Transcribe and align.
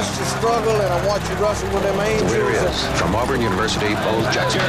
Watched 0.00 0.18
you 0.18 0.24
struggle 0.24 0.80
and 0.80 0.92
I 0.94 1.06
watched 1.06 1.28
you 1.28 1.36
wrestle 1.36 1.74
with 1.74 1.82
them 1.82 2.00
angels. 2.00 2.32
Winner 2.32 2.50
is 2.50 2.86
from 2.98 3.14
Auburn 3.14 3.42
University, 3.42 3.92
Bo 3.94 4.22
Jackson. 4.32 4.60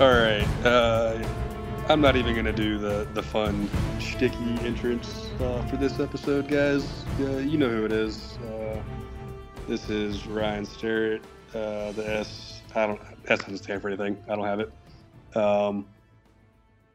All 0.00 0.14
right. 0.14 0.46
Uh, 0.64 1.22
I'm 1.90 2.00
not 2.00 2.16
even 2.16 2.34
gonna 2.34 2.54
do 2.54 2.78
the 2.78 3.06
the 3.12 3.22
fun 3.22 3.68
sticky 4.00 4.56
entrance 4.62 5.28
uh, 5.40 5.62
for 5.66 5.76
this 5.76 6.00
episode, 6.00 6.48
guys. 6.48 7.04
Uh, 7.20 7.36
you 7.36 7.58
know 7.58 7.68
who 7.68 7.84
it 7.84 7.92
is. 7.92 8.38
Uh, 8.38 8.80
this 9.68 9.90
is 9.90 10.26
Ryan 10.26 10.64
Sterrett. 10.64 11.22
Uh, 11.50 11.92
the 11.92 12.18
S 12.18 12.62
I 12.74 12.86
don't 12.86 13.00
S 13.26 13.40
doesn't 13.40 13.58
stand 13.58 13.82
for 13.82 13.88
anything. 13.88 14.16
I 14.26 14.36
don't 14.36 14.46
have 14.46 14.60
it. 14.60 14.72
Um, 15.36 15.86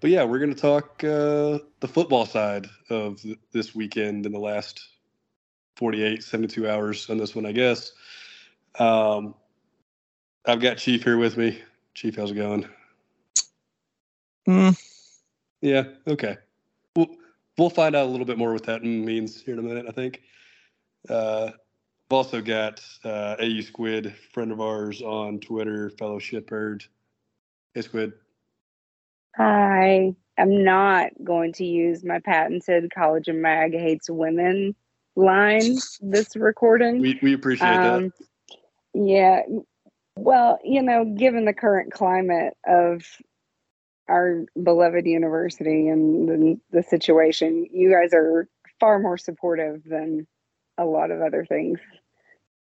but 0.02 0.10
yeah, 0.10 0.24
we're 0.24 0.40
gonna 0.40 0.56
talk 0.56 1.04
uh, 1.04 1.60
the 1.80 1.88
football 1.88 2.26
side 2.26 2.68
of 2.90 3.22
th- 3.22 3.40
this 3.54 3.74
weekend 3.74 4.26
in 4.26 4.32
the 4.32 4.40
last 4.40 4.90
48, 5.78 6.24
72 6.24 6.70
hours 6.70 7.10
on 7.10 7.18
this 7.18 7.36
one, 7.36 7.46
I 7.46 7.52
guess. 7.52 7.94
Um, 8.78 9.36
I've 10.46 10.60
got 10.60 10.78
Chief 10.78 11.04
here 11.04 11.18
with 11.18 11.38
me. 11.38 11.62
Chief, 11.94 12.16
how's 12.16 12.32
it 12.32 12.36
going? 12.36 12.68
Mm, 14.48 14.78
Yeah. 15.62 15.84
Okay. 16.08 16.38
We'll 16.96 17.16
we'll 17.58 17.70
find 17.70 17.96
out 17.96 18.08
a 18.08 18.10
little 18.10 18.26
bit 18.26 18.40
more 18.40 18.54
what 18.54 18.64
that 18.64 18.84
means 18.84 19.42
here 19.42 19.54
in 19.54 19.60
a 19.60 19.64
minute. 19.64 19.86
I 19.88 19.92
think. 19.92 20.22
Uh, 21.08 21.52
I've 22.10 22.16
also 22.16 22.42
got 22.42 22.82
uh, 23.06 23.36
AU 23.40 23.62
Squid, 23.62 24.14
friend 24.34 24.52
of 24.52 24.60
ours 24.60 25.02
on 25.02 25.40
Twitter, 25.40 25.90
fellow 25.92 26.20
shitbird. 26.20 26.84
Hey 27.74 27.82
Squid. 27.82 28.14
I 29.38 30.16
am 30.38 30.64
not 30.64 31.12
going 31.24 31.54
to 31.54 31.66
use 31.66 32.04
my 32.04 32.20
patented 32.20 32.92
college 32.94 33.28
and 33.28 33.42
mag 33.42 33.74
hates 33.74 34.10
women 34.10 34.76
line 35.16 35.78
this 36.02 36.36
recording. 36.36 37.00
We 37.00 37.20
we 37.22 37.34
appreciate 37.34 37.70
Um, 37.70 38.14
yeah. 38.94 39.42
Well, 40.16 40.60
you 40.64 40.82
know, 40.82 41.06
given 41.06 41.46
the 41.46 41.54
current 41.54 41.92
climate 41.92 42.56
of 42.66 43.04
our 44.10 44.46
beloved 44.62 45.06
university 45.06 45.88
and 45.88 46.28
the, 46.28 46.60
the 46.72 46.84
situation, 46.84 47.66
you 47.72 47.92
guys 47.92 48.14
are 48.14 48.48
far 48.80 49.00
more 49.00 49.18
supportive 49.18 49.84
than 49.86 50.28
a 50.78 50.86
lot 50.86 51.12
of 51.12 51.22
other 51.22 51.46
things. 51.46 51.80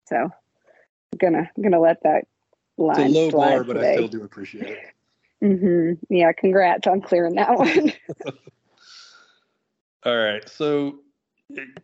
So, 0.07 0.15
I'm 0.15 0.31
gonna 1.17 1.49
I'm 1.55 1.63
gonna 1.63 1.79
let 1.79 2.03
that 2.03 2.27
that. 2.77 2.83
line 2.83 3.07
It's 3.07 3.15
a 3.15 3.19
low 3.19 3.31
bar, 3.31 3.63
but. 3.63 3.77
I 3.77 3.93
still 3.93 4.07
do 4.07 4.23
appreciate 4.23 4.67
it. 4.67 4.79
Hmm 5.41 5.93
Yeah, 6.09 6.31
congrats 6.33 6.87
on 6.87 7.01
clearing 7.01 7.35
that 7.35 7.57
one. 7.57 7.93
All 10.05 10.17
right. 10.17 10.47
So 10.47 10.99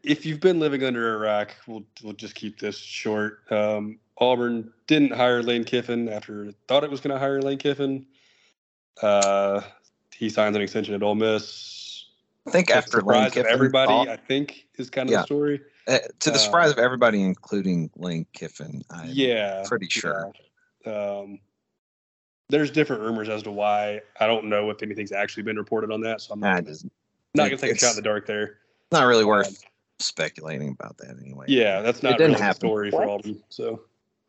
if 0.03 0.25
you've 0.25 0.39
been 0.39 0.59
living 0.59 0.83
under 0.83 1.15
a 1.15 1.17
rock, 1.19 1.55
we'll 1.67 1.83
we'll 2.03 2.13
just 2.13 2.35
keep 2.35 2.59
this 2.59 2.77
short. 2.77 3.39
Um, 3.51 3.99
Auburn 4.17 4.71
didn't 4.87 5.11
hire 5.13 5.43
Lane 5.43 5.63
Kiffin 5.65 6.07
after 6.09 6.45
it 6.45 6.55
thought 6.67 6.83
it 6.83 6.91
was 6.91 7.01
going 7.01 7.13
to 7.13 7.19
hire 7.19 7.41
Lane 7.41 7.57
Kiffin. 7.57 8.05
Uh, 9.01 9.61
he 10.13 10.29
signs 10.29 10.55
an 10.55 10.61
extension 10.61 10.93
at 10.93 11.03
Ole 11.03 11.15
Miss. 11.15 12.05
I 12.47 12.51
think 12.51 12.67
To 12.67 12.73
the 12.73 12.77
after 12.77 12.97
Lane 12.97 13.01
surprise 13.01 13.27
of 13.27 13.33
Kiffin, 13.33 13.51
everybody, 13.51 13.87
thought- 13.91 14.07
I 14.07 14.15
think 14.17 14.67
is 14.77 14.89
kind 14.89 15.09
of 15.09 15.13
Yeah. 15.13 15.17
the 15.19 15.23
story. 15.25 15.61
uh, 15.87 15.97
to 16.19 16.29
the 16.29 16.35
uh, 16.35 16.39
surprise 16.39 16.71
of 16.71 16.77
everybody, 16.79 17.21
including 17.21 17.89
Lane 17.97 18.25
Kiffin, 18.33 18.81
I'm 18.91 19.09
yeah, 19.11 19.63
pretty 19.65 19.87
sure. 19.89 20.31
yeah. 20.85 20.91
Um, 21.19 21.39
there's 22.49 22.71
different 22.71 23.01
rumors 23.01 23.29
as 23.29 23.43
to 23.43 23.51
why. 23.51 24.01
I 24.19 24.27
don't 24.27 24.45
know 24.45 24.69
if 24.69 24.83
anything's 24.83 25.11
actually 25.11 25.43
been 25.43 25.57
reported 25.57 25.91
on 25.91 26.01
that, 26.01 26.21
so 26.21 26.33
I'm 26.33 26.39
not, 26.39 26.65
just, 26.65 26.85
not 27.33 27.45
going 27.47 27.57
to 27.57 27.57
take 27.57 27.75
a 27.75 27.77
shot 27.77 27.91
in 27.91 27.95
the 27.95 28.01
dark 28.01 28.25
there. 28.27 28.57
not 28.91 29.05
really 29.05 29.23
Um, 29.23 29.29
worth 29.29 29.63
speculating 29.99 30.69
about 30.79 30.97
that 30.97 31.15
anyway. 31.21 31.45
Yeah, 31.47 31.81
that's 31.81 32.03
not 32.03 32.13
it 32.13 32.17
didn't 32.17 32.31
really 32.31 32.39
the 32.41 32.45
happen. 32.45 32.59
story 32.59 32.91
for 32.91 33.05
What? 33.05 33.09
Auburn. 33.09 33.43
So 33.49 33.81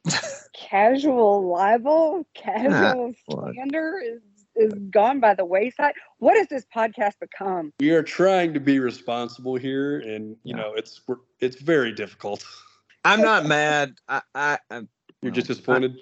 casual 0.54 1.46
libel, 1.48 2.26
casual 2.34 3.12
what? 3.26 3.54
slander 3.54 4.00
is 4.04 4.20
is 4.58 4.72
gone 4.90 5.20
by 5.20 5.34
the 5.34 5.44
wayside. 5.44 5.92
What 6.18 6.34
has 6.38 6.48
this 6.48 6.64
podcast 6.74 7.18
become? 7.20 7.74
we 7.78 7.90
are 7.90 8.02
trying 8.02 8.54
to 8.54 8.60
be 8.60 8.78
responsible 8.78 9.56
here, 9.56 9.98
and 10.00 10.30
you 10.44 10.56
Yeah. 10.56 10.62
know 10.62 10.72
it's 10.74 11.02
we're, 11.06 11.16
it's 11.40 11.60
very 11.60 11.92
difficult. 11.92 12.42
I'm 13.04 13.20
not 13.20 13.44
mad. 13.44 13.96
I, 14.08 14.22
I, 14.34 14.58
I'm, 14.70 14.88
You're 15.20 15.30
just 15.32 15.46
disappointed. 15.48 15.96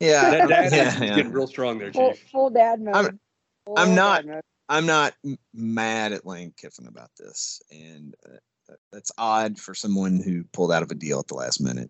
Yeah, 0.00 0.30
that 0.30 0.48
dad 0.70 0.72
yeah, 0.72 1.04
yeah. 1.04 1.16
getting 1.16 1.32
real 1.32 1.46
strong 1.46 1.78
there, 1.78 1.92
Full, 1.92 2.12
Chief. 2.12 2.28
full 2.30 2.50
dad 2.50 2.80
mode. 2.80 2.94
I'm- 2.96 3.20
Full 3.64 3.78
I'm 3.78 3.94
not- 3.94 4.24
mode. 4.26 4.40
I'm 4.68 4.84
not 4.86 5.14
mad 5.54 6.12
at 6.12 6.26
Lane 6.26 6.52
Kiffin 6.56 6.88
about 6.88 7.10
this, 7.16 7.62
and 7.70 8.14
uh, 8.28 8.74
that's 8.92 9.12
odd 9.16 9.58
for 9.60 9.74
someone 9.76 10.20
who 10.20 10.42
pulled 10.52 10.72
out 10.72 10.82
of 10.82 10.90
a 10.90 10.94
deal 10.96 11.20
at 11.20 11.28
the 11.28 11.34
last 11.34 11.60
minute 11.60 11.88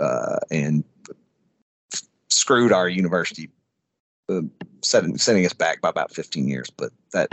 uh, 0.00 0.38
and 0.50 0.82
screwed 2.28 2.72
our 2.72 2.88
university, 2.88 3.48
uh, 4.28 4.40
setting 4.82 5.16
setting 5.16 5.46
us 5.46 5.52
back 5.52 5.80
by 5.80 5.88
about 5.88 6.12
15 6.12 6.48
years. 6.48 6.68
But 6.68 6.90
that 7.12 7.28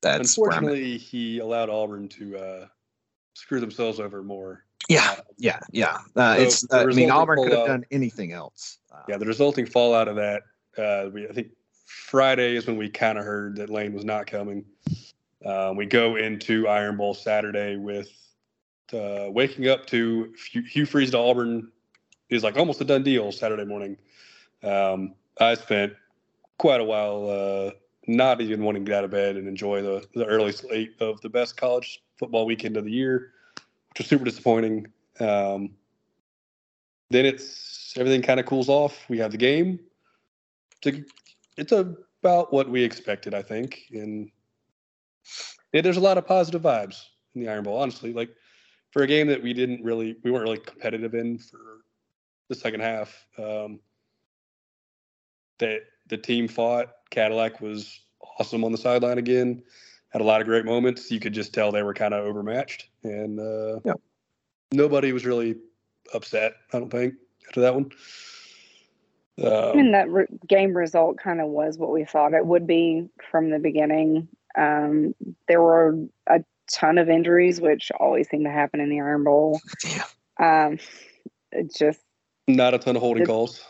that's 0.00 0.38
where 0.38 0.50
I'm 0.52 0.56
at. 0.56 0.62
Unfortunately, 0.70 0.96
he 0.96 1.38
allowed 1.40 1.68
Auburn 1.68 2.08
to 2.08 2.38
uh, 2.38 2.66
screw 3.34 3.60
themselves 3.60 4.00
over 4.00 4.22
more. 4.22 4.64
Yeah, 4.88 5.16
yeah, 5.38 5.60
yeah. 5.72 5.98
Uh, 6.16 6.36
So 6.36 6.42
it's 6.42 6.72
uh, 6.72 6.78
I 6.78 6.86
mean 6.86 7.10
Auburn 7.10 7.42
could 7.42 7.52
have 7.52 7.66
done 7.66 7.84
anything 7.90 8.32
else. 8.32 8.78
Uh, 8.92 9.02
Yeah, 9.08 9.16
the 9.16 9.26
resulting 9.26 9.66
fallout 9.66 10.08
of 10.08 10.16
that. 10.16 10.42
Uh, 10.78 11.10
we 11.12 11.28
I 11.28 11.32
think 11.32 11.48
Friday 11.86 12.56
is 12.56 12.66
when 12.66 12.76
we 12.76 12.88
kind 12.88 13.18
of 13.18 13.24
heard 13.24 13.56
that 13.56 13.70
Lane 13.70 13.92
was 13.92 14.04
not 14.04 14.26
coming. 14.26 14.64
Um, 15.44 15.76
we 15.76 15.86
go 15.86 16.16
into 16.16 16.68
Iron 16.68 16.96
Bowl 16.96 17.14
Saturday 17.14 17.76
with 17.76 18.10
uh, 18.92 19.26
waking 19.30 19.68
up 19.68 19.86
to 19.86 20.32
Hugh 20.52 20.62
Hugh 20.62 20.86
Freeze 20.86 21.10
to 21.12 21.18
Auburn 21.18 21.70
is 22.28 22.42
like 22.44 22.56
almost 22.56 22.80
a 22.80 22.84
done 22.84 23.02
deal 23.02 23.32
Saturday 23.32 23.64
morning. 23.64 23.96
Um, 24.62 25.14
I 25.40 25.54
spent 25.54 25.94
quite 26.58 26.80
a 26.80 26.84
while 26.84 27.28
uh, 27.28 27.70
not 28.06 28.40
even 28.40 28.62
wanting 28.62 28.84
to 28.84 28.90
get 28.90 28.98
out 28.98 29.04
of 29.04 29.10
bed 29.10 29.36
and 29.36 29.48
enjoy 29.48 29.82
the, 29.82 30.06
the 30.14 30.26
early 30.26 30.52
slate 30.52 30.94
of 31.00 31.20
the 31.22 31.28
best 31.28 31.56
college 31.56 32.02
football 32.18 32.46
weekend 32.46 32.76
of 32.76 32.84
the 32.84 32.90
year, 32.90 33.32
which 33.90 33.98
was 33.98 34.06
super 34.06 34.24
disappointing. 34.24 34.86
Um, 35.18 35.70
then 37.10 37.26
it's 37.26 37.94
everything 37.96 38.22
kind 38.22 38.40
of 38.40 38.46
cools 38.46 38.68
off. 38.68 39.04
We 39.08 39.18
have 39.18 39.32
the 39.32 39.38
game. 39.38 39.80
It's, 40.82 40.98
a, 40.98 41.04
it's 41.56 41.72
about 42.22 42.52
what 42.52 42.70
we 42.70 42.82
expected, 42.82 43.34
I 43.34 43.42
think, 43.42 43.82
and 43.92 44.30
yeah, 45.72 45.82
there's 45.82 45.96
a 45.96 46.00
lot 46.00 46.18
of 46.18 46.26
positive 46.26 46.62
vibes 46.62 47.02
in 47.34 47.42
the 47.42 47.48
Iron 47.48 47.64
Bowl. 47.64 47.80
Honestly, 47.80 48.12
like 48.12 48.30
for 48.90 49.02
a 49.02 49.06
game 49.06 49.26
that 49.28 49.42
we 49.42 49.52
didn't 49.52 49.84
really, 49.84 50.16
we 50.24 50.30
weren't 50.30 50.44
really 50.44 50.58
competitive 50.58 51.14
in 51.14 51.38
for 51.38 51.58
the 52.48 52.54
second 52.54 52.80
half. 52.80 53.26
Um, 53.38 53.80
that 55.58 55.82
the 56.08 56.16
team 56.16 56.48
fought. 56.48 56.88
Cadillac 57.10 57.60
was 57.60 58.00
awesome 58.38 58.64
on 58.64 58.72
the 58.72 58.78
sideline 58.78 59.18
again. 59.18 59.62
Had 60.10 60.22
a 60.22 60.24
lot 60.24 60.40
of 60.40 60.46
great 60.46 60.64
moments. 60.64 61.10
You 61.10 61.20
could 61.20 61.32
just 61.32 61.54
tell 61.54 61.70
they 61.70 61.82
were 61.84 61.94
kind 61.94 62.14
of 62.14 62.24
overmatched, 62.24 62.88
and 63.04 63.38
uh, 63.38 63.80
Yeah. 63.84 63.94
nobody 64.72 65.12
was 65.12 65.24
really 65.24 65.56
upset. 66.12 66.54
I 66.72 66.78
don't 66.80 66.90
think 66.90 67.14
after 67.48 67.60
that 67.60 67.74
one. 67.74 67.90
I 69.42 69.46
Um, 69.46 69.76
mean, 69.76 69.92
that 69.92 70.10
re- 70.10 70.26
game 70.48 70.76
result 70.76 71.16
kind 71.18 71.40
of 71.40 71.48
was 71.48 71.78
what 71.78 71.92
we 71.92 72.04
thought 72.04 72.34
it 72.34 72.44
would 72.44 72.66
be 72.66 73.08
from 73.30 73.50
the 73.50 73.58
beginning. 73.60 74.28
Um, 74.58 75.14
there 75.48 75.62
were 75.62 75.96
a 76.26 76.44
ton 76.72 76.98
of 76.98 77.08
injuries, 77.08 77.60
which 77.60 77.90
always 77.98 78.28
seem 78.28 78.42
to 78.44 78.50
happen 78.50 78.80
in 78.80 78.90
the 78.90 79.00
Iron 79.00 79.24
Bowl. 79.24 79.60
Yeah. 79.86 80.66
Um, 80.66 80.78
just, 81.78 82.00
not 82.48 82.74
a 82.74 82.78
ton 82.78 82.96
of 82.96 83.02
holding 83.02 83.22
It's- 83.22 83.28
calls. 83.32 83.64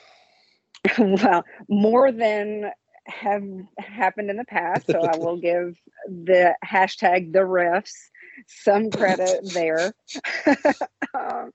well, 0.99 1.45
more 1.69 2.11
than 2.11 2.71
have 3.11 3.43
happened 3.79 4.31
in 4.31 4.37
the 4.37 4.45
past. 4.45 4.91
So 4.91 5.03
I 5.03 5.17
will 5.17 5.37
give 5.41 5.77
the 6.07 6.55
hashtag 6.65 7.33
the 7.33 7.41
refs 7.41 7.95
some 8.47 8.91
credit 8.91 9.41
there. 9.53 9.95
um, 11.15 11.51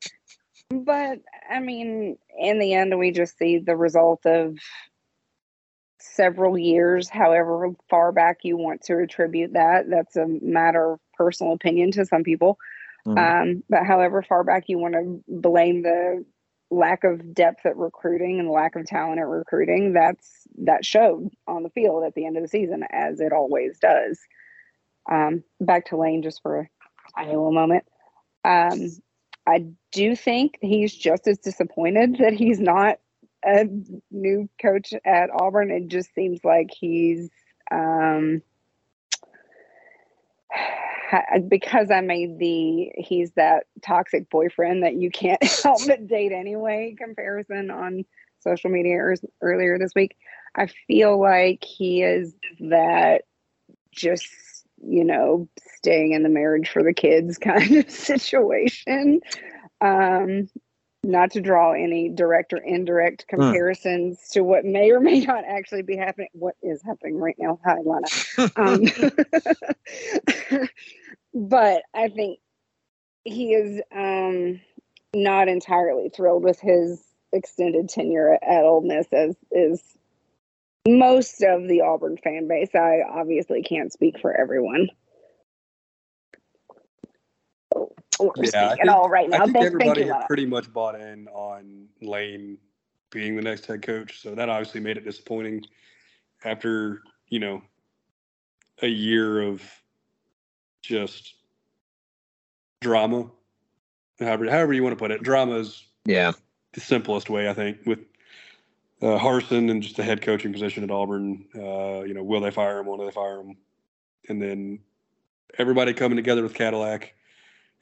but 0.69 1.19
I 1.49 1.59
mean, 1.59 2.17
in 2.37 2.59
the 2.59 2.73
end, 2.73 2.97
we 2.97 3.11
just 3.11 3.37
see 3.37 3.59
the 3.59 3.75
result 3.75 4.25
of 4.25 4.57
several 5.99 6.57
years, 6.57 7.09
however 7.09 7.69
far 7.89 8.11
back 8.11 8.39
you 8.43 8.57
want 8.57 8.81
to 8.83 8.97
attribute 8.99 9.53
that. 9.53 9.89
That's 9.89 10.15
a 10.15 10.27
matter 10.27 10.93
of 10.93 10.99
personal 11.13 11.53
opinion 11.53 11.91
to 11.91 12.05
some 12.05 12.23
people. 12.23 12.57
Mhm. 13.07 13.17
Um, 13.17 13.63
but 13.69 13.85
however 13.85 14.21
far 14.21 14.43
back 14.43 14.65
you 14.67 14.77
want 14.77 14.93
to 14.95 15.23
blame 15.27 15.83
the 15.83 16.25
lack 16.75 17.03
of 17.03 17.33
depth 17.33 17.65
at 17.65 17.77
recruiting 17.77 18.39
and 18.39 18.49
lack 18.49 18.75
of 18.75 18.85
talent 18.85 19.19
at 19.19 19.27
recruiting, 19.27 19.93
that's 19.93 20.47
that 20.59 20.85
showed 20.85 21.29
on 21.47 21.63
the 21.63 21.69
field 21.69 22.03
at 22.03 22.13
the 22.13 22.25
end 22.25 22.37
of 22.37 22.43
the 22.43 22.49
season, 22.49 22.83
as 22.91 23.19
it 23.19 23.31
always 23.31 23.77
does. 23.79 24.19
Um, 25.11 25.43
back 25.59 25.87
to 25.87 25.97
Lane 25.97 26.23
just 26.23 26.41
for 26.41 26.59
a 26.59 26.69
tiny 27.15 27.29
little 27.29 27.51
moment. 27.51 27.85
Um, 28.43 28.89
I 29.47 29.65
do 29.91 30.15
think 30.15 30.57
he's 30.61 30.93
just 30.93 31.27
as 31.27 31.37
disappointed 31.37 32.17
that 32.19 32.33
he's 32.33 32.59
not 32.59 32.99
a 33.45 33.65
new 34.11 34.49
coach 34.59 34.93
at 35.05 35.29
Auburn. 35.31 35.69
It 35.69 35.87
just 35.87 36.13
seems 36.15 36.43
like 36.43 36.71
he's 36.71 37.29
um, 37.71 38.41
because 41.47 41.91
I 41.91 42.01
made 42.01 42.39
the 42.39 42.91
he's 42.97 43.31
that 43.31 43.65
toxic 43.81 44.29
boyfriend 44.29 44.83
that 44.83 44.95
you 44.95 45.09
can't 45.09 45.43
help 45.63 45.81
but 45.87 46.07
date 46.07 46.31
anyway 46.31 46.95
comparison 46.97 47.69
on 47.69 48.05
social 48.39 48.69
media 48.69 48.93
ear- 48.93 49.15
earlier 49.41 49.77
this 49.77 49.93
week. 49.95 50.15
I 50.55 50.67
feel 50.87 51.19
like 51.19 51.63
he 51.63 52.03
is 52.03 52.33
that 52.59 53.23
just 53.91 54.27
you 54.85 55.03
know 55.03 55.47
staying 55.77 56.13
in 56.13 56.23
the 56.23 56.29
marriage 56.29 56.69
for 56.69 56.83
the 56.83 56.93
kids 56.93 57.37
kind 57.39 57.77
of 57.77 57.89
situation. 57.89 59.21
Um, 59.81 60.49
not 61.05 61.31
to 61.31 61.41
draw 61.41 61.73
any 61.73 62.09
direct 62.09 62.51
or 62.51 62.57
indirect 62.57 63.27
comparisons 63.27 64.29
to 64.29 64.41
what 64.41 64.65
may 64.65 64.91
or 64.91 64.99
may 64.99 65.19
not 65.21 65.43
actually 65.45 65.83
be 65.83 65.95
happening. 65.95 66.29
What 66.33 66.55
is 66.63 66.81
happening 66.81 67.19
right 67.19 67.35
now? 67.37 67.59
Hi, 67.63 67.77
Lana. 67.83 68.07
Um, 68.57 68.81
but 71.49 71.83
I 71.93 72.09
think 72.09 72.39
he 73.23 73.53
is 73.53 73.81
um, 73.95 74.61
not 75.13 75.47
entirely 75.47 76.09
thrilled 76.09 76.43
with 76.43 76.59
his 76.59 77.03
extended 77.31 77.89
tenure 77.89 78.33
at, 78.41 78.63
Ole 78.63 78.81
Miss, 78.81 79.07
as 79.11 79.35
is 79.51 79.81
most 80.87 81.43
of 81.43 81.67
the 81.67 81.81
Auburn 81.81 82.17
fan 82.17 82.47
base. 82.47 82.73
I 82.73 83.01
obviously 83.07 83.61
can't 83.61 83.91
speak 83.91 84.19
for 84.19 84.33
everyone. 84.33 84.89
We're 88.19 88.31
Yeah, 88.37 88.43
I 88.43 88.47
speaking 88.69 88.85
think- 88.85 88.89
all 88.89 89.09
right 89.09 89.33
I 89.33 89.37
think 89.39 89.39
Thank, 89.39 89.53
thank 89.53 89.65
everybody 89.65 90.01
had 90.03 90.11
Lana. 90.11 90.25
pretty 90.27 90.45
much 90.45 90.71
bought 90.71 90.99
in 90.99 91.27
on 91.29 91.87
Lane 92.01 92.57
being 93.09 93.35
the 93.35 93.41
next 93.41 93.65
head 93.65 93.81
coach. 93.81 94.21
So 94.21 94.35
that 94.35 94.49
obviously 94.49 94.81
made 94.81 94.97
it 94.97 95.03
disappointing 95.05 95.63
after, 96.43 97.01
you 97.29 97.39
know, 97.39 97.61
a 98.81 98.87
year 98.87 99.41
of 99.41 99.61
just 100.81 101.35
drama. 102.81 103.29
However, 104.19 104.49
however 104.49 104.73
you 104.73 104.83
want 104.83 104.93
to 104.93 104.99
put 105.01 105.11
it. 105.11 105.23
Drama 105.23 105.55
is 105.55 105.85
Yeah. 106.05 106.33
the 106.73 106.81
simplest 106.81 107.29
way, 107.29 107.49
I 107.49 107.53
think, 107.53 107.85
with 107.85 107.99
uh, 109.01 109.17
Harsin 109.19 109.69
and 109.69 109.83
just 109.83 109.97
the 109.97 110.03
head 110.03 110.21
coaching 110.21 110.53
position 110.53 110.83
at 110.83 110.89
Auburn. 110.91 111.45
Uh, 111.53 112.03
you 112.03 112.13
know, 112.13 112.23
will 112.23 112.39
they 112.41 112.51
fire 112.51 112.79
him? 112.79 112.85
Will 112.85 112.97
they 112.97 113.11
fire 113.11 113.39
him? 113.41 113.57
And 114.29 114.41
then 114.41 114.79
everybody 115.57 115.93
coming 115.93 116.15
together 116.15 116.41
with 116.43 116.53
Cadillac, 116.53 117.13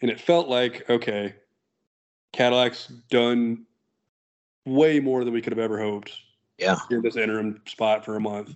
and 0.03 0.11
it 0.11 0.19
felt 0.19 0.49
like 0.49 0.87
okay, 0.89 1.33
Cadillac's 2.33 2.87
done 3.09 3.65
way 4.65 4.99
more 4.99 5.23
than 5.23 5.33
we 5.33 5.41
could 5.41 5.53
have 5.53 5.59
ever 5.59 5.81
hoped. 5.81 6.11
Yeah. 6.59 6.77
in 6.91 7.01
this 7.01 7.15
interim 7.15 7.61
spot 7.65 8.05
for 8.05 8.15
a 8.15 8.19
month. 8.19 8.55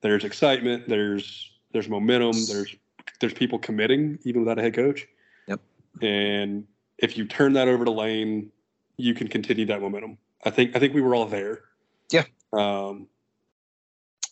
There's 0.00 0.22
excitement. 0.24 0.88
There's 0.88 1.50
there's 1.72 1.88
momentum. 1.88 2.32
There's 2.46 2.76
there's 3.20 3.32
people 3.32 3.58
committing 3.58 4.18
even 4.24 4.42
without 4.42 4.58
a 4.58 4.62
head 4.62 4.74
coach. 4.74 5.08
Yep. 5.48 5.60
And 6.02 6.66
if 6.98 7.16
you 7.16 7.26
turn 7.26 7.54
that 7.54 7.68
over 7.68 7.84
to 7.84 7.90
Lane, 7.90 8.52
you 8.96 9.14
can 9.14 9.28
continue 9.28 9.66
that 9.66 9.80
momentum. 9.80 10.18
I 10.44 10.50
think 10.50 10.76
I 10.76 10.78
think 10.78 10.94
we 10.94 11.00
were 11.00 11.14
all 11.14 11.26
there. 11.26 11.62
Yeah. 12.10 12.24
Um. 12.52 13.08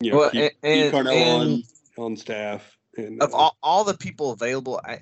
You 0.02 0.12
know, 0.12 0.18
Well, 0.18 0.30
keep, 0.30 0.52
and- 0.62 0.92
keep 0.92 0.94
and- 0.94 1.08
on 1.08 1.62
on 1.96 2.16
staff. 2.16 2.76
And 2.96 3.22
of 3.22 3.32
uh, 3.32 3.36
all, 3.36 3.56
all 3.62 3.84
the 3.84 3.96
people 3.96 4.32
available, 4.32 4.80
I, 4.84 5.00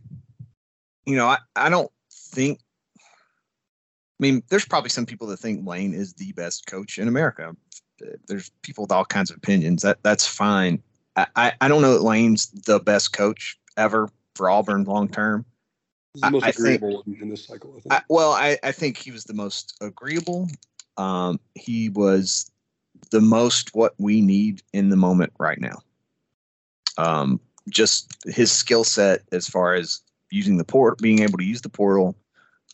you 1.08 1.16
know, 1.16 1.26
I, 1.26 1.38
I 1.56 1.69
don't 1.70 1.90
think. 2.12 2.60
I 3.00 4.20
mean, 4.20 4.43
there's 4.50 4.64
probably 4.64 4.90
some 4.90 5.06
people 5.06 5.26
that 5.28 5.38
think 5.38 5.66
Lane 5.66 5.94
is 5.94 6.12
the 6.14 6.32
best 6.32 6.66
coach 6.66 6.99
in 6.99 7.08
America. 7.08 7.56
There's 8.26 8.50
people 8.62 8.82
with 8.84 8.93
all 8.93 9.05
kinds 9.05 9.31
of 9.31 9.37
opinions. 9.37 9.82
That 9.82 9.99
that's 10.02 10.26
fine. 10.26 10.82
I, 11.16 11.26
I, 11.34 11.52
I 11.62 11.69
don't 11.69 11.82
know 11.82 11.94
that 11.94 12.02
Lane's 12.02 12.49
the 12.50 12.78
best 12.78 13.12
coach 13.12 13.58
ever 13.76 14.08
for 14.34 14.50
Auburn 14.50 14.84
long 14.84 15.08
term. 15.08 15.44
the 16.14 16.31
most 16.31 16.44
I- 16.44 16.49
I 16.49 16.52
think- 16.52 16.76
agreeable 16.82 17.05
in, 17.20 17.28
this 17.28 17.46
cycle. 17.46 17.75
I 17.76 17.81
think. 17.81 17.94
I, 17.94 18.02
well, 18.08 18.32
I, 18.32 18.58
I 18.62 18.72
think 18.72 18.96
he 18.99 19.10
was 19.10 19.25
the 19.25 19.34
most 19.34 19.76
agreeable. 19.81 20.49
Um, 20.96 21.40
he 21.55 21.88
was 21.88 22.50
the 23.10 23.20
most 23.20 23.75
what 23.75 23.94
we 23.99 24.20
need 24.20 24.62
in 24.72 24.90
the 24.90 24.96
moment 24.96 25.32
right 25.38 25.60
now. 25.60 25.78
Um, 26.99 27.40
just 27.69 28.16
his 28.26 28.50
skill 28.50 28.82
set 28.84 29.22
as 29.32 29.49
far 29.49 29.75
as 29.75 30.00
using 30.30 30.56
the 30.56 30.64
port, 30.64 30.98
being 30.98 31.20
able 31.20 31.38
to 31.38 31.44
use 31.44 31.62
the 31.62 31.69
portal, 31.69 32.14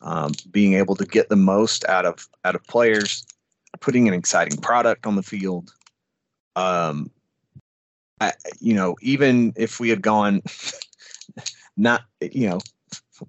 um, 0.02 0.32
being 0.50 0.74
able 0.74 0.96
to 0.96 1.04
get 1.04 1.28
the 1.28 1.36
most 1.36 1.84
out 1.86 2.04
of 2.04 2.28
out 2.44 2.54
of 2.54 2.64
players, 2.64 3.26
putting 3.80 4.08
an 4.08 4.14
exciting 4.14 4.58
product 4.58 5.06
on 5.06 5.16
the 5.16 5.22
field. 5.22 5.72
Um, 6.56 7.10
I, 8.20 8.32
you 8.60 8.74
know, 8.74 8.96
even 9.02 9.52
if 9.56 9.80
we 9.80 9.88
had 9.88 10.02
gone 10.02 10.42
not, 11.76 12.04
you 12.20 12.48
know, 12.48 12.60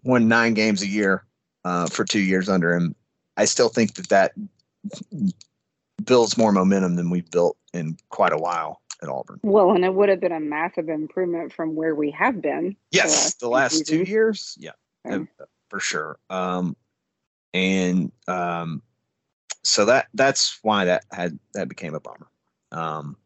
won 0.04 0.28
nine 0.28 0.54
games 0.54 0.82
a 0.82 0.88
year 0.88 1.26
uh, 1.64 1.88
for 1.88 2.06
two 2.06 2.22
years 2.22 2.50
under 2.50 2.76
him, 2.76 2.96
I 3.38 3.46
still 3.46 3.70
think 3.70 3.96
that 3.96 4.10
that 4.10 4.34
builds 6.04 6.38
more 6.38 6.52
momentum 6.52 6.96
than 6.96 7.10
we've 7.10 7.30
built 7.32 7.58
in 7.74 7.98
quite 8.10 8.34
a 8.34 8.38
while 8.38 8.82
at 9.06 9.12
Auburn. 9.12 9.40
Well, 9.44 9.72
and 9.72 9.86
it 9.86 9.94
would 9.94 10.10
have 10.10 10.20
been 10.20 10.32
a 10.32 10.40
massive 10.40 10.90
improvement 10.90 11.54
from 11.54 11.76
where 11.76 11.96
we 11.96 12.12
have 12.12 12.42
been. 12.42 12.76
Yes, 12.92 13.36
the 13.36 13.48
last 13.48 13.80
two 13.80 13.86
seasons. 13.86 14.10
years, 14.10 14.58
yeah, 14.60 14.72
uh, 15.10 15.20
for 15.70 15.80
sure. 15.80 16.18
Um, 16.30 16.76
and 17.54 18.12
um, 18.28 18.82
so 19.64 19.86
that 19.86 20.08
that's 20.14 20.60
why 20.62 20.86
that 20.86 21.06
had 21.12 21.40
that 21.54 21.70
became 21.70 21.96
a 21.96 22.00
bummer. 22.00 22.28
Um, 22.72 23.18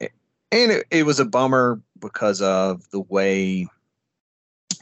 it- 0.00 0.12
and 0.52 0.70
it, 0.72 0.86
it 0.90 1.02
was 1.06 1.18
a 1.20 1.24
bummer 1.24 1.80
because 1.98 2.40
of 2.40 2.88
the 2.90 3.00
way 3.00 3.66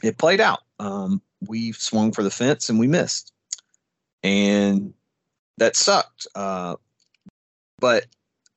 it 0.03 0.17
played 0.17 0.39
out. 0.39 0.59
Um, 0.79 1.21
we 1.47 1.71
swung 1.71 2.11
for 2.11 2.23
the 2.23 2.29
fence 2.31 2.69
and 2.69 2.79
we 2.79 2.87
missed, 2.87 3.33
and 4.23 4.93
that 5.57 5.75
sucked. 5.75 6.27
Uh, 6.35 6.75
but 7.79 8.05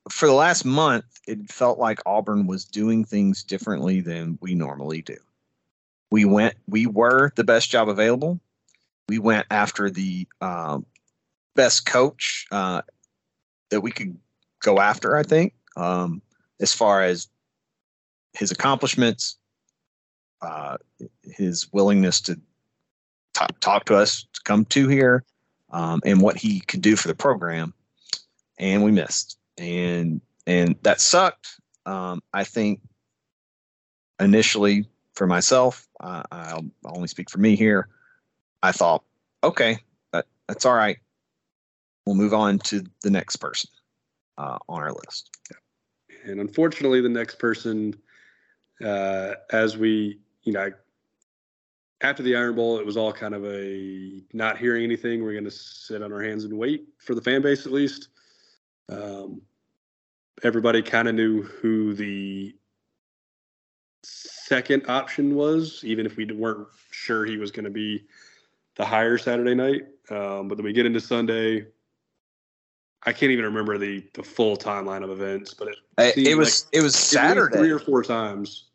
for 0.09 0.27
the 0.27 0.33
last 0.33 0.65
month, 0.65 1.05
it 1.27 1.51
felt 1.51 1.79
like 1.79 1.99
Auburn 2.05 2.47
was 2.47 2.65
doing 2.65 3.05
things 3.05 3.43
differently 3.43 4.01
than 4.01 4.37
we 4.41 4.55
normally 4.55 5.01
do. 5.01 5.17
We 6.09 6.25
went, 6.25 6.55
we 6.67 6.87
were 6.87 7.31
the 7.35 7.43
best 7.43 7.69
job 7.69 7.87
available. 7.87 8.39
We 9.07 9.19
went 9.19 9.45
after 9.51 9.89
the 9.89 10.27
um, 10.41 10.85
best 11.55 11.85
coach 11.85 12.47
uh, 12.51 12.81
that 13.69 13.81
we 13.81 13.91
could 13.91 14.17
go 14.61 14.79
after, 14.79 15.15
I 15.15 15.23
think, 15.23 15.53
um, 15.75 16.21
as 16.59 16.73
far 16.73 17.03
as 17.03 17.27
his 18.33 18.51
accomplishments, 18.51 19.37
uh, 20.41 20.77
his 21.23 21.71
willingness 21.71 22.21
to 22.21 22.39
talk, 23.33 23.59
talk 23.59 23.85
to 23.85 23.95
us, 23.95 24.25
to 24.33 24.41
come 24.43 24.65
to 24.65 24.87
here, 24.87 25.23
um, 25.71 26.01
and 26.05 26.21
what 26.21 26.37
he 26.37 26.61
could 26.61 26.81
do 26.81 26.95
for 26.95 27.07
the 27.07 27.15
program. 27.15 27.73
And 28.57 28.83
we 28.83 28.91
missed. 28.91 29.37
And 29.61 30.21
and 30.47 30.75
that 30.81 30.99
sucked. 30.99 31.61
Um, 31.85 32.21
I 32.33 32.43
think 32.43 32.81
initially 34.19 34.85
for 35.13 35.27
myself, 35.27 35.87
uh, 35.99 36.23
I'll 36.31 36.65
only 36.85 37.07
speak 37.07 37.29
for 37.29 37.37
me 37.37 37.55
here. 37.55 37.87
I 38.63 38.71
thought, 38.71 39.03
okay, 39.43 39.79
that, 40.13 40.25
that's 40.47 40.65
all 40.65 40.75
right. 40.75 40.97
We'll 42.05 42.15
move 42.15 42.33
on 42.33 42.59
to 42.59 42.83
the 43.03 43.11
next 43.11 43.37
person 43.37 43.69
uh, 44.37 44.57
on 44.67 44.81
our 44.81 44.91
list. 44.91 45.29
And 46.23 46.39
unfortunately, 46.39 47.01
the 47.01 47.09
next 47.09 47.39
person, 47.39 47.95
uh, 48.83 49.33
as 49.51 49.77
we, 49.77 50.19
you 50.43 50.53
know, 50.53 50.71
after 52.01 52.23
the 52.23 52.35
Iron 52.35 52.55
Bowl, 52.55 52.79
it 52.79 52.85
was 52.85 52.97
all 52.97 53.13
kind 53.13 53.35
of 53.35 53.45
a 53.45 54.23
not 54.33 54.57
hearing 54.57 54.83
anything. 54.83 55.23
We're 55.23 55.33
going 55.33 55.43
to 55.43 55.51
sit 55.51 56.01
on 56.01 56.11
our 56.11 56.21
hands 56.21 56.45
and 56.45 56.57
wait 56.57 56.87
for 56.97 57.13
the 57.13 57.21
fan 57.21 57.41
base, 57.41 57.65
at 57.67 57.71
least. 57.71 58.09
Um, 58.89 59.41
everybody 60.43 60.81
kind 60.81 61.07
of 61.07 61.15
knew 61.15 61.43
who 61.43 61.93
the 61.93 62.55
second 64.03 64.89
option 64.89 65.35
was, 65.35 65.83
even 65.83 66.05
if 66.05 66.17
we 66.17 66.25
weren't 66.25 66.67
sure 66.91 67.25
he 67.25 67.37
was 67.37 67.51
going 67.51 67.65
to 67.65 67.71
be 67.71 68.05
the 68.75 68.85
higher 68.85 69.17
Saturday 69.17 69.55
night. 69.55 69.83
Um, 70.09 70.47
but 70.47 70.55
then 70.55 70.65
we 70.65 70.73
get 70.73 70.85
into 70.85 70.99
Sunday. 70.99 71.67
I 73.03 73.13
can't 73.13 73.31
even 73.31 73.45
remember 73.45 73.77
the 73.77 74.03
the 74.13 74.23
full 74.23 74.55
timeline 74.55 75.03
of 75.03 75.09
events, 75.09 75.53
but 75.53 75.69
it 75.69 75.75
It, 75.97 76.27
it 76.27 76.35
was 76.35 76.67
it 76.71 76.81
was 76.81 77.15
at 77.15 77.35
least 77.35 77.53
three 77.53 77.71
or 77.71 77.79
four 77.79 78.03
times 78.03 78.65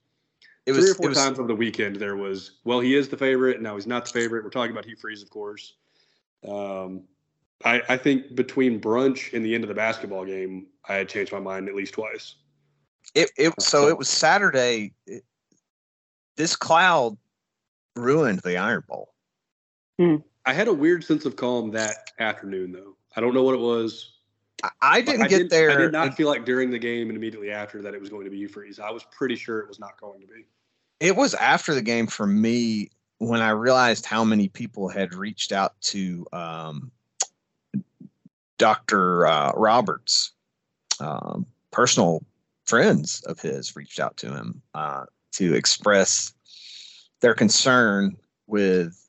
it 0.66 0.72
was 0.72 0.84
three 0.84 0.90
or 0.90 0.94
four 0.94 1.08
was, 1.10 1.18
times 1.18 1.38
over 1.38 1.48
the 1.48 1.54
weekend 1.54 1.96
there 1.96 2.16
was 2.16 2.58
well 2.64 2.80
he 2.80 2.94
is 2.94 3.08
the 3.08 3.16
favorite 3.16 3.54
and 3.54 3.62
now 3.62 3.76
he's 3.76 3.86
not 3.86 4.04
the 4.04 4.12
favorite 4.12 4.44
we're 4.44 4.50
talking 4.50 4.72
about 4.72 4.84
hugh 4.84 4.96
freeze 4.96 5.22
of 5.22 5.30
course 5.30 5.74
um, 6.46 7.02
I, 7.64 7.82
I 7.88 7.96
think 7.96 8.34
between 8.34 8.80
brunch 8.80 9.32
and 9.32 9.44
the 9.44 9.54
end 9.54 9.64
of 9.64 9.68
the 9.68 9.74
basketball 9.74 10.24
game 10.24 10.66
i 10.88 10.94
had 10.94 11.08
changed 11.08 11.32
my 11.32 11.40
mind 11.40 11.68
at 11.68 11.74
least 11.74 11.94
twice 11.94 12.36
it, 13.14 13.30
it 13.36 13.52
so 13.62 13.86
it 13.88 13.96
was 13.96 14.08
Saturday. 14.08 14.92
It, 15.06 15.22
this 16.36 16.56
cloud 16.56 17.16
ruined 17.94 18.40
the 18.40 18.58
Iron 18.58 18.82
Bowl. 18.88 19.14
i 20.00 20.52
had 20.52 20.68
a 20.68 20.74
weird 20.74 21.04
sense 21.04 21.24
of 21.24 21.36
calm 21.36 21.70
that 21.70 22.10
afternoon 22.18 22.72
though 22.72 22.96
i 23.16 23.20
don't 23.20 23.32
know 23.34 23.42
what 23.42 23.54
it 23.54 23.60
was 23.60 24.12
I, 24.62 24.70
I 24.80 25.00
didn't 25.00 25.28
get 25.28 25.38
did- 25.38 25.50
there. 25.50 25.70
i 25.70 25.76
did 25.76 25.92
not 25.92 26.08
it, 26.08 26.14
feel 26.14 26.28
like 26.28 26.44
during 26.44 26.70
the 26.70 26.78
game 26.78 27.08
and 27.08 27.16
immediately 27.16 27.50
after 27.50 27.80
that 27.82 27.94
it 27.94 28.00
was 28.00 28.10
going 28.10 28.24
to 28.24 28.30
be 28.30 28.38
hugh 28.38 28.48
freeze 28.48 28.78
i 28.80 28.90
was 28.90 29.04
pretty 29.10 29.36
sure 29.36 29.60
it 29.60 29.68
was 29.68 29.78
not 29.78 29.98
going 30.00 30.20
to 30.20 30.26
be 30.26 30.44
it 31.00 31.14
was 31.14 31.34
after 31.34 31.74
the 31.74 31.82
game 31.82 32.06
for 32.06 32.26
me 32.26 32.90
when 33.18 33.40
I 33.40 33.50
realized 33.50 34.04
how 34.06 34.24
many 34.24 34.48
people 34.48 34.88
had 34.88 35.14
reached 35.14 35.52
out 35.52 35.80
to 35.82 36.26
um, 36.32 36.90
Dr. 38.58 39.26
Uh, 39.26 39.52
Roberts. 39.54 40.32
Um, 40.98 41.46
personal 41.72 42.24
friends 42.64 43.22
of 43.26 43.40
his 43.40 43.76
reached 43.76 44.00
out 44.00 44.16
to 44.18 44.34
him 44.34 44.62
uh, 44.74 45.04
to 45.32 45.54
express 45.54 46.32
their 47.20 47.34
concern 47.34 48.16
with 48.46 49.08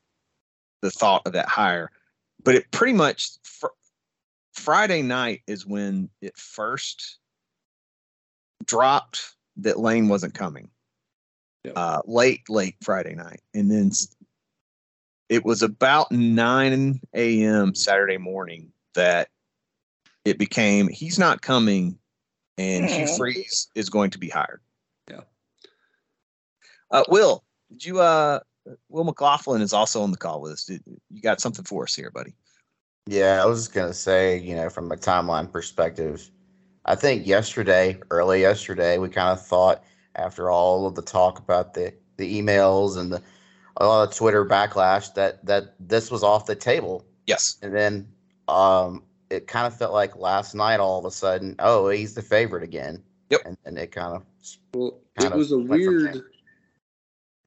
the 0.81 0.91
thought 0.91 1.25
of 1.25 1.33
that 1.33 1.47
hire. 1.47 1.91
But 2.43 2.55
it 2.55 2.71
pretty 2.71 2.93
much 2.93 3.29
fr- 3.43 3.67
Friday 4.53 5.01
night 5.01 5.41
is 5.47 5.65
when 5.65 6.09
it 6.21 6.37
first 6.37 7.17
dropped 8.65 9.35
that 9.57 9.79
Lane 9.79 10.07
wasn't 10.07 10.33
coming. 10.33 10.69
Yep. 11.63 11.73
Uh, 11.75 12.01
late, 12.05 12.49
late 12.49 12.75
Friday 12.81 13.15
night, 13.15 13.41
and 13.53 13.69
then 13.69 13.91
it 15.27 15.43
was 15.43 15.63
about 15.63 16.11
9 16.11 17.01
a.m. 17.13 17.75
Saturday 17.75 18.17
morning 18.17 18.71
that 18.93 19.29
it 20.27 20.37
became 20.37 20.87
he's 20.89 21.17
not 21.17 21.41
coming, 21.41 21.97
and 22.57 22.89
Hugh 22.89 23.05
Mhm. 23.05 23.17
Freeze 23.17 23.67
is 23.75 23.89
going 23.89 24.11
to 24.11 24.19
be 24.19 24.29
hired. 24.29 24.61
Yeah. 25.09 25.21
Uh, 26.91 27.03
Will, 27.09 27.43
did 27.71 27.85
you? 27.85 28.01
Uh, 28.01 28.39
Will 28.89 29.05
McLaughlin 29.05 29.61
is 29.61 29.71
also 29.71 30.01
on 30.01 30.11
the 30.11 30.17
call 30.17 30.41
with 30.41 30.51
us. 30.53 30.65
Did, 30.65 30.83
you 31.09 31.21
got 31.21 31.39
something 31.39 31.63
for 31.63 31.83
us 31.83 31.95
here, 31.95 32.11
buddy? 32.11 32.33
Yeah, 33.05 33.41
I 33.41 33.45
was 33.45 33.59
just 33.63 33.73
gonna 33.73 33.93
say, 33.93 34.37
you 34.37 34.55
know, 34.55 34.69
from 34.69 34.91
a 34.91 34.97
timeline 34.97 35.49
perspective, 35.49 36.29
I 36.85 36.95
think 36.95 37.25
yesterday, 37.25 37.97
early 38.11 38.41
yesterday, 38.41 38.97
we 38.97 39.07
kind 39.07 39.29
of 39.29 39.45
thought 39.45 39.83
after 40.15 40.49
all 40.49 40.85
of 40.85 40.95
the 40.95 41.01
talk 41.01 41.39
about 41.39 41.73
the 41.73 41.93
the 42.17 42.41
emails 42.41 42.97
and 42.97 43.13
the 43.13 43.21
a 43.79 43.85
lot 43.85 44.09
of 44.09 44.13
Twitter 44.15 44.43
backlash 44.43 45.13
that 45.13 45.45
that 45.45 45.75
this 45.79 46.11
was 46.11 46.23
off 46.23 46.47
the 46.47 46.55
table, 46.55 47.05
Yes. 47.27 47.57
and 47.61 47.73
then 47.73 48.07
um, 48.49 49.03
it 49.29 49.47
kind 49.47 49.67
of 49.67 49.77
felt 49.77 49.93
like 49.93 50.15
last 50.15 50.55
night 50.55 50.79
all 50.79 50.99
of 50.99 51.05
a 51.05 51.11
sudden, 51.11 51.55
oh, 51.59 51.89
he's 51.89 52.13
the 52.13 52.21
favorite 52.21 52.63
again. 52.63 53.03
Yep. 53.29 53.41
And, 53.45 53.57
and 53.65 53.77
it 53.77 53.91
kind 53.91 54.15
of 54.15 54.23
Well, 54.73 55.01
kind 55.19 55.31
it 55.31 55.33
of 55.33 55.37
was 55.37 55.51
a 55.51 55.57
weird 55.57 56.23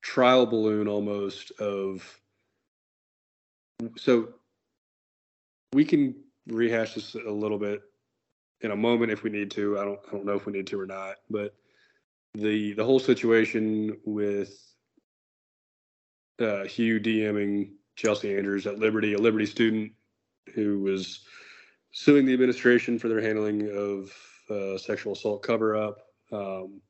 trial 0.02 0.46
balloon 0.46 0.88
almost 0.88 1.50
of. 1.52 2.20
So 3.96 4.34
we 5.72 5.84
can 5.84 6.14
rehash 6.46 6.94
this 6.94 7.14
a 7.14 7.30
little 7.30 7.58
bit 7.58 7.80
in 8.60 8.72
a 8.72 8.76
moment 8.76 9.10
if 9.10 9.22
we 9.22 9.30
need 9.30 9.50
to. 9.52 9.78
I 9.78 9.84
don't. 9.84 10.00
I 10.08 10.10
don't 10.12 10.26
know 10.26 10.34
if 10.34 10.46
we 10.46 10.52
need 10.52 10.66
to 10.66 10.80
or 10.80 10.86
not. 10.86 11.16
But 11.30 11.54
the 12.34 12.74
the 12.74 12.84
whole 12.84 13.00
situation 13.00 13.96
with 14.04 14.54
uh, 16.40 16.64
Hugh 16.64 17.00
DMing 17.00 17.70
Chelsea 17.96 18.36
Andrews 18.36 18.66
at 18.66 18.78
Liberty, 18.78 19.14
a 19.14 19.18
Liberty 19.18 19.46
student 19.46 19.92
who 20.54 20.80
was 20.80 21.20
suing 21.92 22.24
the 22.26 22.32
administration 22.32 22.98
for 22.98 23.08
their 23.08 23.20
handling 23.20 23.68
of 23.76 24.12
uh, 24.50 24.78
sexual 24.78 25.12
assault 25.12 25.42
cover 25.42 25.76
up. 25.76 25.98
Um, 26.32 26.80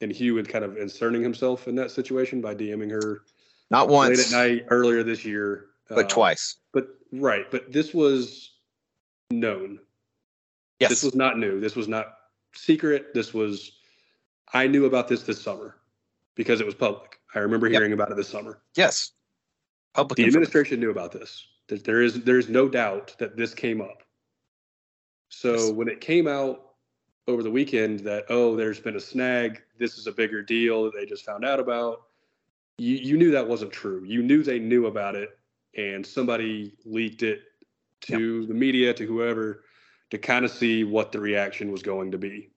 and 0.00 0.12
Hugh 0.12 0.36
had 0.36 0.48
kind 0.48 0.64
of 0.64 0.76
inserting 0.76 1.22
himself 1.22 1.68
in 1.68 1.74
that 1.76 1.90
situation 1.90 2.40
by 2.40 2.54
DMing 2.54 2.90
her 2.90 3.22
Not 3.70 3.88
once 3.88 4.18
late 4.18 4.26
at 4.26 4.32
night 4.32 4.66
earlier 4.70 5.02
this 5.02 5.24
year. 5.24 5.66
but 5.88 6.04
Uh, 6.04 6.08
twice. 6.08 6.56
But 6.72 6.88
right, 7.12 7.50
but 7.50 7.72
this 7.72 7.94
was 7.94 8.52
known. 9.30 9.78
Yes. 10.80 10.90
This 10.90 11.02
was 11.02 11.14
not 11.14 11.38
new. 11.38 11.60
This 11.60 11.74
was 11.76 11.88
not 11.88 12.18
secret. 12.54 13.14
This 13.14 13.32
was 13.32 13.72
I 14.52 14.66
knew 14.66 14.84
about 14.84 15.08
this 15.08 15.22
this 15.22 15.40
summer 15.40 15.76
because 16.34 16.60
it 16.60 16.66
was 16.66 16.74
public. 16.74 17.18
I 17.34 17.38
remember 17.40 17.66
Yep. 17.66 17.78
hearing 17.80 17.92
about 17.92 18.10
it 18.10 18.16
this 18.16 18.28
summer. 18.28 18.60
yes. 18.74 19.12
Public 19.94 20.16
The 20.18 20.26
administration 20.26 20.78
knew 20.78 20.90
about 20.90 21.10
this. 21.12 21.46
There 21.68 22.02
is 22.02 22.22
there 22.22 22.38
is 22.38 22.48
no 22.50 22.68
doubt 22.68 23.14
that 23.18 23.36
this 23.36 23.54
came 23.54 23.80
up. 23.80 24.02
So 25.28 25.72
when 25.72 25.88
it 25.88 26.00
came 26.00 26.28
out 26.28 26.62
over 27.28 27.42
the 27.42 27.50
weekend 27.50 28.00
that 28.00 28.24
oh 28.28 28.56
there's 28.56 28.80
been 28.80 28.96
a 28.96 29.00
snag, 29.00 29.62
this 29.78 29.98
is 29.98 30.06
a 30.06 30.12
bigger 30.12 30.42
deal 30.42 30.84
that 30.84 30.94
they 30.94 31.06
just 31.06 31.24
found 31.24 31.44
out 31.44 31.60
about, 31.60 32.02
you 32.78 32.96
you 32.96 33.16
knew 33.16 33.30
that 33.30 33.46
wasn't 33.46 33.72
true. 33.72 34.04
You 34.04 34.22
knew 34.22 34.42
they 34.42 34.58
knew 34.58 34.86
about 34.86 35.14
it, 35.14 35.38
and 35.76 36.06
somebody 36.06 36.74
leaked 36.84 37.22
it 37.22 37.42
to 38.02 38.46
the 38.46 38.54
media 38.54 38.92
to 38.94 39.06
whoever 39.06 39.64
to 40.10 40.18
kind 40.18 40.44
of 40.44 40.50
see 40.50 40.84
what 40.84 41.10
the 41.10 41.20
reaction 41.20 41.72
was 41.72 41.82
going 41.82 42.10
to 42.12 42.18
be. 42.18 42.50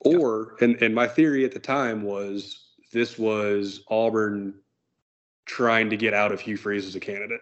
Or 0.00 0.56
and 0.60 0.80
and 0.82 0.94
my 0.94 1.06
theory 1.06 1.44
at 1.44 1.52
the 1.52 1.58
time 1.58 2.02
was 2.02 2.64
this 2.92 3.18
was 3.18 3.82
Auburn 3.88 4.54
trying 5.46 5.90
to 5.90 5.96
get 5.96 6.14
out 6.14 6.32
of 6.32 6.40
Hugh 6.40 6.56
Freeze 6.56 6.86
as 6.86 6.94
a 6.94 7.00
candidate. 7.00 7.40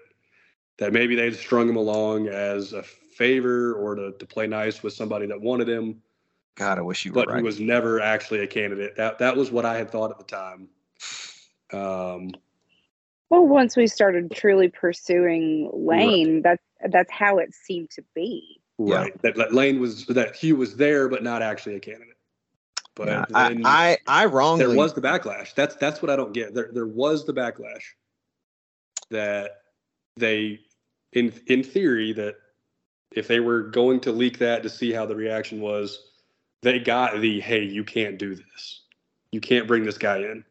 That 0.78 0.92
maybe 0.92 1.14
they'd 1.14 1.34
strung 1.34 1.68
him 1.68 1.76
along 1.76 2.28
as 2.28 2.72
a 2.72 2.84
favor 3.18 3.74
or 3.74 3.96
to, 3.96 4.12
to 4.12 4.26
play 4.26 4.46
nice 4.46 4.82
with 4.82 4.92
somebody 4.94 5.26
that 5.26 5.40
wanted 5.40 5.68
him, 5.68 6.00
God, 6.54 6.78
I 6.78 6.82
wish 6.82 7.04
you 7.04 7.12
were 7.12 7.22
but 7.22 7.28
right. 7.28 7.38
who 7.38 7.44
was 7.44 7.60
never 7.60 8.00
actually 8.00 8.40
a 8.40 8.46
candidate. 8.46 8.96
That 8.96 9.18
that 9.18 9.36
was 9.36 9.50
what 9.50 9.64
I 9.64 9.76
had 9.76 9.90
thought 9.90 10.10
at 10.10 10.18
the 10.18 10.24
time. 10.24 10.68
Um, 11.72 12.30
Well, 13.30 13.46
once 13.46 13.76
we 13.76 13.86
started 13.86 14.30
truly 14.30 14.68
pursuing 14.68 15.70
Lane, 15.72 16.42
that's 16.42 16.62
that's 16.90 17.12
how 17.12 17.38
it 17.38 17.54
seemed 17.54 17.90
to 17.90 18.02
be. 18.14 18.60
Yeah. 18.78 18.94
right. 18.94 19.22
That, 19.22 19.36
that 19.36 19.52
Lane 19.52 19.80
was 19.80 20.06
that 20.06 20.36
Hugh 20.36 20.56
was 20.56 20.76
there, 20.76 21.08
but 21.08 21.22
not 21.22 21.42
actually 21.42 21.74
a 21.74 21.80
candidate. 21.80 22.16
But 22.94 23.08
Yeah, 23.08 23.24
I, 23.34 23.56
I, 23.64 23.98
I 24.08 24.24
wrongly. 24.26 24.66
there 24.66 24.76
was 24.76 24.94
the 24.94 25.00
backlash. 25.00 25.54
That's 25.54 25.76
that's 25.76 26.02
what 26.02 26.10
I 26.10 26.16
don't 26.16 26.32
get. 26.32 26.54
There 26.54 26.70
there 26.72 26.86
was 26.86 27.24
the 27.24 27.34
backlash 27.34 27.82
that 29.10 29.62
they 30.16 30.58
in 31.12 31.32
in 31.46 31.62
theory 31.62 32.12
that 32.14 32.34
if 33.12 33.28
they 33.28 33.40
were 33.40 33.62
going 33.62 34.00
to 34.00 34.12
leak 34.12 34.38
that 34.38 34.62
to 34.62 34.68
see 34.68 34.92
how 34.92 35.06
the 35.06 35.16
reaction 35.16 35.60
was, 35.60 36.10
they 36.62 36.78
got 36.78 37.20
the 37.20 37.40
hey, 37.40 37.64
you 37.64 37.84
can't 37.84 38.18
do 38.18 38.34
this. 38.34 38.82
You 39.32 39.40
can't 39.40 39.66
bring 39.68 39.84
this 39.84 39.98
guy 39.98 40.18
in. 40.18 40.44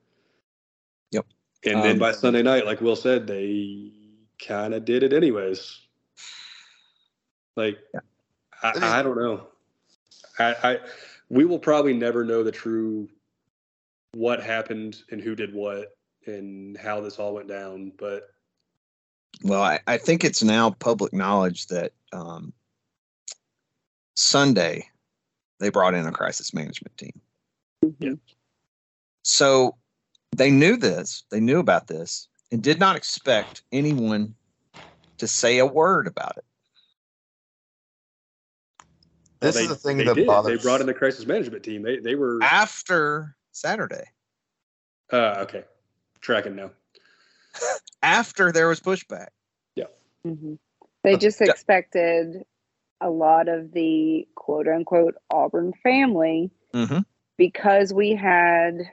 Yep. 1.12 1.26
And 1.66 1.84
then 1.84 1.92
Um, 1.94 2.00
by 2.00 2.12
Sunday 2.12 2.44
night, 2.44 2.66
like 2.66 2.82
Will 2.82 2.96
said, 2.96 3.28
they 3.28 3.92
kind 4.46 4.74
of 4.74 4.86
did 4.86 5.04
it 5.04 5.14
anyways. 5.14 5.80
Like 7.56 7.78
It 7.94 8.76
is- 8.76 8.84
I, 8.84 9.00
I 9.00 9.04
don't 9.04 9.18
know. 9.18 9.48
I, 10.40 10.56
I 10.64 10.80
we 11.30 11.46
will 11.46 11.60
probably 11.60 11.94
never 11.94 12.24
know 12.24 12.44
the 12.44 12.52
true 12.52 13.10
what 14.14 14.42
happened 14.42 15.04
and 15.12 15.22
who 15.22 15.36
did 15.36 15.54
what 15.54 15.96
and 16.26 16.78
how 16.78 17.02
this 17.02 17.20
all 17.20 17.34
went 17.34 17.48
down. 17.48 17.92
But 17.98 18.30
Well, 19.44 19.62
I, 19.62 19.80
I 19.88 19.98
think 19.98 20.24
it's 20.24 20.44
now 20.44 20.72
public 20.72 21.14
knowledge 21.14 21.68
that 21.68 21.94
um, 22.12 22.54
Sunday 24.16 24.90
they 25.60 25.70
brought 25.70 25.94
in 25.94 26.06
a 26.08 26.12
crisis 26.12 26.54
management 26.54 26.98
team. 26.98 27.22
Yeah. 28.00 28.14
So 29.24 29.76
they 30.36 30.50
knew 30.52 30.78
this, 30.78 31.24
they 31.30 31.40
knew 31.40 31.60
about 31.60 31.88
this, 31.88 32.28
and 32.52 32.62
did 32.62 32.80
not 32.80 32.96
expect 32.96 33.62
anyone 33.72 34.34
to 35.18 35.28
say 35.28 35.58
a 35.60 35.66
word 35.66 36.08
about 36.08 36.38
it. 36.38 36.46
This 39.40 39.56
well, 39.56 39.64
is 39.64 39.70
the 39.70 39.76
thing 39.76 39.98
they 39.98 40.06
that 40.06 40.16
did. 40.16 40.28
bothers. 40.28 40.58
They 40.58 40.64
brought 40.64 40.82
in 40.82 40.88
the 40.88 40.94
crisis 40.94 41.26
management 41.28 41.64
team. 41.64 41.84
They 41.84 42.00
they 42.00 42.16
were 42.16 42.42
After 42.42 43.36
Saturday, 43.52 44.06
uh, 45.12 45.36
okay. 45.40 45.64
Tracking 46.22 46.56
now. 46.56 46.72
after 48.04 48.52
there 48.52 48.68
was 48.68 48.80
pushback. 48.80 49.28
hmm 50.24 50.56
They 51.04 51.14
Uh, 51.14 51.18
just 51.18 51.40
yeah. 51.42 51.52
expected 51.52 52.44
a 53.00 53.10
lot 53.10 53.48
of 53.48 53.72
the 53.72 54.28
quote 54.36 54.68
unquote 54.68 55.16
Auburn 55.30 55.74
family 55.84 56.52
Mm-hmm. 56.74 57.00
because 57.38 57.94
we 57.94 58.16
had 58.16 58.92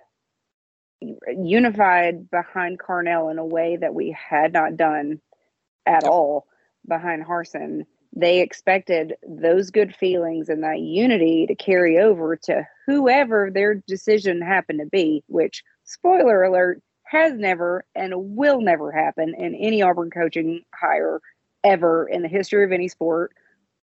unified 1.37 2.31
behind 2.31 2.79
Carnell 2.79 3.31
in 3.31 3.39
a 3.39 3.45
way 3.45 3.77
that 3.77 3.95
we 3.95 4.11
had 4.13 4.53
not 4.53 4.77
done 4.77 5.21
at 5.87 6.05
Yep. 6.05 6.13
all 6.13 6.47
behind 6.87 7.25
Harsin. 7.25 7.85
they 8.17 8.41
expected 8.41 9.15
those 9.29 9.71
good 9.71 9.95
feelings 9.95 10.49
and 10.49 10.63
that 10.63 10.79
unity 10.79 11.47
to 11.47 11.55
carry 11.57 11.99
over 11.99 12.37
to 12.37 12.65
whoever 12.87 13.51
their 13.51 13.75
decision 13.75 14.41
happened 14.41 14.79
to 14.79 14.87
be, 14.87 15.25
which, 15.27 15.65
spoiler 15.83 16.45
alert, 16.45 16.81
has 17.15 17.35
never 17.35 17.87
and 17.95 18.13
will 18.37 18.61
never 18.61 18.93
happen 18.93 19.35
in 19.39 19.55
any 19.57 19.83
Auburn 19.83 20.11
coaching 20.11 20.65
hire 20.75 21.21
ever 21.65 22.09
in 22.09 22.23
the 22.23 22.29
history 22.29 22.65
of 22.65 22.73
any 22.73 22.89
sport. 22.89 23.33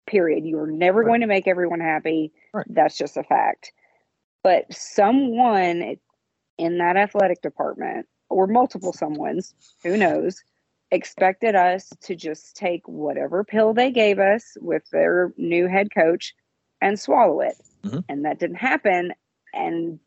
Period. 0.06 0.44
You 0.46 0.58
are 0.60 0.66
never 0.70 1.00
Right. 1.00 1.06
going 1.08 1.20
to 1.22 1.28
make 1.28 1.48
everyone 1.48 1.80
happy. 1.80 2.32
Right. 2.54 2.66
That's 2.68 2.98
just 2.98 3.16
a 3.16 3.24
fact. 3.24 3.72
But 4.42 4.72
someone 4.72 5.96
in 6.58 6.78
that 6.78 6.96
athletic 6.96 7.42
department, 7.42 8.06
or 8.30 8.46
multiple 8.46 8.92
someones, 8.92 9.54
who 9.84 9.96
knows, 9.96 10.42
expected 10.90 11.54
us 11.56 11.90
to 12.02 12.14
just 12.16 12.56
take 12.56 12.86
whatever 12.88 13.44
pill 13.44 13.74
they 13.74 13.90
gave 13.90 14.18
us 14.18 14.56
with 14.60 14.84
their 14.92 15.32
new 15.38 15.68
head 15.68 15.88
coach 15.94 16.34
and 16.82 16.98
swallow 17.00 17.40
it. 17.40 17.56
Mhm. 17.84 18.04
And 18.08 18.24
that 18.24 18.38
didn't 18.38 18.56
happen. 18.56 19.14
And 19.54 20.00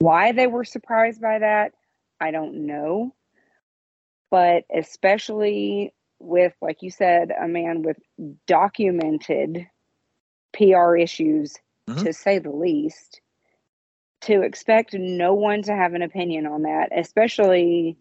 why 0.00 0.32
they 0.32 0.46
were 0.46 0.64
surprised 0.64 1.20
by 1.22 1.38
that, 1.40 1.72
I 2.24 2.30
don't 2.30 2.66
know. 2.66 3.14
But 4.30 4.64
especially 4.74 5.92
with, 6.18 6.54
like 6.62 6.82
you 6.82 6.90
said, 6.90 7.30
a 7.30 7.46
man 7.46 7.82
with 7.82 7.98
documented 8.46 9.66
PR 10.54 10.96
issues, 10.96 11.56
Mhm. 11.86 12.02
to 12.04 12.12
say 12.14 12.38
the 12.38 12.50
least, 12.50 13.20
to 14.22 14.40
expect 14.40 14.94
no 14.94 15.34
one 15.34 15.62
to 15.62 15.74
have 15.74 15.92
an 15.92 16.00
opinion 16.00 16.46
on 16.46 16.62
that, 16.62 16.88
especially 16.96 17.98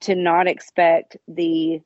to 0.00 0.14
not 0.14 0.46
expect 0.46 1.16
the 1.26 1.80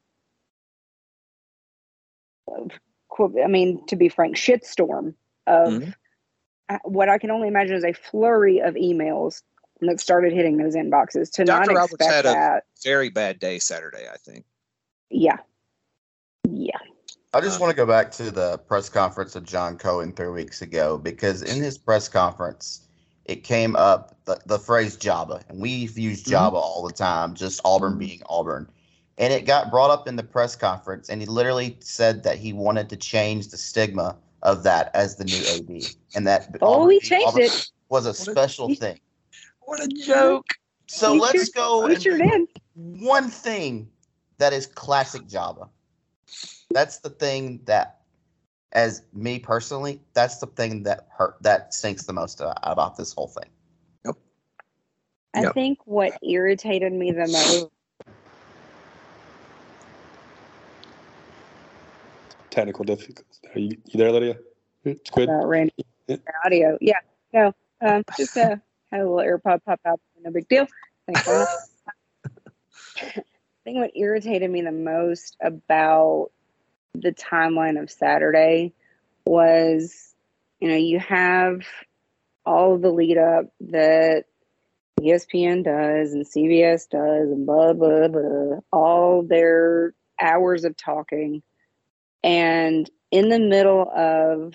I 2.48 3.46
mean, 3.46 3.84
to 3.86 3.96
be 3.96 4.08
frank, 4.08 4.36
shitstorm 4.36 5.14
of 5.46 5.72
Mhm. 5.72 5.94
uh, 6.68 6.78
what 6.84 7.08
I 7.08 7.18
can 7.18 7.30
only 7.30 7.48
imagine 7.48 7.76
is 7.76 7.84
a 7.84 7.92
flurry 7.92 8.60
of 8.60 8.74
emails 8.74 9.42
that 9.80 10.00
started 10.00 10.32
hitting 10.32 10.56
those 10.56 10.74
inboxes. 10.74 11.30
To 11.32 11.44
Dr. 11.44 11.72
not 11.72 11.76
Roberts 11.76 11.94
expect 11.94 12.12
had 12.14 12.26
a- 12.26 12.32
that, 12.32 12.64
Very 12.82 13.10
bad 13.10 13.38
day 13.38 13.58
Saturday, 13.58 14.06
I 14.12 14.16
think. 14.16 14.44
yeah, 15.10 15.38
yeah, 16.48 16.76
I 17.34 17.40
just 17.40 17.56
Um, 17.56 17.62
want 17.62 17.70
to 17.72 17.76
go 17.76 17.86
back 17.86 18.10
to 18.12 18.30
the 18.30 18.58
press 18.58 18.88
conference 18.88 19.36
of 19.36 19.44
John 19.44 19.76
Cohen 19.76 20.12
three 20.12 20.28
weeks 20.30 20.62
ago 20.62 20.96
because 20.98 21.42
in 21.42 21.62
his 21.62 21.76
press 21.78 22.08
conference, 22.08 22.80
it 23.24 23.42
came 23.44 23.74
up 23.76 24.16
the, 24.24 24.38
the 24.46 24.58
phrase 24.58 24.96
Java, 24.96 25.40
and 25.48 25.60
we've 25.60 25.98
used. 25.98 26.26
Java 26.26 26.56
all 26.56 26.86
the 26.86 26.92
time, 26.92 27.34
just 27.34 27.60
Auburn 27.64 27.94
Mhm. 27.94 27.98
being 27.98 28.22
Auburn. 28.28 28.68
And 29.18 29.32
it 29.32 29.46
got 29.46 29.70
brought 29.70 29.90
up 29.90 30.06
in 30.06 30.16
the 30.16 30.22
press 30.22 30.54
conference, 30.54 31.08
and 31.08 31.20
he 31.20 31.26
literally 31.26 31.76
said 31.80 32.22
that 32.24 32.36
he 32.38 32.52
wanted 32.52 32.88
to 32.90 32.96
change 32.96 33.48
the 33.48 33.56
stigma 33.56 34.16
of 34.42 34.62
that 34.62 34.90
as 34.94 35.16
the 35.16 35.24
new 35.24 35.42
AD, 35.56 35.86
and 36.14 36.26
that 36.26 36.54
Oh, 36.60 36.74
Auburn 36.82 36.90
he 36.92 37.00
changed 37.00 37.26
Auburn 37.28 37.42
it. 37.42 37.70
was 37.88 38.06
a 38.06 38.10
a- 38.10 38.14
special 38.14 38.68
he- 38.68 38.74
thing. 38.76 39.00
What 39.66 39.84
a 39.84 39.88
joke. 39.88 40.46
So 40.86 41.12
He 41.14 41.20
let's 41.20 41.44
sure- 41.44 41.54
go 41.54 41.86
We 41.86 41.94
and 41.94 42.02
sure 42.02 42.16
did. 42.18 42.48
one 42.74 43.28
thing 43.28 43.90
that 44.38 44.52
is 44.52 44.66
classic 44.66 45.26
Java. 45.28 45.68
That's 46.70 46.98
the 47.00 47.10
thing 47.10 47.60
that, 47.64 48.00
as 48.72 49.02
me 49.12 49.38
personally, 49.38 50.00
that's 50.14 50.38
the 50.38 50.46
thing 50.46 50.84
that 50.84 51.08
hurt 51.10 51.36
that 51.42 51.74
stinks 51.74 52.04
the 52.04 52.12
most 52.12 52.40
about 52.40 52.96
this 52.96 53.12
whole 53.12 53.28
thing. 53.28 53.50
I 55.34 55.42
Yep. 55.42 55.52
think 55.54 55.78
what 55.84 56.18
irritated 56.22 56.94
me 56.94 57.12
the 57.12 57.26
most. 57.26 57.70
Technical 62.50 62.84
difficulties. 62.84 63.40
Are 63.54 63.58
you, 63.58 63.76
you 63.84 63.98
there, 63.98 64.10
Lydia? 64.10 64.38
It's 64.84 65.10
good. 65.10 65.28
about 65.28 65.46
Randy 65.46 65.74
Yeah. 66.06 66.16
audio. 66.44 66.78
Yeah, 66.80 67.00
no, 67.34 67.52
um, 67.82 68.02
just 68.16 68.34
uh, 68.38 68.56
had 68.90 69.00
a 69.00 69.10
little 69.10 69.18
AirPod 69.18 69.64
pop 69.64 69.80
out. 69.84 70.00
No 70.22 70.30
big 70.30 70.48
deal. 70.48 70.66
Thanks. 71.06 71.26
Lana. 71.26 71.46
I 72.98 73.22
think 73.64 73.78
what 73.78 73.96
irritated 73.96 74.50
me 74.50 74.62
the 74.62 74.72
most 74.72 75.36
about 75.40 76.30
the 76.94 77.12
timeline 77.12 77.80
of 77.80 77.90
Saturday 77.90 78.72
was, 79.26 80.14
you 80.60 80.68
know, 80.68 80.76
you 80.76 80.98
have 81.00 81.62
all 82.44 82.74
of 82.74 82.82
the 82.82 82.90
lead 82.90 83.18
up 83.18 83.46
that 83.60 84.24
ESPN 85.00 85.64
does 85.64 86.12
and 86.12 86.24
CBS 86.24 86.88
does 86.88 87.30
and 87.30 87.44
blah 87.44 87.72
blah 87.72 88.08
blah, 88.08 88.60
all 88.72 89.22
their 89.22 89.94
hours 90.20 90.64
of 90.64 90.76
talking, 90.76 91.42
and 92.22 92.88
in 93.10 93.28
the 93.28 93.38
middle 93.38 93.90
of 93.94 94.54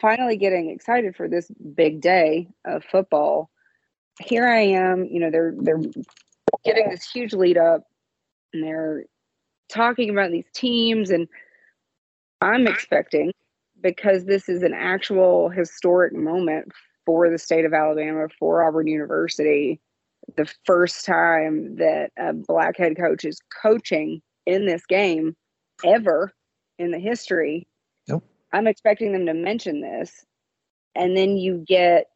finally 0.00 0.36
getting 0.36 0.70
excited 0.70 1.16
for 1.16 1.28
this 1.28 1.50
big 1.74 2.00
day 2.00 2.48
of 2.64 2.84
football. 2.84 3.50
Here 4.20 4.46
I 4.46 4.60
am, 4.60 5.06
you 5.10 5.20
know, 5.20 5.30
they're 5.30 5.54
they're 5.58 5.80
getting 6.64 6.88
this 6.88 7.10
huge 7.10 7.32
lead 7.32 7.58
up 7.58 7.84
and 8.52 8.64
they're 8.64 9.04
talking 9.68 10.10
about 10.10 10.30
these 10.30 10.46
teams 10.54 11.10
and 11.10 11.28
I'm 12.40 12.66
expecting 12.66 13.32
because 13.82 14.24
this 14.24 14.48
is 14.48 14.62
an 14.62 14.74
actual 14.74 15.48
historic 15.48 16.14
moment 16.14 16.72
for 17.04 17.30
the 17.30 17.38
state 17.38 17.64
of 17.64 17.72
Alabama 17.72 18.28
for 18.38 18.64
Auburn 18.64 18.86
University 18.86 19.80
the 20.36 20.52
first 20.64 21.04
time 21.04 21.76
that 21.76 22.10
a 22.18 22.32
black 22.32 22.76
head 22.76 22.96
coach 22.96 23.24
is 23.24 23.38
coaching 23.62 24.20
in 24.44 24.66
this 24.66 24.84
game 24.86 25.36
ever 25.84 26.32
in 26.78 26.90
the 26.90 26.98
history. 26.98 27.66
I'm 28.52 28.66
expecting 28.66 29.12
them 29.12 29.26
to 29.26 29.34
mention 29.34 29.80
this. 29.80 30.24
And 30.94 31.16
then 31.16 31.36
you 31.36 31.64
get 31.66 32.06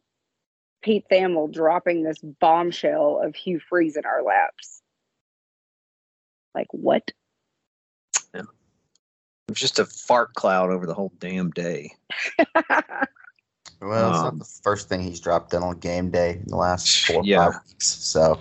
Pete 0.81 1.05
Thamel 1.11 1.51
dropping 1.51 2.03
this 2.03 2.17
bombshell 2.19 3.21
of 3.23 3.35
Hugh 3.35 3.59
Freeze 3.59 3.95
in 3.97 4.05
our 4.05 4.23
laps. 4.23 4.81
Like, 6.55 6.67
what? 6.71 7.11
It 8.33 8.45
was 9.49 9.59
just 9.59 9.79
a 9.79 9.85
fart 9.85 10.33
cloud 10.33 10.69
over 10.69 10.85
the 10.85 10.93
whole 10.93 11.11
damn 11.19 11.51
day. 11.51 11.91
Well, 13.81 14.09
it's 14.11 14.19
Um, 14.19 14.23
not 14.25 14.39
the 14.39 14.59
first 14.63 14.89
thing 14.89 15.01
he's 15.01 15.19
dropped 15.19 15.53
in 15.55 15.63
on 15.63 15.79
game 15.79 16.11
day 16.11 16.33
in 16.33 16.45
the 16.47 16.55
last 16.55 17.07
four 17.07 17.21
or 17.21 17.25
Yeah. 17.25 17.51
five 17.51 17.61
weeks. 17.67 17.87
So 17.87 18.39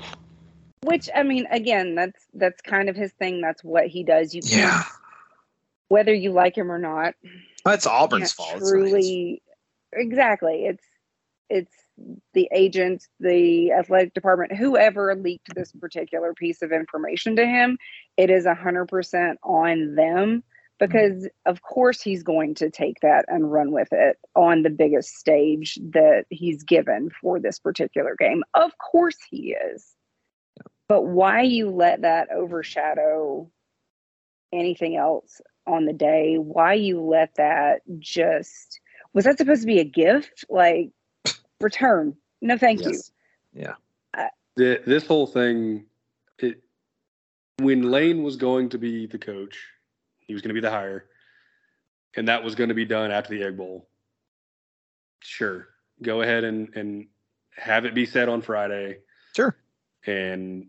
Which, 0.82 1.08
I 1.14 1.22
mean, 1.22 1.46
again, 1.50 1.94
that's 1.94 2.26
that's 2.34 2.60
kind 2.60 2.88
of 2.90 2.96
his 2.96 3.12
thing. 3.12 3.40
That's 3.40 3.64
what 3.64 3.86
he 3.86 4.04
does. 4.04 4.34
You 4.34 4.42
can't, 4.42 4.52
Yeah. 4.52 4.82
whether 5.88 6.12
you 6.12 6.32
like 6.32 6.56
him 6.56 6.70
or 6.70 6.78
not, 6.78 7.14
That's 7.64 7.86
Auburn's 7.86 8.32
fault. 8.32 8.58
Truly 8.58 9.42
exactly 9.92 10.66
it's 10.66 10.84
it's 11.48 11.74
the 12.32 12.48
agents 12.54 13.08
the 13.18 13.72
athletic 13.72 14.14
department 14.14 14.54
whoever 14.54 15.16
leaked 15.16 15.52
this 15.54 15.72
particular 15.72 16.32
piece 16.32 16.62
of 16.62 16.70
information 16.70 17.34
to 17.34 17.44
him 17.44 17.76
it 18.16 18.30
is 18.30 18.46
a 18.46 18.54
100% 18.54 19.34
on 19.42 19.96
them 19.96 20.44
because 20.80 21.28
of 21.46 21.62
course 21.62 22.00
he's 22.00 22.22
going 22.22 22.54
to 22.56 22.70
take 22.70 22.98
that 23.02 23.26
and 23.28 23.52
run 23.52 23.70
with 23.70 23.88
it 23.92 24.16
on 24.34 24.62
the 24.62 24.70
biggest 24.70 25.14
stage 25.14 25.78
that 25.92 26.24
he's 26.30 26.64
given 26.64 27.10
for 27.20 27.38
this 27.38 27.58
particular 27.58 28.16
game. 28.18 28.42
Of 28.54 28.72
course 28.78 29.18
he 29.30 29.54
is. 29.72 29.86
But 30.88 31.02
why 31.02 31.42
you 31.42 31.70
let 31.70 32.00
that 32.00 32.32
overshadow 32.32 33.48
anything 34.52 34.96
else 34.96 35.40
on 35.66 35.84
the 35.84 35.92
day 35.92 36.36
why 36.36 36.74
you 36.74 37.00
let 37.00 37.34
that 37.36 37.82
just 37.98 38.80
was 39.12 39.24
that 39.24 39.38
supposed 39.38 39.62
to 39.62 39.66
be 39.66 39.78
a 39.80 39.84
gift 39.84 40.44
like 40.48 40.90
return 41.60 42.16
no 42.40 42.56
thank 42.56 42.80
Yes. 42.80 43.12
Uh, 44.16 44.24
the, 44.56 44.80
this 44.86 45.06
whole 45.06 45.26
thing, 45.26 45.86
it, 46.38 46.62
when 47.58 47.90
Lane 47.90 48.22
was 48.22 48.36
going 48.36 48.68
to 48.70 48.78
be 48.78 49.06
the 49.06 49.18
coach, 49.18 49.58
he 50.20 50.32
was 50.32 50.42
going 50.42 50.50
to 50.50 50.54
be 50.54 50.60
the 50.60 50.70
hire, 50.70 51.06
and 52.16 52.28
that 52.28 52.42
was 52.42 52.54
going 52.54 52.68
to 52.68 52.74
be 52.74 52.84
done 52.84 53.10
after 53.10 53.30
the 53.30 53.44
Egg 53.44 53.56
Bowl. 53.56 53.88
Sure, 55.20 55.68
go 56.02 56.22
ahead 56.22 56.44
and 56.44 56.74
and 56.74 57.06
have 57.56 57.84
it 57.84 57.94
be 57.94 58.06
said 58.06 58.28
on 58.28 58.40
Friday, 58.40 58.98
Sure. 59.36 59.56
and 60.06 60.66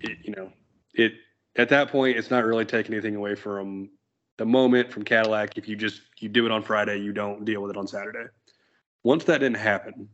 it, 0.00 0.18
you 0.24 0.34
know 0.34 0.52
it 0.94 1.12
at 1.56 1.68
that 1.70 1.90
point 1.90 2.16
it's 2.16 2.30
not 2.30 2.44
really 2.44 2.64
taking 2.64 2.94
anything 2.94 3.16
away 3.16 3.34
from 3.34 3.90
the 4.36 4.44
moment 4.46 4.92
from 4.92 5.02
Cadillac. 5.04 5.56
If 5.56 5.68
you 5.68 5.76
just 5.76 6.02
you 6.18 6.28
do 6.28 6.44
it 6.46 6.52
on 6.52 6.62
Friday, 6.62 6.98
you 6.98 7.12
don't 7.12 7.44
deal 7.44 7.62
with 7.62 7.70
it 7.70 7.76
on 7.76 7.86
Saturday. 7.86 8.28
Once 9.02 9.24
that 9.24 9.38
didn't 9.38 9.58
happen, 9.58 10.08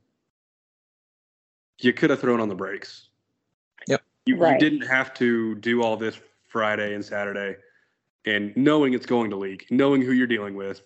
you 1.81 1.93
could 1.93 2.11
have 2.11 2.21
thrown 2.21 2.41
on 2.41 2.49
the 2.49 2.55
brakes. 2.55 3.09
Yep. 3.89 4.03
You, 4.27 4.37
Right. 4.37 4.53
you 4.53 4.59
didn't 4.71 4.87
have 4.87 5.13
to 5.15 5.57
do 5.57 5.83
all 5.83 5.97
this 5.97 6.21
Friday 6.49 6.95
and 6.95 7.05
Saturday, 7.05 7.57
and 8.25 8.57
knowing 8.57 8.93
it's 8.93 9.07
going 9.07 9.31
to 9.31 9.37
leak, 9.37 9.67
knowing 9.71 10.03
who 10.03 10.13
you're 10.13 10.27
dealing 10.27 10.55
with, 10.55 10.83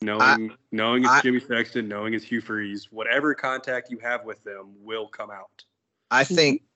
knowing 0.00 0.56
knowing 0.72 1.02
it's 1.04 1.12
I- 1.12 1.20
Jimmy 1.20 1.40
Sexton, 1.40 1.88
knowing 1.88 2.14
it's 2.14 2.24
Hugh 2.24 2.40
Freeze, 2.40 2.90
whatever 2.90 3.34
contact 3.34 3.90
you 3.90 3.98
have 3.98 4.24
with 4.24 4.42
them 4.44 4.72
will 4.80 5.08
come 5.08 5.30
out. 5.30 5.64
I 6.10 6.24
think 6.24 6.62
get 6.62 6.68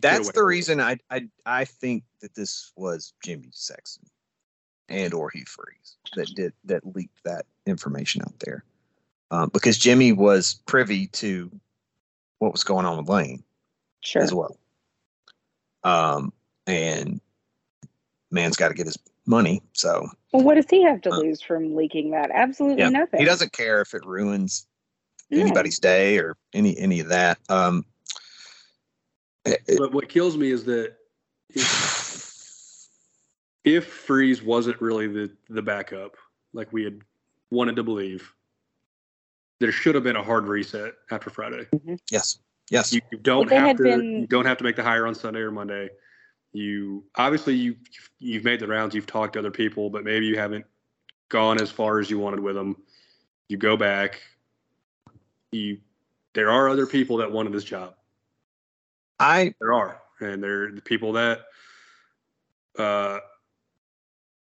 That's 0.00 0.30
the 0.32 0.44
reason 0.44 0.80
I 0.80 0.98
I 1.10 1.28
I 1.44 1.64
think 1.64 2.04
that 2.20 2.34
this 2.34 2.72
was 2.76 3.12
Jimmy 3.24 3.48
Sexton 3.52 4.08
and 4.88 5.12
or 5.14 5.30
Hugh 5.30 5.44
Freeze 5.46 5.96
that 6.16 6.28
did 6.34 6.52
that 6.64 6.86
leaked 6.94 7.22
that 7.24 7.46
information 7.66 8.22
out 8.22 8.38
there, 8.40 8.64
um, 9.30 9.50
because 9.52 9.78
Jimmy 9.78 10.12
was 10.12 10.54
privy 10.66 11.06
to 11.08 11.50
what 12.38 12.52
was 12.52 12.64
going 12.64 12.86
on 12.86 12.98
with 12.98 13.08
Lane 13.08 13.42
Sure. 14.00 14.22
as 14.22 14.32
well. 14.34 14.56
Um, 15.84 16.32
and 16.66 17.20
man's 18.30 18.56
got 18.56 18.68
to 18.68 18.74
get 18.74 18.86
his 18.86 18.96
money, 19.26 19.62
so 19.72 20.08
Well, 20.32 20.44
what 20.44 20.54
does 20.54 20.66
he 20.70 20.82
have 20.84 21.00
to 21.02 21.10
Uh, 21.12 21.18
lose 21.18 21.40
from 21.42 21.74
leaking 21.74 22.10
that? 22.10 22.30
Absolutely 22.32 22.82
yeah, 22.82 22.88
nothing. 22.88 23.20
he 23.20 23.26
doesn't 23.26 23.52
care 23.52 23.80
if 23.80 23.94
it 23.94 24.04
ruins 24.04 24.66
No. 25.30 25.40
anybody's 25.40 25.78
day 25.78 26.18
or 26.18 26.36
any 26.52 26.76
any 26.78 27.00
of 27.00 27.08
that. 27.08 27.38
Um, 27.48 27.78
it- 27.78 27.84
it- 27.84 27.91
Eh, 29.44 29.56
eh. 29.68 29.74
But 29.78 29.92
what 29.92 30.08
kills 30.08 30.36
me 30.36 30.50
is 30.50 30.64
that 30.64 30.94
if, 31.50 32.86
if 33.64 33.86
Freeze 33.86 34.42
wasn't 34.42 34.80
really 34.80 35.06
the 35.08 35.30
the 35.48 35.62
backup, 35.62 36.16
like 36.52 36.72
we 36.72 36.84
had 36.84 37.00
wanted 37.50 37.76
to 37.76 37.82
believe, 37.82 38.32
there 39.60 39.72
should 39.72 39.94
have 39.94 40.04
been 40.04 40.16
a 40.16 40.22
hard 40.22 40.44
reset 40.46 40.94
after 41.10 41.30
Friday. 41.30 41.66
yes, 42.10 42.38
yes, 42.70 42.92
You, 42.92 43.00
you 43.10 43.18
don't 43.18 43.50
have 43.50 43.76
to. 43.78 43.82
been- 43.82 44.20
You 44.22 44.26
don't 44.26 44.46
have 44.46 44.58
to 44.58 44.64
make 44.64 44.76
the 44.76 44.82
hire 44.82 45.06
on 45.06 45.14
Sunday 45.14 45.40
or 45.40 45.50
Monday. 45.50 45.90
You 46.52 47.04
obviously 47.16 47.54
you 47.54 47.76
you've 48.18 48.44
made 48.44 48.60
the 48.60 48.66
rounds. 48.68 48.94
You've 48.94 49.06
talked 49.06 49.32
to 49.34 49.38
other 49.38 49.50
people, 49.50 49.88
but 49.90 50.04
maybe 50.04 50.26
you 50.26 50.38
haven't 50.38 50.66
gone 51.30 51.60
as 51.60 51.70
far 51.70 51.98
as 51.98 52.10
you 52.10 52.18
wanted 52.18 52.40
with 52.40 52.54
them. 52.54 52.76
You 53.48 53.56
go 53.56 53.76
back. 53.76 54.20
You 55.50 55.78
there 56.34 56.50
are 56.50 56.68
other 56.68 56.86
people 56.86 57.16
that 57.18 57.30
wanted 57.32 57.52
this 57.52 57.64
job. 57.64 57.94
I 59.22 59.54
There 59.60 59.72
are, 59.72 60.00
and 60.20 60.42
they're 60.42 60.70
the 60.72 60.80
people 60.82 61.12
that 61.14 61.40
uh, 62.78 63.18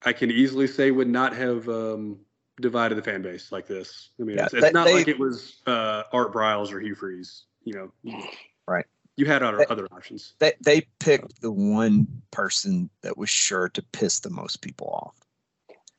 I 0.05 0.13
can 0.13 0.31
easily 0.31 0.67
say 0.67 0.91
would 0.91 1.07
not 1.07 1.35
have 1.35 1.67
um, 1.69 2.19
divided 2.61 2.95
the 2.95 3.01
fan 3.01 3.21
base 3.21 3.51
like 3.51 3.67
this. 3.67 4.09
I 4.19 4.23
mean, 4.23 4.37
Yeah, 4.37 4.45
it's, 4.45 4.53
it's 4.53 4.63
they- 4.63 4.71
not 4.71 4.85
they- 4.87 4.93
like 4.93 5.07
it 5.07 5.19
was 5.19 5.61
uh, 5.65 6.03
Art 6.13 6.33
Briles 6.33 6.71
or 6.71 6.79
Hugh 6.79 6.95
Freeze. 6.95 7.43
You 7.63 7.91
know, 8.05 8.21
Right. 8.67 8.85
You 9.17 9.25
had 9.25 9.43
other, 9.43 9.57
They- 9.57 9.65
other 9.65 9.87
options. 9.91 10.35
they 10.39 10.53
they 10.63 10.81
picked 10.99 11.41
the 11.41 11.51
one 11.51 12.07
person 12.31 12.89
that 13.01 13.17
was 13.17 13.29
sure 13.29 13.67
to 13.69 13.81
piss 13.81 14.19
the 14.19 14.29
most 14.29 14.61
people 14.61 14.87
off. 14.89 15.15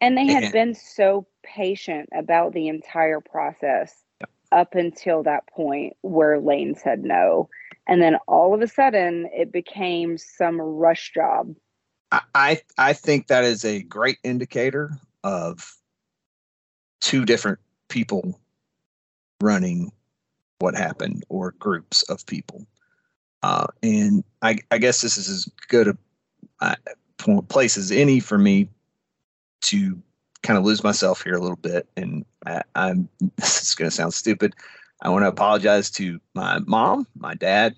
And 0.01 0.17
they 0.17 0.27
had 0.27 0.45
And- 0.45 0.53
been 0.53 0.75
so 0.75 1.27
patient 1.43 2.09
about 2.15 2.53
the 2.53 2.69
entire 2.69 3.21
process 3.21 3.93
up 4.53 4.75
until 4.77 5.25
that 5.25 5.47
point 5.49 5.95
where 6.03 6.39
Lane 6.41 6.75
said 6.77 7.03
no. 7.05 7.51
And 7.89 8.03
then 8.03 8.17
all 8.29 8.55
of 8.55 8.61
a 8.61 8.69
sudden 8.69 9.29
it 9.35 9.51
became 9.51 10.19
some 10.19 10.61
rush 10.61 11.13
job. 11.15 11.55
I, 12.35 12.61
I 12.79 12.93
think 12.93 13.27
that 13.27 13.45
is 13.45 13.65
a 13.65 13.83
great 13.83 14.19
indicator 14.23 14.93
of 15.25 15.75
two 17.01 17.25
different 17.25 17.59
people 17.89 18.39
running 19.43 19.93
what 20.59 20.75
happened 20.75 21.25
or 21.29 21.53
groups 21.53 22.03
of 22.05 22.25
people. 22.27 22.67
Uh, 23.43 23.67
and 23.83 24.25
I, 24.43 24.59
I 24.71 24.79
guess 24.79 25.01
this 25.01 25.17
is 25.17 25.29
as 25.29 25.49
good 25.69 25.89
a 25.89 25.97
uh, 26.61 27.43
place 27.49 27.77
as 27.77 27.93
any 27.93 28.21
for 28.21 28.39
me 28.39 28.69
to 29.63 30.01
kind 30.43 30.59
of 30.59 30.65
lose 30.65 30.83
myself 30.83 31.23
here 31.23 31.35
a 31.35 31.41
little 31.41 31.57
bit. 31.57 31.89
And 31.97 32.25
I, 32.47 32.63
I'm 32.75 33.09
this 33.37 33.63
is 33.63 33.75
going 33.75 33.91
to 33.91 33.95
sound 33.95 34.15
stupid. 34.15 34.55
I 35.01 35.11
want 35.11 35.25
to 35.25 35.29
apologize 35.29 35.91
to 35.93 36.21
my 36.35 36.59
mom, 36.61 37.07
my 37.17 37.35
dad, 37.35 37.77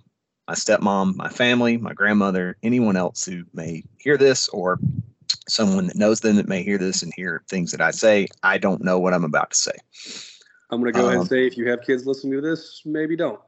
my 0.48 0.54
stepmom, 0.54 1.16
my 1.16 1.28
family, 1.28 1.76
my 1.76 1.92
grandmother, 1.92 2.56
anyone 2.62 2.96
else 2.96 3.24
who 3.24 3.44
may 3.52 3.84
hear 3.98 4.16
this 4.16 4.48
or 4.48 4.78
someone 5.48 5.86
that 5.88 5.96
knows 5.96 6.20
them 6.20 6.36
that 6.36 6.48
may 6.48 6.62
hear 6.62 6.78
this 6.78 7.02
and 7.02 7.12
hear 7.14 7.42
things 7.48 7.72
that 7.72 7.80
I 7.80 7.90
say. 7.90 8.28
I 8.42 8.58
don't 8.58 8.82
know 8.82 8.98
what 8.98 9.12
I'm 9.12 9.24
about 9.24 9.50
to 9.50 9.56
say. 9.56 9.72
I'm 10.70 10.80
going 10.80 10.92
to 10.92 10.98
go 10.98 11.06
ahead 11.06 11.16
Um, 11.16 11.20
and 11.20 11.28
say 11.28 11.46
if 11.46 11.56
you 11.56 11.68
have 11.68 11.82
kids 11.82 12.06
listening 12.06 12.34
to 12.34 12.40
this, 12.40 12.82
maybe 12.84 13.16
don't. 13.16 13.40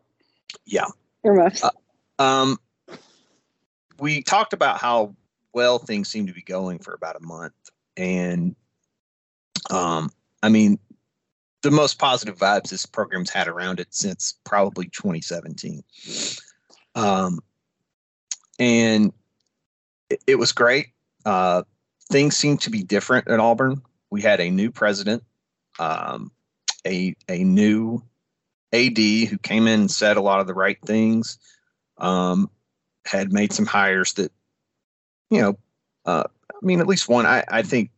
Yeah. 0.66 0.86
Earmuffs. 1.24 1.64
Uh, 1.64 1.70
Um, 2.18 2.58
we 3.98 4.22
talked 4.22 4.52
about 4.52 4.78
how 4.78 5.14
well 5.54 5.78
things 5.78 6.08
seem 6.08 6.26
to 6.26 6.32
be 6.32 6.42
going 6.42 6.78
for 6.78 6.94
about 6.94 7.16
a 7.16 7.20
month, 7.20 7.54
and 7.96 8.54
um, 9.70 10.10
I 10.42 10.48
mean, 10.48 10.78
the 11.62 11.70
most 11.70 11.98
positive 11.98 12.36
vibes 12.36 12.70
this 12.70 12.86
program's 12.86 13.30
had 13.30 13.48
around 13.48 13.80
it 13.80 13.88
since 13.90 14.34
probably 14.44 14.86
2017. 14.86 15.82
Um, 16.94 17.40
and 18.58 19.12
it, 20.10 20.22
it 20.26 20.34
was 20.36 20.52
great. 20.52 20.88
Uh, 21.24 21.62
things 22.10 22.36
seemed 22.36 22.60
to 22.62 22.70
be 22.70 22.82
different 22.82 23.28
at 23.28 23.40
Auburn. 23.40 23.80
We 24.10 24.22
had 24.22 24.40
a 24.40 24.50
new 24.50 24.70
president, 24.70 25.22
um, 25.78 26.32
a 26.86 27.14
a 27.28 27.44
new 27.44 28.02
AD 28.72 28.98
who 28.98 29.38
came 29.38 29.66
in 29.66 29.80
and 29.80 29.90
said 29.90 30.16
a 30.16 30.22
lot 30.22 30.40
of 30.40 30.46
the 30.46 30.54
right 30.54 30.78
things. 30.84 31.38
Um, 31.98 32.50
had 33.04 33.32
made 33.32 33.52
some 33.52 33.66
hires 33.66 34.12
that, 34.14 34.32
you 35.30 35.40
know, 35.40 35.58
uh, 36.04 36.24
I 36.50 36.64
mean, 36.66 36.80
at 36.80 36.86
least 36.86 37.08
one. 37.08 37.26
I, 37.26 37.44
I 37.48 37.62
think 37.62 37.90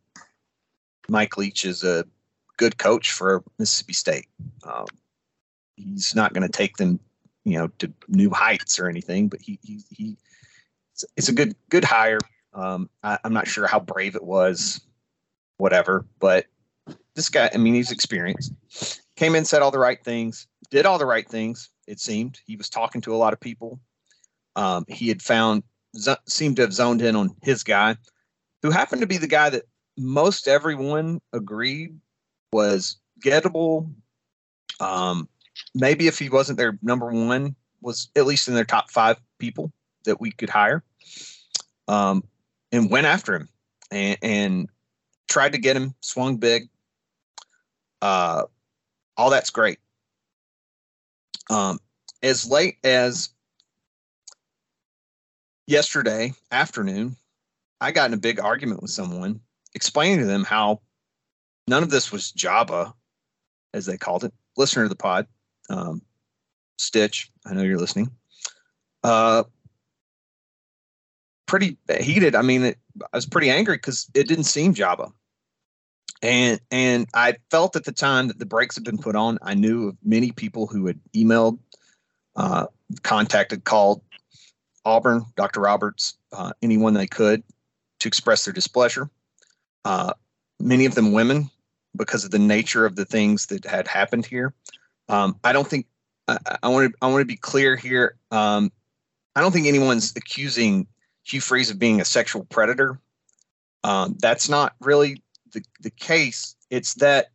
Mike 1.07 1.37
Leach 1.37 1.65
is 1.65 1.83
a 1.83 2.05
good 2.57 2.77
coach 2.77 3.11
for 3.11 3.43
Mississippi 3.59 3.93
State. 3.93 4.27
Um, 4.63 4.85
he's 5.75 6.15
not 6.15 6.33
going 6.33 6.47
to 6.49 6.51
take 6.51 6.77
them, 6.77 6.99
you 7.43 7.57
know, 7.57 7.67
to 7.79 7.91
new 8.07 8.29
heights 8.29 8.79
or 8.79 8.87
anything, 8.87 9.27
but 9.27 9.41
he 9.41 9.59
he, 9.63 9.81
he 9.89 10.17
it's, 10.93 11.05
it's 11.17 11.29
a 11.29 11.33
good 11.33 11.55
good 11.69 11.83
hire. 11.83 12.19
Um, 12.53 12.89
I, 13.03 13.19
I'm 13.23 13.33
not 13.33 13.47
sure 13.47 13.67
how 13.67 13.79
brave 13.79 14.15
it 14.15 14.23
was, 14.23 14.81
whatever, 15.57 16.05
but 16.19 16.45
this 17.15 17.29
guy, 17.29 17.49
I 17.53 17.57
mean, 17.57 17.73
he's 17.73 17.91
experienced. 17.91 18.53
Came 19.15 19.35
in, 19.35 19.45
said 19.45 19.61
all 19.61 19.71
the 19.71 19.79
right 19.79 20.01
things, 20.03 20.47
did 20.69 20.85
all 20.85 20.97
the 20.97 21.05
right 21.05 21.27
things. 21.27 21.69
It 21.87 21.99
seemed 21.99 22.39
he 22.45 22.55
was 22.55 22.69
talking 22.69 23.01
to 23.01 23.13
a 23.13 23.17
lot 23.17 23.33
of 23.33 23.39
people. 23.39 23.79
Um, 24.55 24.85
he 24.87 25.09
had 25.09 25.21
found 25.21 25.63
seemed 26.27 26.57
to 26.57 26.61
have 26.61 26.73
zoned 26.73 27.01
in 27.01 27.15
on 27.15 27.35
his 27.41 27.63
guy, 27.63 27.95
who 28.61 28.69
happened 28.69 29.01
to 29.01 29.07
be 29.07 29.17
the 29.17 29.27
guy 29.27 29.49
that 29.49 29.63
most 29.97 30.47
everyone 30.47 31.21
agreed 31.31 31.97
was 32.51 32.97
gettable. 33.23 33.91
Um, 34.79 35.27
maybe 35.73 36.07
if 36.07 36.19
he 36.19 36.29
wasn't 36.29 36.57
their 36.57 36.77
number 36.81 37.11
one, 37.11 37.55
was 37.81 38.09
at 38.15 38.25
least 38.25 38.47
in 38.47 38.55
their 38.55 38.65
top 38.65 38.89
five 38.89 39.17
people 39.39 39.71
that 40.05 40.19
we 40.19 40.31
could 40.31 40.49
hire. 40.49 40.83
Um, 41.87 42.23
and 42.71 42.89
went 42.89 43.07
after 43.07 43.35
him 43.35 43.49
and, 43.91 44.17
and 44.21 44.69
tried 45.29 45.53
to 45.53 45.59
get 45.59 45.77
him, 45.77 45.93
swung 46.01 46.37
big. 46.37 46.69
Uh, 48.01 48.43
all 49.17 49.29
that's 49.29 49.49
great. 49.49 49.79
Um, 51.49 51.79
as 52.23 52.49
late 52.49 52.77
as 52.83 53.29
yesterday 55.67 56.33
afternoon, 56.51 57.15
I 57.81 57.91
got 57.91 58.09
in 58.09 58.13
a 58.13 58.17
big 58.17 58.39
argument 58.39 58.81
with 58.81 58.91
someone 58.91 59.39
explaining 59.73 60.19
to 60.19 60.25
them 60.25 60.43
how 60.43 60.81
none 61.67 61.83
of 61.83 61.89
this 61.89 62.11
was 62.11 62.31
Java, 62.31 62.93
as 63.73 63.85
they 63.85 63.97
called 63.97 64.23
it. 64.23 64.33
Listener 64.57 64.83
to 64.83 64.89
the 64.89 64.95
pod, 64.95 65.27
um, 65.69 66.01
Stitch, 66.77 67.29
I 67.45 67.53
know 67.53 67.63
you're 67.63 67.77
listening. 67.77 68.09
Uh, 69.03 69.43
pretty 71.45 71.77
heated. 71.99 72.35
I 72.35 72.41
mean, 72.41 72.63
it, 72.63 72.77
I 73.13 73.17
was 73.17 73.25
pretty 73.25 73.49
angry 73.49 73.75
because 73.75 74.09
it 74.13 74.27
didn't 74.27 74.45
seem 74.45 74.73
Java. 74.73 75.11
And 76.21 76.59
and 76.71 77.07
I 77.13 77.35
felt 77.51 77.75
at 77.75 77.83
the 77.83 77.91
time 77.91 78.29
that 78.29 78.39
the 78.39 78.45
brakes 78.45 78.75
had 78.75 78.83
been 78.83 78.97
put 78.97 79.15
on. 79.15 79.37
I 79.41 79.53
knew 79.53 79.89
of 79.89 79.97
many 80.03 80.31
people 80.31 80.65
who 80.65 80.87
had 80.87 80.99
emailed, 81.13 81.59
uh, 82.35 82.67
contacted, 83.03 83.65
called 83.65 84.01
Auburn, 84.85 85.25
Dr. 85.35 85.59
Roberts, 85.59 86.15
uh, 86.31 86.53
anyone 86.61 86.93
they 86.93 87.07
could 87.07 87.43
to 87.99 88.07
express 88.07 88.45
their 88.45 88.53
displeasure. 88.53 89.09
Uh, 89.83 90.13
many 90.59 90.85
of 90.85 90.95
them 90.95 91.11
women 91.11 91.49
because 91.95 92.23
of 92.23 92.31
the 92.31 92.39
nature 92.39 92.85
of 92.85 92.95
the 92.95 93.05
things 93.05 93.47
that 93.47 93.65
had 93.65 93.87
happened 93.87 94.25
here. 94.25 94.53
Um, 95.09 95.39
I 95.43 95.53
don't 95.53 95.67
think 95.67 95.87
I, 96.27 96.69
want 96.69 96.91
to 96.91 96.97
I 97.01 97.07
want 97.07 97.21
to 97.21 97.25
be 97.25 97.35
clear 97.35 97.75
here. 97.75 98.17
Um, 98.31 98.71
I 99.35 99.41
don't 99.41 99.51
think 99.51 99.67
anyone's 99.67 100.13
accusing 100.15 100.87
Hugh 101.23 101.41
Freeze 101.41 101.69
of 101.69 101.79
being 101.79 102.01
a 102.01 102.05
sexual 102.05 102.45
predator. 102.45 102.99
Um, 103.83 104.15
that's 104.19 104.49
not 104.49 104.73
really 104.79 105.21
the, 105.53 105.63
the 105.81 105.91
case. 105.91 106.55
It's 106.69 106.95
that 106.95 107.27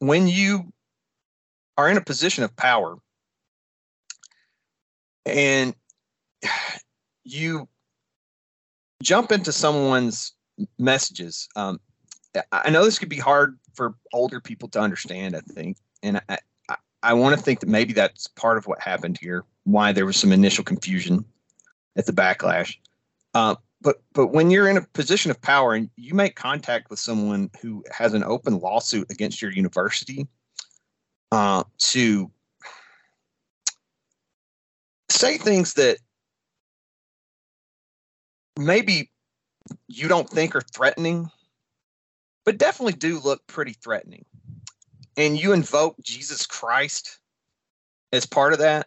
when 0.00 0.26
you 0.26 0.72
are 1.76 1.88
in 1.88 1.96
a 1.96 2.04
position 2.04 2.42
of 2.42 2.54
power 2.56 2.96
and 5.24 5.74
you 7.24 7.68
jump 9.02 9.30
into 9.30 9.52
someone's 9.52 10.32
messages. 10.78 11.48
Um, 11.54 11.80
I- 12.52 12.70
know 12.70 12.84
this 12.84 12.98
could 12.98 13.08
be 13.08 13.18
hard 13.18 13.58
for 13.74 13.94
older 14.12 14.40
people 14.40 14.68
to 14.70 14.80
understand, 14.80 15.36
I 15.36 15.40
think. 15.40 15.78
And 16.02 16.20
I, 16.28 16.38
I, 16.68 16.76
I 17.02 17.12
want 17.14 17.36
to 17.36 17.42
think 17.42 17.60
that 17.60 17.68
maybe 17.68 17.92
that's 17.92 18.26
part 18.26 18.58
of 18.58 18.66
what 18.66 18.80
happened 18.80 19.18
here, 19.20 19.44
why 19.64 19.92
there 19.92 20.06
was 20.06 20.16
some 20.16 20.32
initial 20.32 20.64
confusion. 20.64 21.24
at 21.96 22.06
the 22.06 22.12
backlash. 22.12 22.76
Uh, 23.34 23.56
but 23.80 24.02
but 24.12 24.28
when 24.28 24.50
you're 24.50 24.68
in 24.68 24.76
a 24.76 24.82
position 24.82 25.30
of 25.30 25.40
power 25.40 25.74
and 25.74 25.90
you 25.96 26.14
make 26.14 26.34
contact 26.36 26.90
with 26.90 26.98
someone 26.98 27.50
who 27.60 27.84
has 27.92 28.14
an 28.14 28.24
open 28.24 28.58
lawsuit 28.58 29.10
against 29.10 29.42
your 29.42 29.52
university, 29.52 30.26
uh, 31.32 31.62
to 31.78 32.30
say 35.10 35.38
things 35.38 35.74
that 35.74 35.98
maybe 38.58 39.10
you 39.86 40.08
don't 40.08 40.28
think 40.28 40.56
are 40.56 40.62
threatening, 40.74 41.30
but 42.48 42.56
definitely 42.56 42.94
do 42.94 43.20
look 43.20 43.46
pretty 43.46 43.74
threatening, 43.74 44.24
and 45.18 45.38
you 45.38 45.52
invoke 45.52 45.96
Jesus 46.00 46.46
Christ 46.46 47.20
as 48.10 48.24
part 48.24 48.54
of 48.54 48.60
that, 48.60 48.86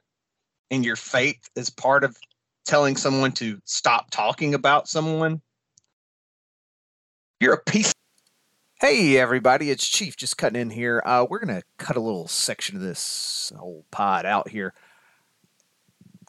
and 0.71 0.83
your 0.83 0.95
faith 0.95 1.47
as 1.55 1.69
part 1.69 2.03
of 2.03 2.17
telling 2.65 2.95
someone 2.95 3.33
to 3.33 3.59
stop 3.63 4.09
talking 4.09 4.55
about 4.55 4.87
someone, 4.87 5.41
you're 7.39 7.53
a 7.53 7.61
piece. 7.61 7.93
Hey, 8.79 9.19
everybody, 9.19 9.69
it's 9.69 9.87
Chief 9.87 10.17
just 10.17 10.39
cutting 10.39 10.59
in 10.59 10.71
here. 10.71 10.99
Uh, 11.05 11.27
we're 11.29 11.45
going 11.45 11.59
to 11.59 11.63
cut 11.77 11.97
a 11.97 12.01
little 12.01 12.27
section 12.27 12.75
of 12.75 12.81
this 12.81 13.51
whole 13.55 13.85
pod 13.91 14.25
out 14.25 14.49
here. 14.49 14.73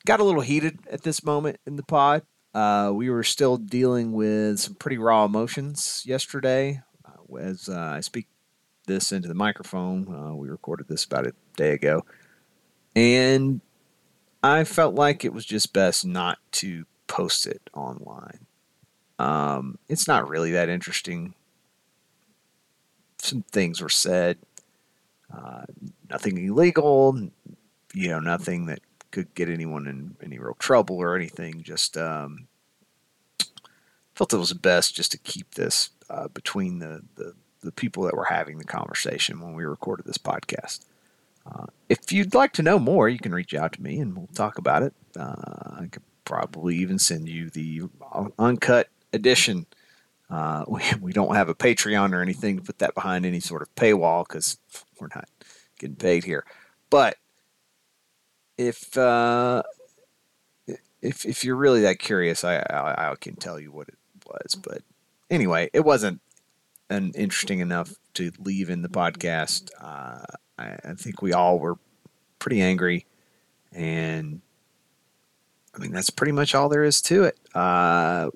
Got 0.04 0.20
a 0.20 0.24
little 0.24 0.42
heated 0.42 0.80
at 0.90 1.00
this 1.00 1.24
moment 1.24 1.60
in 1.66 1.76
the 1.76 1.82
pod. 1.82 2.24
Uh, 2.52 2.92
we 2.94 3.08
were 3.08 3.24
still 3.24 3.56
dealing 3.56 4.12
with 4.12 4.60
some 4.60 4.74
pretty 4.74 4.98
raw 4.98 5.24
emotions 5.24 6.02
yesterday. 6.04 6.82
As 7.38 7.68
uh, 7.68 7.94
I 7.96 8.00
speak 8.00 8.26
this 8.86 9.12
into 9.12 9.28
the 9.28 9.34
microphone, 9.34 10.12
uh, 10.12 10.34
we 10.34 10.48
recorded 10.48 10.88
this 10.88 11.04
about 11.04 11.26
a 11.26 11.34
day 11.56 11.72
ago. 11.72 12.04
And 12.94 13.60
I 14.42 14.64
felt 14.64 14.94
like 14.94 15.24
it 15.24 15.32
was 15.32 15.44
just 15.44 15.72
best 15.72 16.04
not 16.04 16.38
to 16.52 16.84
post 17.06 17.46
it 17.46 17.62
online. 17.74 18.46
Um, 19.18 19.78
it's 19.88 20.08
not 20.08 20.28
really 20.28 20.52
that 20.52 20.68
interesting. 20.68 21.34
Some 23.18 23.42
things 23.42 23.80
were 23.80 23.88
said, 23.88 24.38
uh, 25.32 25.64
nothing 26.10 26.44
illegal, 26.44 27.30
you 27.94 28.08
know, 28.08 28.18
nothing 28.18 28.66
that 28.66 28.80
could 29.10 29.32
get 29.34 29.48
anyone 29.48 29.86
in 29.86 30.16
any 30.22 30.38
real 30.38 30.54
trouble 30.54 30.96
or 30.96 31.14
anything. 31.14 31.62
Just 31.62 31.96
um, 31.96 32.48
felt 34.14 34.32
it 34.32 34.38
was 34.38 34.52
best 34.52 34.96
just 34.96 35.12
to 35.12 35.18
keep 35.18 35.54
this 35.54 35.90
uh, 36.12 36.28
between 36.28 36.78
the, 36.78 37.02
the 37.16 37.34
the 37.62 37.72
people 37.72 38.02
that 38.02 38.16
were 38.16 38.24
having 38.24 38.58
the 38.58 38.64
conversation 38.64 39.40
when 39.40 39.54
we 39.54 39.64
recorded 39.64 40.04
this 40.04 40.18
podcast. 40.18 40.84
Uh, 41.46 41.66
if 41.88 42.12
you'd 42.12 42.34
like 42.34 42.52
to 42.52 42.62
know 42.62 42.78
more, 42.78 43.08
you 43.08 43.18
can 43.18 43.32
reach 43.32 43.54
out 43.54 43.72
to 43.72 43.82
me 43.82 43.98
and 43.98 44.16
we'll 44.16 44.26
talk 44.34 44.58
about 44.58 44.82
it. 44.82 44.92
Uh, 45.16 45.76
I 45.78 45.86
could 45.90 46.02
probably 46.24 46.76
even 46.76 46.98
send 46.98 47.28
you 47.28 47.50
the 47.50 47.82
uncut 48.38 48.88
edition. 49.12 49.66
Uh, 50.28 50.64
we, 50.68 50.82
we 51.00 51.12
don't 51.12 51.34
have 51.34 51.48
a 51.48 51.54
Patreon 51.54 52.12
or 52.12 52.20
anything 52.20 52.56
to 52.56 52.62
put 52.62 52.78
that 52.78 52.94
behind 52.94 53.24
any 53.24 53.40
sort 53.40 53.62
of 53.62 53.74
paywall 53.74 54.26
because 54.26 54.58
we're 54.98 55.08
not 55.14 55.28
getting 55.78 55.96
paid 55.96 56.24
here. 56.24 56.44
But 56.90 57.16
if 58.58 58.96
uh, 58.98 59.62
if 61.00 61.24
if 61.24 61.44
you're 61.44 61.56
really 61.56 61.80
that 61.82 61.98
curious, 61.98 62.44
I, 62.44 62.56
I, 62.56 63.10
I 63.10 63.14
can 63.16 63.34
tell 63.36 63.58
you 63.58 63.72
what 63.72 63.88
it 63.88 63.98
was. 64.26 64.54
But 64.54 64.82
anyway, 65.32 65.70
it 65.72 65.80
wasn't 65.80 66.20
an 66.90 67.10
interesting 67.16 67.58
enough 67.58 67.94
to 68.14 68.30
leave 68.38 68.70
in 68.70 68.82
the 68.82 68.88
podcast. 68.88 69.70
Uh, 69.80 70.24
I, 70.58 70.76
I 70.84 70.94
think 70.94 71.22
we 71.22 71.32
all 71.32 71.58
were 71.58 71.78
pretty 72.38 72.60
angry, 72.60 73.06
and 73.72 74.42
I 75.74 75.78
mean 75.78 75.90
that's 75.90 76.10
pretty 76.10 76.32
much 76.32 76.54
all 76.54 76.68
there 76.68 76.84
is 76.84 77.00
to 77.02 77.24
it. 77.24 77.38
Uh, 77.54 78.30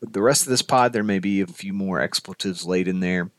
the 0.00 0.22
rest 0.22 0.42
of 0.42 0.50
this 0.50 0.62
pod, 0.62 0.92
there 0.92 1.02
may 1.02 1.18
be 1.18 1.40
a 1.40 1.46
few 1.46 1.72
more 1.72 2.00
expletives 2.00 2.66
laid 2.66 2.86
in 2.86 3.00
there. 3.00 3.30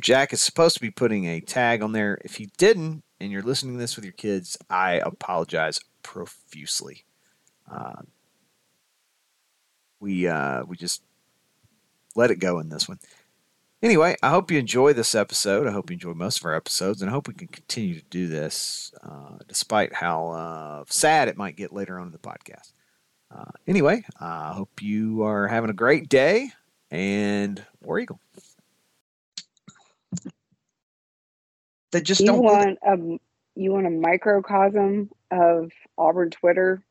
Jack 0.00 0.32
is 0.32 0.42
supposed 0.42 0.74
to 0.74 0.80
be 0.80 0.90
putting 0.90 1.26
a 1.26 1.40
tag 1.40 1.82
on 1.82 1.92
there. 1.92 2.18
If 2.24 2.36
he 2.36 2.50
didn't, 2.58 3.04
and 3.20 3.30
you're 3.30 3.42
listening 3.42 3.74
to 3.74 3.78
this 3.78 3.96
with 3.96 4.04
your 4.04 4.12
kids, 4.12 4.58
I 4.68 4.94
apologize 4.94 5.78
profusely. 6.02 7.04
Uh, 7.70 8.02
we 10.04 10.28
uh, 10.28 10.62
we 10.66 10.76
just 10.76 11.02
let 12.14 12.30
it 12.30 12.36
go 12.36 12.60
in 12.60 12.68
this 12.68 12.86
one. 12.86 12.98
Anyway, 13.82 14.14
I 14.22 14.30
hope 14.30 14.50
you 14.50 14.58
enjoy 14.58 14.92
this 14.92 15.14
episode. 15.14 15.66
I 15.66 15.72
hope 15.72 15.90
you 15.90 15.94
enjoy 15.94 16.12
most 16.12 16.38
of 16.38 16.44
our 16.44 16.54
episodes, 16.54 17.00
and 17.00 17.10
I 17.10 17.12
hope 17.12 17.26
we 17.26 17.34
can 17.34 17.48
continue 17.48 17.98
to 17.98 18.04
do 18.10 18.28
this 18.28 18.92
uh, 19.02 19.38
despite 19.48 19.94
how 19.94 20.28
uh, 20.28 20.84
sad 20.88 21.28
it 21.28 21.36
might 21.36 21.56
get 21.56 21.72
later 21.72 21.98
on 21.98 22.06
in 22.06 22.12
the 22.12 22.18
podcast. 22.18 22.72
Uh, 23.34 23.50
anyway, 23.66 24.04
I 24.20 24.52
hope 24.52 24.82
you 24.82 25.22
are 25.22 25.48
having 25.48 25.70
a 25.70 25.74
great 25.74 26.08
day, 26.08 26.50
and 26.90 27.64
War 27.82 27.98
Eagle. 27.98 28.20
They 31.92 32.02
just 32.02 32.20
you 32.20 32.26
don't. 32.26 32.42
want 32.42 32.78
a 32.86 33.18
you 33.56 33.72
want 33.72 33.86
a 33.86 33.90
microcosm 33.90 35.10
of 35.30 35.72
Auburn 35.96 36.30
Twitter? 36.30 36.82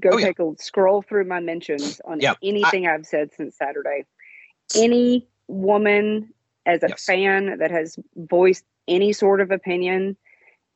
Go 0.00 0.10
Oh, 0.12 0.18
yeah. 0.18 0.26
take 0.26 0.38
a 0.38 0.52
scroll 0.58 1.02
through 1.02 1.24
my 1.26 1.40
mentions 1.40 2.00
on 2.04 2.20
Yeah, 2.20 2.34
anything 2.42 2.86
I've 2.86 3.06
said 3.06 3.32
since 3.34 3.56
Saturday. 3.56 4.04
Any 4.74 5.28
woman 5.48 6.32
as 6.66 6.82
a 6.82 6.88
Yes. 6.88 7.04
fan 7.04 7.58
that 7.58 7.70
has 7.70 7.96
voiced 8.16 8.64
any 8.88 9.12
sort 9.12 9.40
of 9.40 9.50
opinion 9.50 10.16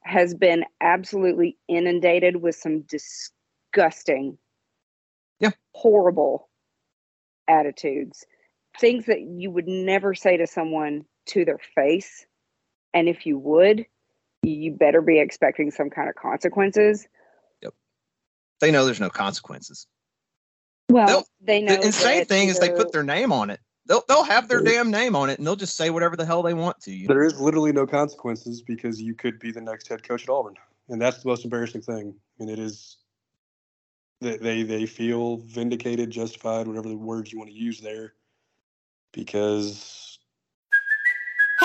has 0.03 0.35
been 0.35 0.65
absolutely 0.81 1.57
inundated 1.69 2.37
with 2.37 2.55
some 2.55 2.83
disgusting, 2.83 4.39
Yeah. 5.41 5.51
horrible 5.73 6.49
attitudes. 7.49 8.27
Things 8.79 9.07
that 9.07 9.23
you 9.23 9.51
would 9.51 9.67
never 9.67 10.15
say 10.15 10.37
to 10.37 10.47
someone 10.47 11.07
to 11.27 11.45
their 11.45 11.59
face. 11.59 12.27
And 12.93 13.09
if 13.09 13.27
you 13.27 13.39
would, 13.39 13.87
you 14.43 14.73
better 14.73 15.01
be 15.01 15.19
expecting 15.19 15.71
some 15.71 15.91
kind 15.91 16.09
of 16.09 16.15
consequences. 16.15 17.09
They 18.61 18.71
know 18.71 18.85
there's 18.85 19.01
no 19.01 19.11
consequences. 19.11 19.87
Well, 20.89 21.07
They'll- 21.07 21.27
they 21.41 21.61
know. 21.63 21.77
The 21.77 21.87
insane 21.87 22.19
that 22.21 22.29
thing 22.29 22.49
is 22.49 22.59
they 22.59 22.71
put 22.71 22.93
their 22.93 23.03
name 23.03 23.33
on 23.33 23.51
it. 23.51 23.61
They'll 23.87 24.03
they'll 24.09 24.25
have 24.25 24.49
their 24.49 24.61
damn 24.63 24.91
name 24.91 25.15
on 25.15 25.31
it, 25.31 25.39
and 25.39 25.47
they'll 25.47 25.55
just 25.57 25.77
say 25.77 25.91
whatever 25.91 26.17
the 26.17 26.27
hell 26.27 26.43
they 26.43 26.55
want 26.55 26.81
to 26.83 26.93
you. 26.93 27.07
There 27.07 27.23
is 27.23 27.41
literally 27.41 27.73
no 27.73 27.87
consequences 27.87 28.61
because 28.63 29.01
you 29.01 29.15
could 29.15 29.39
be 29.39 29.53
the 29.53 29.61
next 29.61 29.87
head 29.89 30.03
coach 30.03 30.25
at 30.25 30.29
Auburn, 30.29 30.55
and 30.89 31.01
that's 31.01 31.23
the 31.23 31.29
most 31.29 31.45
embarrassing 31.45 31.83
thing. 31.83 32.15
And 32.41 32.51
it 32.51 32.59
is 32.59 32.97
that 34.21 34.43
they 34.43 34.65
they 34.65 34.87
feel 34.87 35.37
vindicated, 35.37 36.11
justified, 36.11 36.67
whatever 36.67 36.89
the 36.89 36.97
words 36.97 37.33
you 37.33 37.39
want 37.39 37.51
to 37.51 37.57
use 37.57 37.81
there, 37.81 38.15
because 39.13 40.06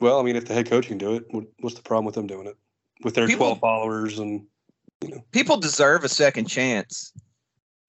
well, 0.00 0.20
I 0.20 0.22
mean, 0.22 0.36
if 0.36 0.46
the 0.46 0.54
head 0.54 0.68
coach 0.68 0.86
can 0.86 0.98
do 0.98 1.14
it, 1.14 1.24
what's 1.60 1.76
the 1.76 1.82
problem 1.82 2.04
with 2.04 2.14
them 2.14 2.26
doing 2.26 2.46
it 2.46 2.56
with 3.02 3.14
their 3.14 3.26
People- 3.26 3.46
twelve 3.46 3.60
followers 3.60 4.18
and 4.18 4.46
you 5.02 5.10
know? 5.10 5.24
People 5.32 5.56
deserve 5.56 6.04
a 6.04 6.08
second 6.08 6.46
chance, 6.46 7.12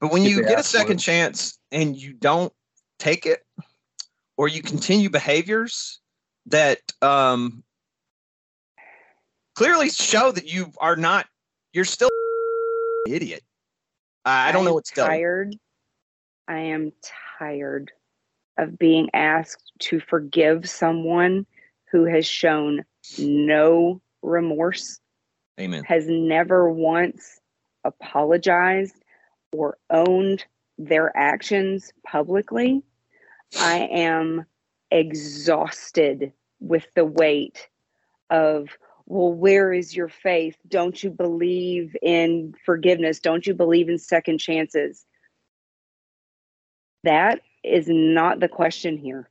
but 0.02 0.12
when 0.12 0.24
you 0.24 0.42
get 0.44 0.60
a 0.60 0.64
second 0.64 1.00
it. 1.00 1.04
chance 1.04 1.58
and 1.72 1.96
you 1.96 2.14
don't 2.14 2.52
take 3.00 3.26
it, 3.26 3.46
or 4.38 4.48
you 4.48 4.62
continue 4.62 5.10
behaviors 5.10 6.00
that 6.48 6.80
um, 7.02 7.64
clearly 9.56 9.90
show 9.90 10.32
that 10.32 10.46
you 10.52 10.72
are 10.80 10.96
not, 10.96 11.28
you're 11.74 11.86
still 11.86 12.10
an 13.06 13.14
idiot. 13.14 13.44
I, 14.26 14.50
I 14.50 14.52
don't 14.52 14.66
know 14.66 14.74
what's 14.74 14.92
done. 14.92 15.08
tired. 15.08 15.56
I 16.48 16.60
am 16.60 16.92
tired 17.40 17.92
of 18.58 18.78
being 18.78 19.10
asked 19.14 19.72
to 19.80 20.00
forgive 20.00 20.70
someone 20.70 21.46
who 21.92 22.06
has 22.06 22.26
shown 22.26 22.84
no 23.18 24.02
remorse, 24.22 25.00
Amen. 25.60 25.84
has 25.84 26.08
never 26.08 26.70
once 26.70 27.40
apologized 27.84 28.96
or 29.54 29.78
owned 29.90 30.44
their 30.78 31.16
actions 31.16 31.94
publicly. 32.06 32.84
I 33.58 33.88
am 33.92 34.46
exhausted 34.92 36.34
with 36.60 36.86
the 36.96 37.06
weight 37.06 37.70
of, 38.30 38.70
well, 39.06 39.32
where 39.32 39.72
is 39.72 39.96
your 39.96 40.10
faith? 40.10 40.58
Don't 40.68 41.02
you 41.04 41.10
believe 41.12 41.96
in 42.02 42.54
forgiveness? 42.66 43.20
Don't 43.20 43.46
you 43.46 43.54
believe 43.54 43.88
in 43.88 44.00
second 44.00 44.40
chances? 44.40 45.06
That 47.04 47.42
is 47.64 47.88
not 47.88 48.40
the 48.40 48.48
question 48.48 48.98
here. 48.98 49.30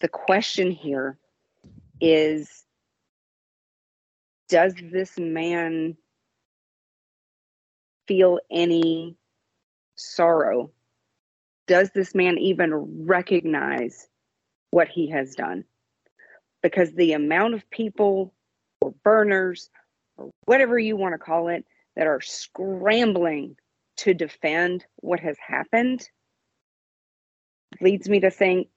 The 0.00 0.08
question 0.08 0.70
here 0.70 1.16
is 2.00 2.64
Does 4.48 4.74
this 4.92 5.18
man 5.18 5.96
feel 8.06 8.38
any 8.50 9.16
sorrow? 9.96 10.70
Does 11.66 11.90
this 11.94 12.14
man 12.14 12.38
even 12.38 13.06
recognize 13.06 14.08
what 14.70 14.88
he 14.88 15.10
has 15.10 15.34
done? 15.34 15.64
Because 16.62 16.92
the 16.92 17.12
amount 17.12 17.54
of 17.54 17.68
people 17.70 18.34
or 18.80 18.92
burners 19.04 19.70
or 20.16 20.30
whatever 20.44 20.78
you 20.78 20.96
want 20.96 21.14
to 21.14 21.18
call 21.18 21.48
it 21.48 21.64
that 21.96 22.06
are 22.06 22.20
scrambling 22.20 23.56
to 23.98 24.14
defend 24.14 24.84
what 24.96 25.20
has 25.20 25.36
happened 25.38 26.08
leads 27.80 28.08
me 28.08 28.20
to 28.20 28.30
think 28.30 28.68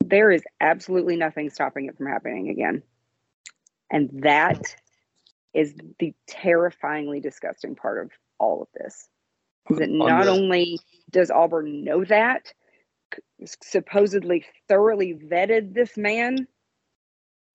there 0.00 0.30
is 0.30 0.42
absolutely 0.60 1.16
nothing 1.16 1.50
stopping 1.50 1.86
it 1.86 1.96
from 1.96 2.06
happening 2.06 2.48
again. 2.48 2.82
And 3.90 4.10
that 4.22 4.74
is 5.52 5.74
the 5.98 6.14
terrifyingly 6.26 7.20
disgusting 7.20 7.74
part 7.74 8.02
of 8.02 8.10
all 8.38 8.62
of 8.62 8.68
this. 8.74 9.08
Is 9.70 9.78
that 9.78 9.90
not 9.90 10.28
only 10.28 10.78
does 11.10 11.30
Auburn 11.30 11.84
know 11.84 12.04
that, 12.04 12.52
supposedly 13.44 14.44
thoroughly 14.68 15.14
vetted 15.14 15.74
this 15.74 15.96
man. 15.96 16.46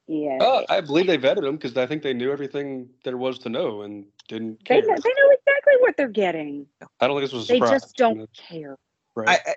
yeah. 0.06 0.38
Oh, 0.40 0.64
I 0.68 0.80
believe 0.80 1.06
they 1.06 1.16
vetted 1.16 1.46
him 1.46 1.56
because 1.56 1.76
I 1.76 1.87
think 1.87 2.02
they 2.02 2.12
knew 2.12 2.32
everything 2.32 2.88
there 3.04 3.16
was 3.16 3.38
to 3.40 3.48
know 3.48 3.82
and 3.82 4.04
didn't 4.28 4.58
They 4.68 4.80
care. 4.80 4.82
know, 4.82 4.96
they 5.02 5.10
know 5.10 5.37
what 5.85 5.97
they're 5.97 6.09
getting. 6.09 6.66
I 7.01 7.07
don't 7.07 7.16
think 7.16 7.25
this 7.25 7.33
was 7.33 7.44
a 7.44 7.53
They 7.53 7.59
surprise. 7.59 7.83
just 7.83 7.97
don't 7.97 8.29
care. 8.37 8.77
Right. 9.14 9.29
I, 9.29 9.51
I 9.51 9.55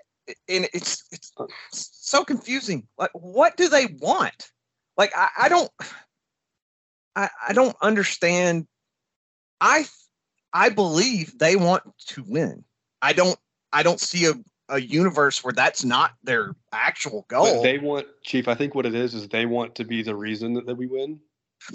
and 0.50 0.68
it's 0.74 1.06
it's 1.12 1.32
so 1.72 2.24
confusing. 2.24 2.88
Like, 2.98 3.12
what 3.14 3.56
do 3.56 3.70
they 3.70 3.88
want? 4.00 4.52
Like, 4.98 5.12
I, 5.16 5.30
I 5.40 5.50
don't, 5.50 5.72
I, 7.16 7.30
I 7.48 7.54
don't 7.54 7.76
understand. 7.82 8.68
I, 9.62 9.86
I 10.52 10.70
believe 10.70 11.38
they 11.38 11.56
want 11.56 11.84
to 12.08 12.24
win. 12.28 12.64
I 13.02 13.14
don't, 13.14 13.40
I 13.72 13.84
don't 13.84 14.00
see 14.00 14.26
a, 14.26 14.34
a 14.70 14.82
universe 14.82 15.44
where 15.44 15.54
that's 15.54 15.86
not 15.86 16.12
their 16.24 16.56
actual 16.74 17.26
But 17.30 17.54
goal. 17.54 17.62
they 17.64 17.78
want 17.78 18.08
Chief. 18.24 18.48
I 18.48 18.56
think 18.56 18.76
what 18.76 18.86
it 18.86 18.96
is 18.96 19.14
is 19.14 19.30
they 19.30 19.46
want 19.46 19.76
to 19.76 19.86
be 19.86 20.04
the 20.04 20.16
reason 20.16 20.54
that, 20.56 20.66
that 20.66 20.76
we 20.76 20.88
win. 20.88 21.20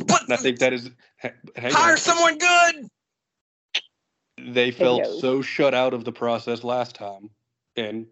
But 0.07 0.23
and 0.25 0.33
I 0.33 0.37
think 0.37 0.59
that 0.59 0.73
is 0.73 0.91
hang 1.17 1.33
hire 1.57 1.93
on. 1.93 1.97
someone 1.99 2.39
good. 2.39 2.89
They 4.45 4.71
felt 4.71 5.07
so 5.21 5.43
shut 5.43 5.75
out 5.75 5.95
of 5.95 6.05
the 6.05 6.13
process 6.13 6.65
last 6.65 6.95
time, 6.95 7.31
and 7.77 8.07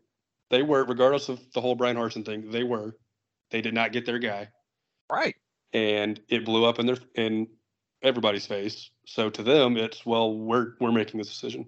they 0.51 0.63
were, 0.63 0.85
regardless 0.85 1.29
of 1.29 1.41
the 1.53 1.61
whole 1.61 1.75
Bryan 1.75 1.97
Harsin 1.97 2.25
thing, 2.25 2.51
they 2.51 2.63
were. 2.63 2.97
They 3.51 3.61
did 3.61 3.75
not 3.75 3.93
get 3.93 4.07
their 4.07 4.19
guy, 4.19 4.49
Right. 5.11 5.35
and 5.73 6.21
it 6.29 6.45
blew 6.45 6.65
up 6.65 6.79
in 6.79 6.87
their 6.87 6.99
in 7.17 7.49
everybody's 8.03 8.47
face. 8.47 8.91
So 9.07 9.29
to 9.31 9.43
them, 9.43 9.77
it's 9.77 10.07
well, 10.07 10.35
we're 10.37 10.75
we're 10.81 10.93
making 10.93 11.19
this 11.19 11.29
decision, 11.29 11.67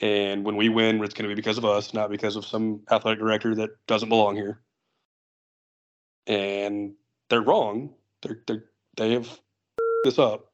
and 0.00 0.44
when 0.44 0.56
we 0.56 0.68
win, 0.68 1.02
it's 1.04 1.14
going 1.14 1.28
to 1.28 1.34
be 1.34 1.38
because 1.38 1.58
of 1.58 1.64
us, 1.64 1.92
not 1.92 2.10
because 2.10 2.36
of 2.36 2.46
some 2.46 2.80
athletic 2.90 3.18
director 3.18 3.54
that 3.56 3.70
doesn't 3.86 4.08
belong 4.08 4.36
here. 4.36 4.62
And 6.26 6.94
they're 7.28 7.42
wrong. 7.42 7.94
They're 8.22 8.42
they 8.46 8.60
they 8.96 9.12
have 9.12 9.40
this 10.04 10.18
up. 10.18 10.47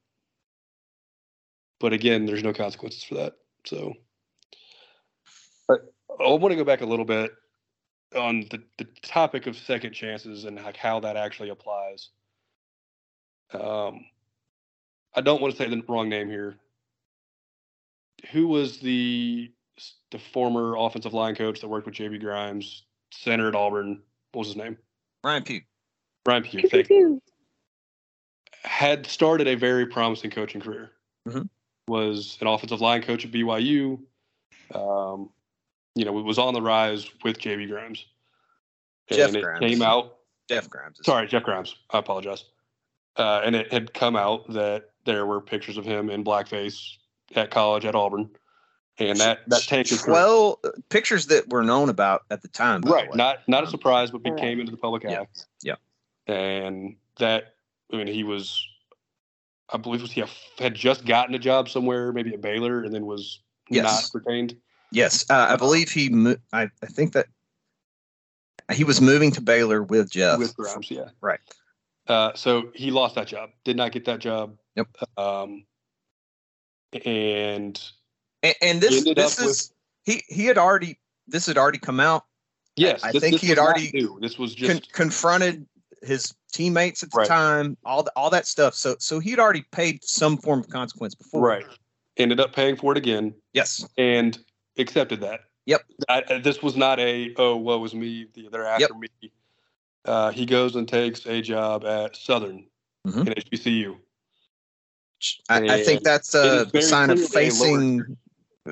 But 1.85 1.93
again, 1.93 2.25
there's 2.25 2.43
no 2.43 2.55
consequences 2.55 3.05
for 3.05 3.17
that. 3.17 3.35
So 3.67 3.93
but 5.69 5.81
I 6.19 6.31
want 6.31 6.51
to 6.53 6.57
go 6.57 6.65
back 6.65 6.81
a 6.81 6.87
little 6.87 7.05
bit 7.05 7.31
on 8.17 8.47
the, 8.51 8.63
the 8.79 8.87
topic 9.03 9.47
of 9.47 9.55
second 9.55 9.93
chances 9.93 10.47
and 10.47 10.57
like 10.57 10.79
how 10.79 11.01
that 11.01 11.19
actually 11.19 11.51
applies. 11.51 12.09
Um, 13.53 14.07
I 15.15 15.21
don't 15.21 15.43
want 15.43 15.55
to 15.55 15.59
say 15.63 15.69
the 15.69 15.83
wrong 15.87 16.09
name 16.09 16.31
here. 16.31 16.57
Who 18.33 18.49
was 18.49 18.79
the 18.79 19.53
the 20.11 20.19
former 20.19 20.77
offensive 20.79 21.13
line 21.13 21.35
coach 21.35 21.61
that 21.61 21.69
worked 21.69 21.85
with 21.85 21.97
JB 21.97 22.19
Grimes, 22.19 22.87
center 23.11 23.47
at 23.49 23.55
Auburn? 23.55 24.01
What 24.33 24.39
was 24.39 24.49
his 24.49 24.57
name? 24.57 24.79
Ryan 25.23 25.43
Pugh. 25.43 25.61
Brian 26.25 26.45
Pugh. 26.45 26.61
Pew, 26.61 26.69
pew, 26.71 26.79
Thank 26.79 26.89
you 26.89 27.21
had 28.65 29.05
started 29.05 29.49
a 29.49 29.55
very 29.55 29.85
promising 29.85 30.31
coaching 30.31 30.63
career. 30.63 30.93
Mhm. 31.29 31.51
Was 31.89 32.39
an 32.41 32.47
offensive 32.47 32.81
line 32.81 33.03
coach 33.03 33.25
at 33.27 33.31
BYU. 33.31 33.99
Um, 34.75 35.29
you 35.95 36.05
know, 36.05 36.19
it 36.19 36.23
was 36.25 36.39
on 36.39 36.55
the 36.55 36.63
rise 36.63 37.07
with 37.23 37.39
JB 37.39 37.69
Grimes. 37.69 38.07
Jeff 39.11 39.29
and 39.29 39.37
it 39.37 39.43
Grimes. 39.43 39.61
came 39.61 39.83
out. 39.83 40.17
Jeff 40.49 40.69
Grimes. 40.71 40.99
Sorry, 41.05 41.27
Jeff 41.27 41.43
Grimes. 41.43 41.77
I 41.91 41.99
apologize. 41.99 42.45
Uh, 43.17 43.43
and 43.45 43.55
it 43.55 43.71
had 43.73 43.93
come 43.93 44.17
out 44.17 44.51
that 44.53 44.91
there 45.05 45.27
were 45.27 45.41
pictures 45.41 45.77
of 45.77 45.85
him 45.85 46.09
in 46.11 46.25
blackface 46.25 46.97
at 47.37 47.51
college 47.51 47.85
at 47.85 47.95
Auburn, 47.95 48.31
and 48.99 49.19
that 49.21 49.41
that 49.49 49.63
tanked 49.63 49.91
his 49.91 50.03
career. 50.03 50.15
Well, 50.15 50.61
uh, 50.65 50.71
pictures 50.89 51.27
that 51.27 51.49
were 51.51 51.63
known 51.63 51.91
about 51.91 52.23
at 52.31 52.41
the 52.43 52.49
time. 52.49 52.81
by 52.81 52.89
the 52.89 52.95
right, 52.95 53.11
way. 53.11 53.17
not 53.17 53.39
not 53.47 53.63
a 53.63 53.67
surprise, 53.69 54.11
but 54.11 54.23
Correct. 54.25 54.37
became 54.37 54.59
into 54.59 54.73
the 54.73 54.79
public 54.79 55.03
Yeah. 55.05 55.21
eye. 55.21 55.27
Yeah. 55.63 55.75
and 56.27 56.97
that 57.19 57.55
I 57.93 57.97
mean 57.97 58.07
he 58.07 58.25
was, 58.25 58.67
I 59.73 59.79
believe 59.79 60.03
was 60.03 60.13
he 60.13 60.23
had 60.59 60.75
just 60.75 61.05
gotten 61.07 61.35
a 61.35 61.39
job 61.39 61.69
somewhere, 61.69 62.13
maybe 62.13 62.35
at 62.35 62.41
Baylor, 62.41 62.83
and 62.83 62.93
then 62.95 63.07
was 63.07 63.41
Yes. 63.71 63.85
not 64.15 64.21
retained. 64.21 64.57
Yes, 64.93 65.25
uh, 65.31 65.47
I 65.51 65.57
believe 65.57 65.91
he. 65.91 66.09
Mo- 66.11 66.37
I, 66.53 66.69
I 66.83 66.87
think 66.87 67.15
that 67.15 67.27
he 68.73 68.85
was 68.85 69.01
moving 69.01 69.31
to 69.33 69.41
Baylor 69.41 69.83
with 69.83 70.11
Jeff. 70.11 70.39
with 70.39 70.55
Grimes, 70.57 70.91
yeah. 70.91 71.09
Right. 71.21 71.41
Uh, 72.07 72.33
so 72.35 72.71
he 72.75 72.91
lost 72.91 73.15
that 73.15 73.27
job. 73.27 73.51
Did 73.65 73.77
not 73.77 73.93
get 73.93 74.05
that 74.05 74.19
job. 74.21 74.59
Yep. 74.77 74.89
Um, 75.17 75.65
and 77.05 77.81
And, 78.43 78.55
and 78.63 78.81
this 78.81 78.99
Ended 78.99 79.17
this 79.17 79.39
up 79.41 79.47
is 79.47 79.73
he 80.05 80.23
he 80.29 80.45
had 80.45 80.59
already 80.59 80.99
this 81.27 81.47
had 81.47 81.57
already 81.59 81.79
come 81.79 81.99
out. 82.01 82.25
yes, 82.77 83.03
I 83.03 83.13
this, 83.13 83.23
think 83.23 83.33
this 83.35 83.41
he 83.41 83.49
had 83.49 83.59
already 83.59 83.91
new. 83.95 84.19
This 84.21 84.39
was 84.39 84.55
Con- 84.55 84.67
just 84.67 84.93
confronted 84.93 85.67
his 86.07 86.35
teammates 86.53 87.03
at 87.03 87.11
the 87.11 87.19
Right. 87.19 87.27
time. 87.29 87.77
All 87.85 88.03
the, 88.03 88.13
all 88.17 88.31
that 88.31 88.47
stuff. 88.47 88.75
So 88.75 88.97
so 88.99 89.19
he'd 89.19 89.39
already 89.39 89.65
paid 89.73 90.05
some 90.05 90.37
form 90.37 90.61
of 90.61 90.69
consequence 90.69 91.15
before. 91.15 91.41
right. 91.41 91.65
Ended 92.17 92.39
up 92.41 92.53
paying 92.55 92.77
for 92.77 92.93
it 92.93 92.99
again. 92.99 93.35
Yes. 93.53 93.87
and 93.99 94.39
accepted 94.79 95.21
that. 95.21 95.41
Yep. 95.67 95.83
I, 96.09 96.23
I- 96.31 96.39
this 96.39 96.63
was 96.63 96.77
not 96.77 96.99
a 97.01 97.33
oh 97.39 97.57
woe 97.57 97.79
was 97.79 97.95
me. 97.95 98.27
the- 98.35 98.49
They're 98.51 98.67
after 98.67 98.95
me. 98.95 99.09
Uh, 100.05 100.31
he 100.31 100.45
goes 100.47 100.77
and 100.77 100.87
takes 100.87 101.27
a 101.27 101.41
job 101.41 101.85
at 101.85 102.15
Southern 102.17 102.67
Mhm. 103.07 103.27
in 103.27 103.33
HBCU. 103.35 103.97
I, 105.49 105.61
I 105.77 105.83
think 105.83 106.03
that's 106.03 106.35
a 106.35 106.67
sign 106.83 107.09
of 107.11 107.17
clearly 107.19 107.19
a 107.19 107.19
lower- 107.19 107.31
facing 107.33 108.17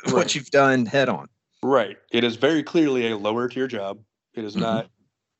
what 0.10 0.34
you've 0.34 0.50
done 0.50 0.84
head 0.86 1.08
on. 1.08 1.28
Right. 1.62 1.96
It 2.10 2.24
is 2.24 2.36
very 2.36 2.62
clearly 2.62 3.10
a 3.10 3.16
lower 3.16 3.48
tier 3.48 3.66
job. 3.66 3.98
It 4.34 4.44
is 4.44 4.56
Mhm. 4.56 4.60
not, 4.60 4.90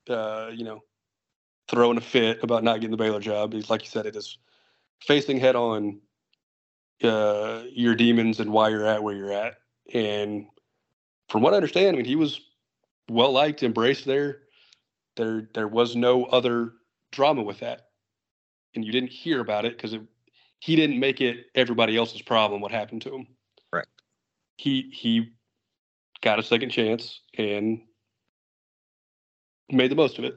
uh, 0.09 0.51
you 0.55 0.64
know, 0.64 0.80
throwing 1.68 1.96
a 1.96 2.00
fit 2.00 2.42
about 2.42 2.64
not 2.64 2.80
getting 2.80 2.90
the 2.90 2.96
Baylor 2.96 3.20
job. 3.20 3.52
He's 3.52 3.70
like 3.70 3.82
you 3.82 3.88
said, 3.88 4.06
it 4.06 4.16
is 4.16 4.38
facing 5.00 5.38
head 5.40 5.56
on 5.56 6.00
uh, 7.02 7.62
your 7.72 7.94
demons 7.94 8.40
and 8.40 8.52
why 8.52 8.68
you're 8.68 8.86
at 8.86 9.02
where 9.02 9.14
you're 9.14 9.32
at. 9.32 9.54
And 9.92 10.46
from 11.28 11.42
what 11.42 11.52
I 11.52 11.56
understand, 11.56 11.94
I 11.94 11.96
mean, 11.96 12.04
he 12.04 12.16
was 12.16 12.40
well 13.10 13.32
liked, 13.32 13.62
embraced 13.62 14.04
there. 14.04 14.42
There, 15.16 15.48
there 15.54 15.68
was 15.68 15.94
no 15.94 16.24
other 16.24 16.72
drama 17.10 17.42
with 17.42 17.60
that, 17.60 17.88
and 18.74 18.84
you 18.84 18.92
didn't 18.92 19.10
hear 19.10 19.40
about 19.40 19.66
it 19.66 19.76
because 19.76 19.94
he 20.60 20.76
didn't 20.76 20.98
make 20.98 21.20
it 21.20 21.46
everybody 21.54 21.96
else's 21.96 22.22
problem. 22.22 22.62
What 22.62 22.70
happened 22.70 23.02
to 23.02 23.14
him? 23.14 23.26
Right. 23.72 23.86
He 24.56 24.90
he 24.94 25.32
got 26.22 26.38
a 26.38 26.42
second 26.42 26.70
chance 26.70 27.20
and 27.36 27.82
made 29.70 29.90
the 29.90 29.96
most 29.96 30.18
of 30.18 30.24
it. 30.24 30.36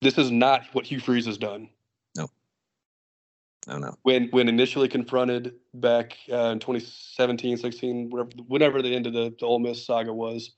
This 0.00 0.16
is 0.18 0.30
not 0.30 0.62
what 0.72 0.86
Hugh 0.86 1.00
Freeze 1.00 1.26
has 1.26 1.38
done. 1.38 1.68
No. 2.16 2.28
I 3.66 3.72
don't 3.72 3.80
know. 3.80 3.96
when 4.02 4.28
when 4.30 4.48
initially 4.48 4.88
confronted 4.88 5.54
back 5.74 6.16
uh, 6.30 6.50
in 6.52 6.58
2017, 6.60 7.56
16, 7.58 8.10
whatever, 8.10 8.30
whenever 8.46 8.82
the 8.82 8.94
end 8.94 9.06
of 9.06 9.12
the, 9.12 9.34
the 9.38 9.46
Ole 9.46 9.58
Miss 9.58 9.84
saga 9.84 10.12
was. 10.12 10.52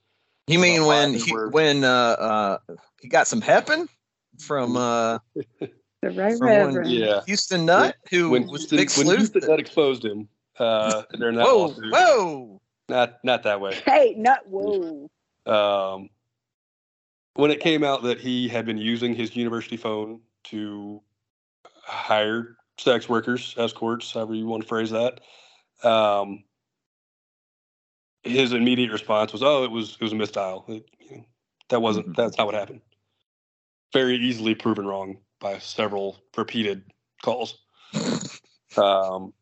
You 0.47 0.59
mean 0.59 0.81
Uh, 0.83 0.87
when 0.87 1.13
he, 1.15 1.31
were- 1.31 1.49
when 1.49 1.83
uh, 1.83 1.87
uh, 1.89 2.57
he 3.01 3.07
got 3.07 3.27
some 3.27 3.41
heppin 3.41 3.87
from 4.39 4.77
uh, 4.77 5.19
The 6.01 6.09
right 6.11 6.35
from 6.37 6.47
one 6.47 6.57
reverend. 6.75 6.91
Yeah, 6.91 7.21
Houston 7.27 7.65
Nutt 7.65 7.95
who 8.09 8.31
when 8.31 8.47
was 8.47 8.61
Houston, 8.61 8.77
big 8.77 8.89
when 8.91 9.05
sleuth? 9.05 9.17
Houston 9.33 9.41
Nutt 9.49 9.59
exposed 9.59 10.03
him 10.03 10.27
uh, 10.57 11.03
during 11.17 11.35
that 11.35 11.45
Whoa, 11.45 11.57
lawsuit. 11.67 11.93
whoa! 11.93 12.61
Not 12.89 13.19
not 13.23 13.43
that 13.43 13.61
way. 13.61 13.75
Hey, 13.85 14.15
not 14.17 14.47
whoa. 14.47 15.09
Um, 15.45 16.09
when 17.35 17.51
it 17.51 17.59
came 17.59 17.83
out 17.83 18.03
that 18.03 18.19
he 18.19 18.47
had 18.47 18.65
been 18.65 18.77
using 18.77 19.15
his 19.15 19.35
university 19.35 19.77
phone 19.77 20.21
to 20.45 21.01
hire 21.83 22.57
sex 22.77 23.07
workers, 23.09 23.55
escorts, 23.57 24.11
however 24.13 24.33
you 24.35 24.45
want 24.47 24.63
to 24.63 24.67
phrase 24.69 24.91
that, 24.91 25.21
um, 25.83 26.43
his 28.23 28.53
immediate 28.53 28.91
response 28.91 29.33
was, 29.33 29.43
"Oh, 29.43 29.63
it 29.63 29.71
was 29.71 29.93
it 29.99 30.03
was 30.03 30.13
a 30.13 30.15
misdial. 30.15 30.67
It, 30.69 30.85
you 30.99 31.17
know, 31.17 31.25
that 31.69 31.81
wasn't 31.81 32.07
Mhm. 32.09 32.15
that's 32.15 32.37
not 32.37 32.45
what 32.45 32.55
happened." 32.55 32.81
Very 33.93 34.15
easily 34.17 34.55
proven 34.55 34.85
wrong 34.85 35.17
by 35.39 35.57
several 35.59 36.23
repeated 36.37 36.83
calls. 37.23 37.57
Um, 38.77 39.33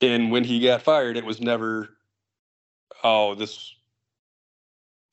and 0.00 0.32
when 0.32 0.42
he 0.42 0.60
got 0.60 0.82
fired, 0.82 1.16
it 1.16 1.24
was 1.24 1.40
never, 1.40 1.96
"Oh, 3.04 3.34
this 3.36 3.74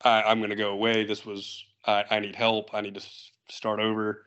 I, 0.02 0.22
I'm 0.22 0.38
going 0.38 0.50
to 0.50 0.56
go 0.56 0.70
away. 0.70 1.04
This 1.04 1.24
was 1.24 1.64
I, 1.86 2.04
I 2.10 2.20
need 2.20 2.36
help. 2.36 2.70
I 2.72 2.80
need 2.80 2.94
to 2.94 3.06
start 3.48 3.80
over. 3.80 4.22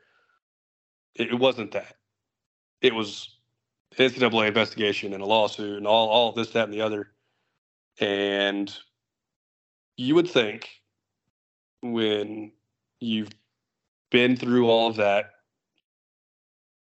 It, 1.16 1.30
it 1.30 1.40
wasn't 1.40 1.72
that. 1.72 1.96
It 2.82 2.94
was 2.94 3.38
NCAA 3.98 4.48
investigation 4.48 5.14
and 5.14 5.22
a 5.22 5.26
lawsuit 5.26 5.78
and 5.78 5.88
all 5.88 6.10
all 6.10 6.32
this, 6.32 6.52
that, 6.52 6.66
and 6.66 6.74
the 6.74 6.82
other. 6.82 7.12
And 8.00 8.76
you 9.98 10.16
would 10.16 10.30
think 10.30 10.70
when 11.82 12.52
you've 13.00 13.30
been 14.12 14.36
through 14.36 14.70
all 14.70 14.90
of 14.90 14.96
that, 14.96 15.32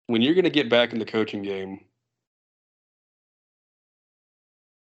when 0.06 0.22
you're 0.22 0.34
going 0.34 0.44
to 0.44 0.50
get 0.50 0.70
back 0.70 0.92
in 0.92 0.98
the 0.98 1.04
coaching 1.04 1.42
game, 1.42 1.80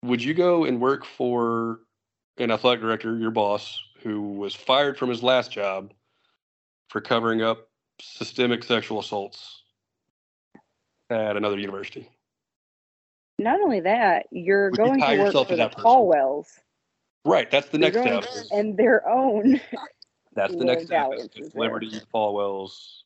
would 0.03 0.23
you 0.23 0.33
go 0.33 0.65
and 0.65 0.79
work 0.79 1.03
for 1.03 1.79
an 2.37 2.51
athletic 2.51 2.81
director, 2.81 3.17
your 3.17 3.31
boss, 3.31 3.79
who 4.05 4.21
was 4.33 4.53
fired 4.53 4.99
from 4.99 5.09
his 5.09 5.23
last 5.23 5.51
job 5.51 5.91
for 6.89 7.01
covering 7.01 7.41
up 7.41 7.67
systemic 7.99 8.63
sexual 8.63 8.99
assaults 8.99 9.63
at 11.09 11.35
another 11.35 11.57
university? 11.57 12.07
Not 13.39 13.59
only 13.59 13.79
that, 13.79 14.27
you're 14.31 14.69
Would 14.69 14.77
going 14.77 15.01
to 15.01 15.17
work 15.17 15.33
for 15.33 15.45
to 15.45 15.55
the? 15.55 15.69
Falwells. 15.69 16.59
Right. 17.25 17.49
That's 17.49 17.69
the 17.69 17.79
You're 17.79 18.03
next 18.03 18.31
step. 18.31 18.45
and 18.51 18.77
their 18.77 19.09
own. 19.09 19.59
That's 20.35 20.55
the 20.55 20.65
next 20.65 20.85
step. 20.85 21.07
is- 21.13 21.31
dalliances 21.31 21.47
is 21.47 21.53
there. 21.53 21.63
Liberty, 21.63 21.99
Falwell's, 22.13 23.05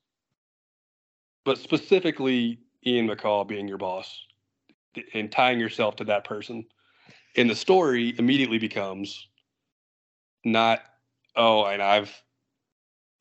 but 1.46 1.58
specifically 1.58 2.60
Ian 2.86 3.08
McCaw 3.08 3.48
being 3.48 3.70
your 3.70 3.78
boss 3.78 4.20
and 5.14 5.32
tying 5.32 5.60
yourself 5.62 5.96
to 5.98 6.04
that 6.04 6.26
person. 6.26 6.66
And 7.38 7.50
the 7.50 7.56
story 7.56 8.16
immediately 8.18 8.58
becomes 8.58 9.30
not, 10.44 10.82
oh, 11.36 11.66
and 11.66 11.82
I've 11.82 12.14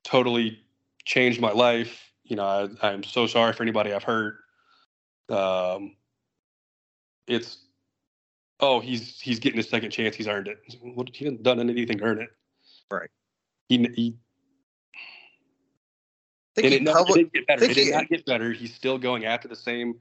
totally 0.04 0.60
changed 1.04 1.40
my 1.40 1.52
life. 1.52 2.12
You 2.24 2.36
know, 2.36 2.70
I, 2.82 2.88
I'm 2.88 3.02
so 3.02 3.26
sorry 3.26 3.52
for 3.52 3.62
anybody 3.62 3.92
I've 3.92 4.04
hurt. 4.04 4.36
Um, 5.28 5.96
it's, 7.26 7.58
oh, 8.60 8.80
he's 8.80 9.20
he's 9.20 9.38
getting 9.38 9.56
his 9.58 9.68
second 9.68 9.90
chance. 9.90 10.16
He's 10.16 10.28
earned 10.28 10.48
it. 10.48 10.58
What, 10.80 11.14
he 11.14 11.24
hasn't 11.24 11.42
done 11.42 11.60
anything 11.60 11.98
to 11.98 12.04
earn 12.04 12.20
it. 12.22 12.30
Right. 12.90 13.10
He, 13.68 13.78
he 13.94 14.16
I 16.56 16.62
think 16.62 16.64
and 16.64 16.86
he 16.86 16.90
it, 16.90 16.94
public- 16.94 17.10
it 17.10 17.14
didn't 17.18 17.32
get 17.32 17.46
better. 17.46 17.64
It 17.64 17.74
did 17.74 17.86
he- 17.86 17.90
not 17.90 18.08
get 18.08 18.24
better. 18.26 18.52
He's 18.52 18.74
still 18.74 18.98
going 18.98 19.24
after 19.24 19.48
the 19.48 19.56
same 19.56 19.96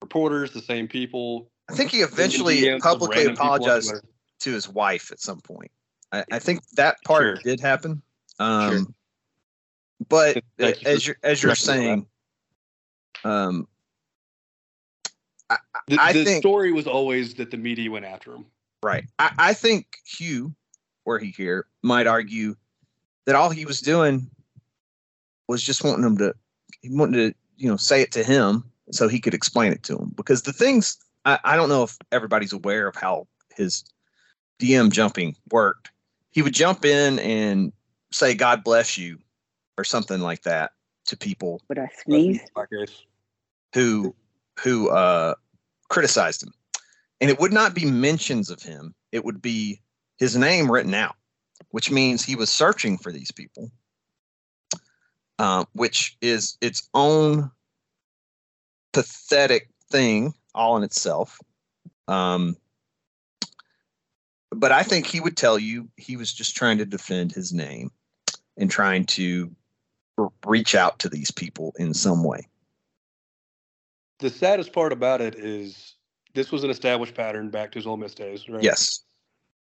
reporters, 0.00 0.52
the 0.52 0.62
same 0.62 0.88
people. 0.88 1.50
I 1.68 1.74
think 1.74 1.90
he 1.90 1.98
eventually 1.98 2.78
publicly 2.80 3.26
random 3.26 3.36
people 3.36 3.48
on 3.48 3.56
apologized 3.56 4.04
to 4.40 4.52
his 4.52 4.68
wife 4.68 5.10
at 5.12 5.20
some 5.20 5.40
point. 5.40 5.70
I, 6.12 6.24
I 6.32 6.38
think 6.38 6.66
that 6.70 6.96
part 7.04 7.22
Sure. 7.22 7.36
did 7.44 7.60
happen. 7.60 8.02
Um, 8.38 8.70
Sure. 8.72 8.86
But 10.08 10.44
Thank 10.58 10.86
as 10.86 11.02
for 11.02 11.08
you're 11.08 11.16
as 11.22 11.42
you're 11.42 11.50
correcting 11.54 11.80
me 11.80 11.90
on 11.90 12.06
saying, 13.24 13.24
um, 13.24 13.68
The, 15.88 15.96
I 16.00 16.12
the 16.12 16.24
think- 16.24 16.42
story 16.42 16.72
was 16.72 16.86
always 16.86 17.34
that 17.34 17.50
the 17.50 17.56
media 17.56 17.90
went 17.90 18.04
after 18.04 18.34
him. 18.34 18.46
right, 18.82 19.04
I, 19.18 19.32
I 19.38 19.54
think 19.54 19.86
Hugh, 20.06 20.54
were 21.04 21.18
he 21.18 21.30
here, 21.30 21.66
might 21.82 22.06
argue 22.06 22.54
that 23.26 23.34
all 23.34 23.50
he 23.50 23.64
was 23.64 23.80
doing 23.80 24.30
was 25.48 25.62
just 25.62 25.82
wanting 25.82 26.04
him 26.04 26.16
to, 26.18 26.34
he 26.82 26.90
wanted 26.90 27.32
to, 27.32 27.38
you 27.56 27.68
know, 27.68 27.76
say 27.76 28.02
it 28.02 28.12
to 28.12 28.22
him 28.22 28.62
so 28.92 29.08
he 29.08 29.18
could 29.20 29.34
explain 29.34 29.72
it 29.72 29.82
to 29.84 29.96
him. 29.98 30.12
Because 30.16 30.42
the 30.42 30.52
things, 30.52 30.98
I, 31.24 31.38
I 31.44 31.56
don't 31.56 31.68
know 31.70 31.82
if 31.82 31.96
everybody's 32.12 32.52
aware 32.52 32.86
of 32.86 32.94
how 32.96 33.26
his 33.54 33.84
DM 34.60 34.90
jumping 34.92 35.34
worked. 35.50 35.90
He 36.30 36.42
would 36.42 36.54
jump 36.54 36.84
in 36.84 37.18
and 37.18 37.72
say, 38.12 38.34
God 38.34 38.64
bless 38.64 38.96
you, 38.98 39.18
or 39.76 39.84
something 39.84 40.20
like 40.20 40.42
that 40.42 40.72
to 41.06 41.16
people. 41.16 41.62
Would 41.68 41.78
I 41.78 41.88
sneeze? 42.04 42.40
Who 43.74 44.14
who 44.60 44.90
uh 44.90 45.34
criticized 45.88 46.42
him. 46.42 46.52
And 47.20 47.30
it 47.30 47.40
would 47.40 47.52
not 47.52 47.74
be 47.74 47.84
mentions 47.84 48.50
of 48.50 48.62
him. 48.62 48.94
It 49.12 49.24
would 49.24 49.42
be 49.42 49.80
his 50.18 50.36
name 50.36 50.70
written 50.70 50.94
out 50.94 51.16
which 51.70 51.90
means 51.90 52.24
he 52.24 52.36
was 52.36 52.50
searching 52.50 52.98
for 52.98 53.12
these 53.12 53.30
people 53.30 53.70
uh, 55.38 55.64
which 55.72 56.16
is 56.20 56.56
its 56.60 56.88
own 56.94 57.50
pathetic 58.92 59.68
thing 59.90 60.34
all 60.54 60.76
in 60.76 60.82
itself. 60.82 61.38
Um 62.08 62.56
but 64.50 64.72
i 64.72 64.82
think 64.82 65.06
he 65.06 65.20
would 65.20 65.36
tell 65.36 65.58
you 65.58 65.88
he 65.96 66.16
was 66.16 66.32
just 66.32 66.56
trying 66.56 66.78
to 66.78 66.86
defend 66.86 67.32
his 67.32 67.52
name 67.52 67.90
and 68.56 68.70
trying 68.70 69.04
to 69.04 69.50
reach 70.46 70.74
out 70.74 70.98
to 70.98 71.08
these 71.08 71.30
people 71.30 71.72
in 71.78 71.94
some 71.94 72.24
way 72.24 72.40
The 74.18 74.30
saddest 74.30 74.72
part 74.72 74.92
about 74.92 75.20
it 75.20 75.36
is 75.36 75.94
this 76.34 76.50
was 76.50 76.64
an 76.64 76.70
established 76.70 77.14
pattern 77.14 77.50
back 77.50 77.70
to 77.72 77.78
his 77.78 77.86
Ole 77.86 77.96
Miss 77.96 78.14
days, 78.14 78.48
right? 78.48 78.62
yes 78.62 79.04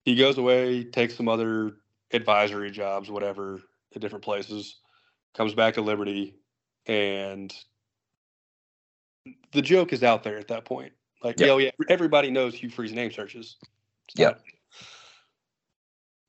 He 0.05 0.15
goes 0.17 0.37
away, 0.39 0.85
takes 0.85 1.17
some 1.17 1.29
other 1.29 1.77
advisory 2.13 2.71
jobs, 2.71 3.11
whatever, 3.11 3.63
at 3.95 4.03
different 4.03 4.25
places, 4.25 4.81
comes 5.35 5.55
back 5.55 5.75
to 5.75 5.81
Liberty, 5.83 6.35
and 6.87 7.55
the 9.53 9.63
joke 9.63 9.93
is 9.95 10.03
out 10.03 10.23
there 10.23 10.39
at 10.39 10.49
that 10.49 10.65
point. 10.67 10.93
Like, 11.23 11.41
Yep. 11.41 11.49
oh 11.51 11.59
yeah, 11.59 11.71
everybody 11.89 12.31
knows 12.31 12.55
Hugh 12.55 12.69
Freeze 12.71 12.93
name 12.93 13.11
searches. 13.11 13.57
Not- 14.19 14.41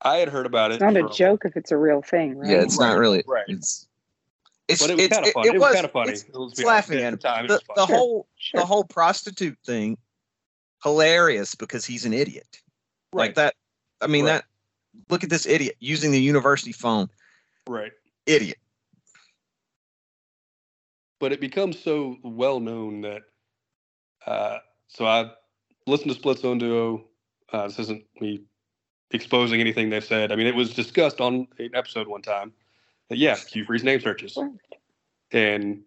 I 0.01 0.17
had 0.17 0.29
heard 0.29 0.45
about 0.45 0.71
it. 0.71 0.75
It's 0.75 0.81
not 0.83 0.95
a 0.97 1.01
from- 1.01 1.13
joke 1.13 1.45
if 1.45 1.55
it's 1.57 1.71
a 1.71 1.77
real 1.77 2.01
thing, 2.01 2.37
right? 2.37 2.49
Yeah, 2.49 2.61
it's 2.61 2.79
not 2.79 2.97
really. 2.97 3.23
Right. 3.27 3.45
It's 3.47 3.87
it's 4.67 4.81
But 4.81 4.91
it 4.91 4.95
was 4.95 5.03
it's- 5.05 5.17
kind 5.17 5.27
of 5.27 5.33
funny. 5.33 5.47
It, 5.49 5.59
was, 5.59 5.73
kind 5.73 5.85
of 5.85 5.91
funny. 5.91 6.11
it's- 6.13 6.25
Let's 6.33 6.59
it's 6.59 6.67
laughing 6.67 6.97
At 6.99 7.13
at 7.13 7.21
the 7.21 7.27
time, 7.27 7.45
it 7.45 7.47
The, 7.49 7.53
was 7.53 7.61
the 7.67 7.73
funny. 7.87 7.93
whole 7.97 8.27
Sure. 8.37 8.59
the 8.61 8.65
whole 8.65 8.83
prostitute 8.83 9.57
thing, 9.65 9.97
hilarious 10.83 11.55
because 11.55 11.85
he's 11.85 12.05
an 12.05 12.13
idiot. 12.13 12.61
Like 13.13 13.35
that. 13.35 13.55
I 14.01 14.07
mean 14.07 14.25
Right. 14.25 14.33
that. 14.33 14.45
Look 15.09 15.23
at 15.23 15.29
this 15.29 15.45
idiot 15.45 15.75
using 15.79 16.11
the 16.11 16.21
university 16.21 16.71
phone. 16.71 17.09
Right. 17.67 17.91
Idiot. 18.25 18.57
but 21.19 21.31
it 21.31 21.39
becomes 21.39 21.79
so 21.81 22.17
well 22.23 22.59
known 22.59 23.01
that 23.01 23.21
uh, 24.27 24.57
so 24.87 25.05
I 25.05 25.31
listened 25.87 26.09
to 26.11 26.15
Split 26.15 26.39
Zone 26.39 26.57
Duo. 26.57 27.05
Uh, 27.51 27.67
this 27.67 27.79
isn't 27.79 28.03
me 28.19 28.41
exposing 29.11 29.59
anything 29.59 29.89
they've 29.89 30.03
said. 30.03 30.31
I 30.31 30.35
mean, 30.35 30.47
it 30.47 30.55
was 30.55 30.73
discussed 30.73 31.21
on 31.21 31.47
an 31.59 31.71
episode 31.73 32.07
one 32.07 32.21
time 32.21 32.53
that 33.09 33.17
yeah, 33.17 33.35
Hugh 33.35 33.65
Freeze 33.65 33.83
name 33.83 33.99
searches, 33.99 34.37
and 35.31 35.83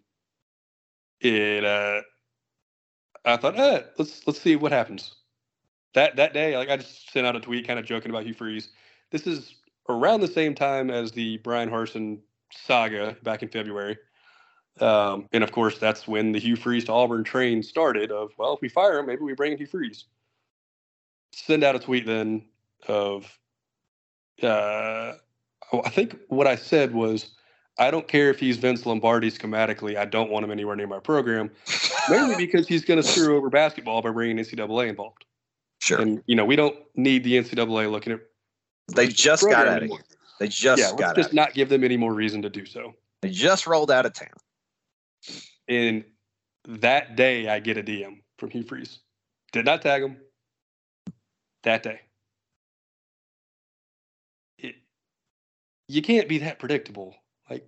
it. 1.21 1.65
Uh, 1.65 2.01
I 3.25 3.37
thought, 3.37 3.59
eh, 3.59 3.81
let's 3.97 4.25
let's 4.25 4.41
see 4.41 4.55
what 4.55 4.71
happens. 4.71 5.15
That 5.93 6.15
that 6.15 6.33
day, 6.33 6.57
like 6.57 6.69
I 6.69 6.77
just 6.77 7.11
sent 7.11 7.27
out 7.27 7.35
a 7.35 7.39
tweet, 7.39 7.67
kind 7.67 7.79
of 7.79 7.85
joking 7.85 8.11
about 8.11 8.25
Hugh 8.25 8.33
Freeze. 8.33 8.69
This 9.11 9.27
is 9.27 9.55
around 9.89 10.21
the 10.21 10.27
same 10.27 10.55
time 10.55 10.89
as 10.89 11.11
the 11.11 11.37
Bryan 11.37 11.69
Harsin 11.69 12.19
saga 12.51 13.17
back 13.23 13.43
in 13.43 13.49
February. 13.49 13.97
Um, 14.79 15.27
and 15.33 15.43
of 15.43 15.51
course, 15.51 15.77
that's 15.77 16.07
when 16.07 16.31
the 16.31 16.39
Hugh 16.39 16.55
Freeze 16.55 16.85
to 16.85 16.93
Auburn 16.93 17.23
train 17.23 17.61
started. 17.63 18.11
Of 18.11 18.31
well, 18.37 18.53
if 18.53 18.61
we 18.61 18.69
fire 18.69 18.99
him, 18.99 19.07
maybe 19.07 19.23
we 19.23 19.33
bring 19.33 19.51
in 19.51 19.57
Hugh 19.57 19.67
Freeze. 19.67 20.05
Send 21.33 21.63
out 21.63 21.75
a 21.75 21.79
tweet 21.79 22.05
then 22.05 22.43
of, 22.87 23.37
uh, 24.41 25.13
I 25.73 25.89
think 25.89 26.17
what 26.29 26.47
I 26.47 26.55
said 26.55 26.93
was, 26.93 27.31
I 27.77 27.91
don't 27.91 28.07
care 28.07 28.29
if 28.29 28.39
he's 28.39 28.57
Vince 28.57 28.85
Lombardi 28.85 29.31
schematically. 29.31 29.97
I 29.97 30.03
don't 30.03 30.29
want 30.29 30.43
him 30.43 30.51
anywhere 30.51 30.75
near 30.75 30.87
my 30.87 30.99
program, 30.99 31.49
mainly 32.09 32.35
because 32.45 32.67
he's 32.67 32.83
going 32.83 33.01
to 33.01 33.07
screw 33.07 33.37
over 33.37 33.49
basketball 33.49 34.01
by 34.01 34.09
bringing 34.11 34.37
NCAA 34.37 34.89
involved. 34.89 35.25
Sure. 35.79 36.01
And 36.01 36.21
you 36.27 36.35
know 36.35 36.43
we 36.43 36.57
don't 36.57 36.75
need 36.95 37.23
the 37.23 37.35
NCAA 37.35 37.89
looking 37.89 38.13
at. 38.13 38.19
They 38.93 39.07
just 39.07 39.43
got 39.43 39.67
out 39.67 39.83
of 39.83 39.89
here. 39.89 39.99
They 40.39 40.49
just 40.49 40.81
yeah, 40.81 40.91
got 40.97 41.11
out. 41.11 41.15
just 41.15 41.33
not 41.33 41.53
give 41.53 41.69
them 41.69 41.83
any 41.83 41.95
more 41.95 42.13
reason 42.13 42.41
to 42.41 42.49
do 42.49 42.65
so. 42.65 42.93
They 43.21 43.29
just 43.29 43.65
rolled 43.65 43.91
out 43.91 44.05
of 44.05 44.13
town. 44.13 44.29
And 45.67 46.03
that 46.67 47.15
day, 47.15 47.47
I 47.47 47.59
get 47.59 47.77
a 47.77 47.83
DM 47.83 48.21
from 48.37 48.49
Hugh 48.49 48.63
Freeze. 48.63 48.99
Did 49.51 49.65
not 49.65 49.81
tag 49.81 50.03
him. 50.03 50.17
That 51.63 51.83
day. 51.83 52.01
You 55.89 56.01
can't 56.01 56.29
be 56.29 56.37
that 56.37 56.59
predictable. 56.59 57.15
Like, 57.49 57.67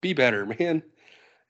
be 0.00 0.14
better, 0.14 0.46
man. 0.58 0.82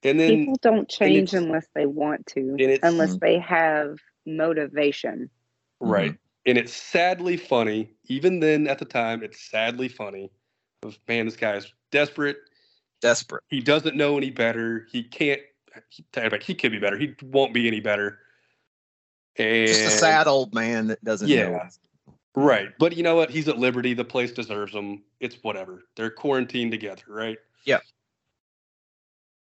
And 0.03 0.19
then 0.21 0.31
People 0.31 0.57
don't 0.61 0.89
change 0.89 1.33
unless 1.35 1.67
they 1.75 1.87
want 1.87 2.27
to, 2.29 2.41
and 2.41 2.61
it's- 2.61 2.81
unless 2.83 3.17
they 3.19 3.39
have 3.39 3.99
motivation. 4.27 5.31
Right. 5.81 6.11
Mm-hmm. 6.13 6.17
And 6.47 6.59
it's 6.59 6.73
sadly 6.73 7.37
funny. 7.37 7.91
Even 8.05 8.41
then, 8.41 8.69
at 8.69 8.79
the 8.79 8.85
time, 8.85 9.23
it's 9.23 9.41
sadly 9.51 9.89
funny. 9.89 10.31
Of 10.83 10.99
man, 11.09 11.27
this 11.27 11.37
guy's 11.37 11.73
desperate. 11.91 12.37
Desperate. 13.03 13.43
He 13.49 13.61
doesn't 13.61 13.97
know 13.97 14.17
any 14.17 14.31
better. 14.31 14.87
He 14.91 15.03
can't. 15.03 15.41
He, 15.89 16.05
he 16.43 16.55
could 16.55 16.73
be 16.73 16.79
better. 16.79 16.97
He 16.97 17.15
won't 17.23 17.53
be 17.53 17.67
any 17.67 17.81
better. 17.81 18.21
And 19.37 19.67
Just 19.67 19.81
a 19.87 19.91
sad 19.91 20.27
old 20.29 20.55
man 20.55 20.87
that 20.87 21.03
doesn't 21.05 21.29
Yeah. 21.29 21.49
know. 21.49 21.61
Right. 22.37 22.69
But 22.79 22.95
you 22.95 23.03
know 23.03 23.17
what? 23.17 23.31
He's 23.31 23.49
at 23.49 23.59
liberty. 23.59 23.95
The 23.95 24.05
place 24.05 24.31
deserves 24.31 24.75
him. 24.75 25.03
It's 25.21 25.37
whatever. 25.43 25.85
They're 25.97 26.11
quarantined 26.11 26.71
together, 26.71 27.03
right? 27.09 27.39
Yeah. 27.65 27.79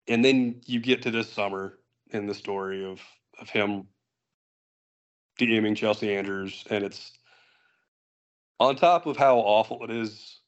And 0.07 0.23
then 0.23 0.61
you 0.65 0.79
get 0.79 1.01
to 1.03 1.11
this 1.11 1.31
summer 1.31 1.77
in 2.11 2.25
the 2.25 2.33
story 2.33 2.85
of 2.85 3.01
of 3.39 3.49
him 3.49 3.87
DMing 5.39 5.75
Chelsea 5.75 6.15
Andrews, 6.15 6.63
and 6.69 6.83
it's 6.83 7.11
on 8.59 8.75
top 8.75 9.05
of 9.05 9.15
how 9.17 9.37
awful 9.37 9.83
it 9.83 9.91
is 9.91 10.39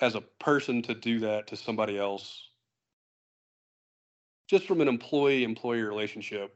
as 0.00 0.14
a 0.14 0.20
person 0.20 0.82
to 0.82 0.94
do 0.94 1.20
that 1.20 1.48
to 1.48 1.56
somebody 1.56 1.98
else, 1.98 2.48
just 4.48 4.66
from 4.66 4.80
an 4.80 4.88
employee 4.88 5.44
employee 5.44 5.82
relationship, 5.82 6.54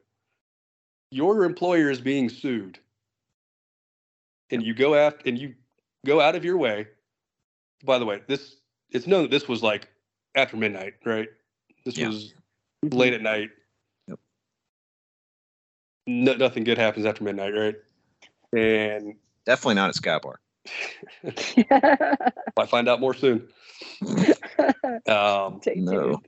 your 1.11 1.45
employer 1.45 1.91
is 1.91 2.01
being 2.01 2.29
sued. 2.29 2.79
And 4.53 4.63
you 4.63 4.75
go 4.75 4.95
after 4.95 5.29
and 5.29 5.39
you 5.39 5.55
go 6.07 6.21
out 6.21 6.37
of 6.37 6.45
your 6.45 6.57
way. 6.59 6.87
By 7.85 7.99
the 7.99 8.05
way, 8.07 8.23
this 8.29 8.57
it's 8.91 9.07
known 9.07 9.23
that 9.23 9.31
this 9.31 9.49
was 9.49 9.63
like 9.63 9.89
after 10.37 10.57
midnight, 10.57 10.95
right? 11.05 11.29
This 11.85 11.97
Yeah. 11.97 12.09
was 12.09 12.35
late 12.83 13.15
at 13.15 13.23
night. 13.23 13.51
Yep. 14.09 14.19
No, 16.07 16.35
nothing 16.35 16.65
good 16.65 16.79
happens 16.79 17.07
after 17.07 17.25
midnight, 17.25 17.55
right? 17.55 17.75
And 18.53 19.17
Definitely 19.47 19.75
not 19.77 19.89
at 19.89 19.95
Sky 19.97 20.19
Bar. 20.23 20.41
I 22.57 22.67
find 22.67 22.89
out 22.89 23.01
more 23.01 23.15
soon. 23.15 23.49
Um, 25.09 25.59
Take 25.61 25.79
No. 25.79 26.21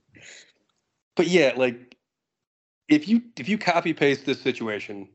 but 1.15 1.27
yeah, 1.27 1.53
like 1.55 1.95
if 2.89 3.07
you 3.07 3.21
if 3.37 3.47
you 3.47 3.57
copy 3.57 3.93
paste 3.93 4.25
this 4.25 4.41
situation 4.41 5.07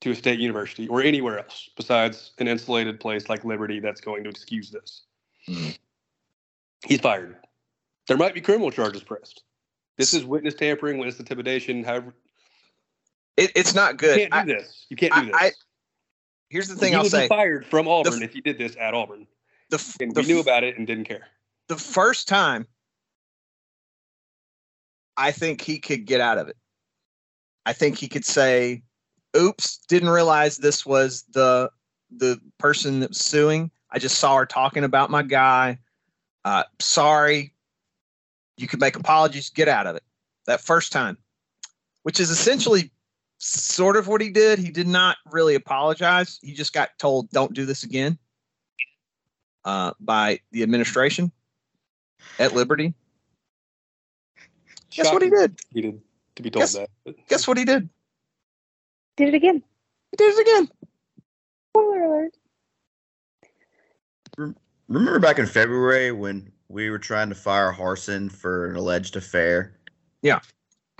to 0.00 0.10
a 0.10 0.14
state 0.14 0.38
university 0.38 0.88
or 0.88 1.02
anywhere 1.02 1.38
else 1.38 1.68
besides 1.76 2.32
an 2.38 2.48
insulated 2.48 2.98
place 3.00 3.28
like 3.28 3.44
Liberty 3.44 3.80
that's 3.80 4.00
going 4.00 4.24
to 4.24 4.30
excuse 4.30 4.70
this, 4.70 5.02
Mhm. 5.46 5.78
he's 6.86 7.00
fired. 7.00 7.36
There 8.08 8.16
might 8.16 8.34
be 8.34 8.40
criminal 8.40 8.70
charges 8.70 9.02
pressed. 9.02 9.44
This 9.98 10.14
is 10.14 10.24
witness 10.24 10.54
tampering, 10.54 10.98
witness 10.98 11.18
intimidation. 11.18 11.84
However, 11.84 12.14
It, 13.36 13.52
it's 13.54 13.74
not 13.74 13.96
good. 13.98 14.18
you 14.20 14.28
can't 14.28 14.46
do 14.48 14.52
I- 14.54 14.56
this. 14.58 14.86
You 14.88 14.96
can't 14.96 15.14
do 15.14 15.26
this. 15.26 15.34
I- 15.34 15.52
here's 16.48 16.68
the 16.68 16.76
thing 16.76 16.92
you 16.92 16.98
I'll 16.98 17.04
would 17.04 17.10
say. 17.12 17.24
be 17.24 17.28
fired 17.28 17.66
from 17.66 17.86
Auburn 17.86 18.22
if 18.22 18.34
you 18.34 18.40
did 18.42 18.56
this 18.58 18.76
at 18.76 18.94
Auburn, 18.94 19.26
The, 19.68 19.96
and 20.00 20.14
the 20.14 20.22
we 20.22 20.26
knew 20.26 20.40
about 20.40 20.64
it 20.64 20.78
and 20.78 20.86
didn't 20.86 21.04
care. 21.04 21.28
the 21.68 21.76
first 21.76 22.26
time 22.26 22.66
I 25.16 25.32
think 25.32 25.60
he 25.60 25.78
could 25.78 26.06
get 26.06 26.20
out 26.20 26.38
of 26.38 26.48
it. 26.48 26.56
I 27.66 27.74
think 27.74 27.98
he 27.98 28.08
could 28.08 28.24
say, 28.24 28.82
"Oops, 29.36 29.78
didn't 29.88 30.08
realize 30.08 30.56
this 30.56 30.84
was 30.84 31.24
the 31.32 31.70
the 32.10 32.40
person 32.58 33.00
that 33.00 33.10
was 33.10 33.18
suing. 33.18 33.70
I 33.90 33.98
just 33.98 34.18
saw 34.18 34.36
her 34.36 34.46
talking 34.46 34.84
about 34.84 35.10
my 35.10 35.22
guy. 35.22 35.78
Uh, 36.44 36.64
sorry. 36.80 37.54
You 38.56 38.66
can 38.66 38.80
make 38.80 38.96
apologies. 38.96 39.50
Get 39.50 39.68
out 39.68 39.86
of 39.86 39.96
it." 39.96 40.02
That 40.46 40.60
first 40.60 40.92
time, 40.92 41.16
which 42.02 42.18
is 42.20 42.30
essentially 42.30 42.90
sort 43.38 43.96
of 43.96 44.06
what 44.08 44.20
he 44.20 44.30
did. 44.30 44.58
He 44.58 44.70
did 44.70 44.88
not 44.88 45.16
really 45.30 45.54
apologize. 45.54 46.38
He 46.42 46.52
just 46.54 46.72
got 46.72 46.90
told, 46.98 47.30
"Don't 47.30 47.54
do 47.54 47.64
this 47.64 47.84
again." 47.84 48.18
Uh, 49.64 49.92
by 50.00 50.40
the 50.52 50.62
administration 50.62 51.30
at 52.38 52.54
Liberty. 52.54 52.94
Guess 54.90 55.12
what 55.12 55.22
he 55.22 55.30
did? 55.30 55.60
He 55.70 55.82
did 55.82 56.02
to 56.36 56.42
be 56.42 56.50
told 56.50 56.62
Guess- 56.62 56.74
that. 56.74 57.28
Guess 57.28 57.46
what 57.46 57.58
he 57.58 57.64
did? 57.64 57.88
Did 59.20 59.34
it 59.34 59.36
again. 59.36 59.62
He 60.12 60.16
did 60.16 60.34
it 60.34 60.40
again. 60.40 60.68
Spoiler 61.72 62.04
alert. 62.04 62.34
Remember 64.88 65.18
back 65.18 65.38
in 65.38 65.44
February 65.44 66.10
when 66.10 66.50
we 66.68 66.88
were 66.88 66.98
trying 66.98 67.28
to 67.28 67.34
fire 67.34 67.70
Harsin 67.70 68.32
for 68.32 68.70
an 68.70 68.76
alleged 68.76 69.16
affair? 69.16 69.76
Yeah. 70.22 70.40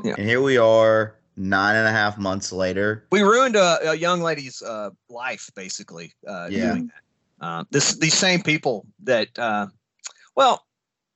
Yeah. 0.04 0.16
And 0.18 0.28
here 0.28 0.42
we 0.42 0.58
are, 0.58 1.16
nine 1.38 1.76
and 1.76 1.88
a 1.88 1.90
half 1.90 2.18
months 2.18 2.52
later. 2.52 3.06
We 3.10 3.22
ruined 3.22 3.56
a, 3.56 3.92
a 3.92 3.94
young 3.94 4.20
lady's 4.20 4.60
uh, 4.60 4.90
life, 5.08 5.50
basically. 5.56 6.12
Uh, 6.28 6.48
Yeah. 6.50 6.72
Doing 6.72 6.88
that. 6.88 7.46
Uh, 7.46 7.64
this 7.70 7.94
these 7.94 8.12
same 8.12 8.42
people 8.42 8.84
that, 9.04 9.28
uh, 9.38 9.68
well, 10.36 10.66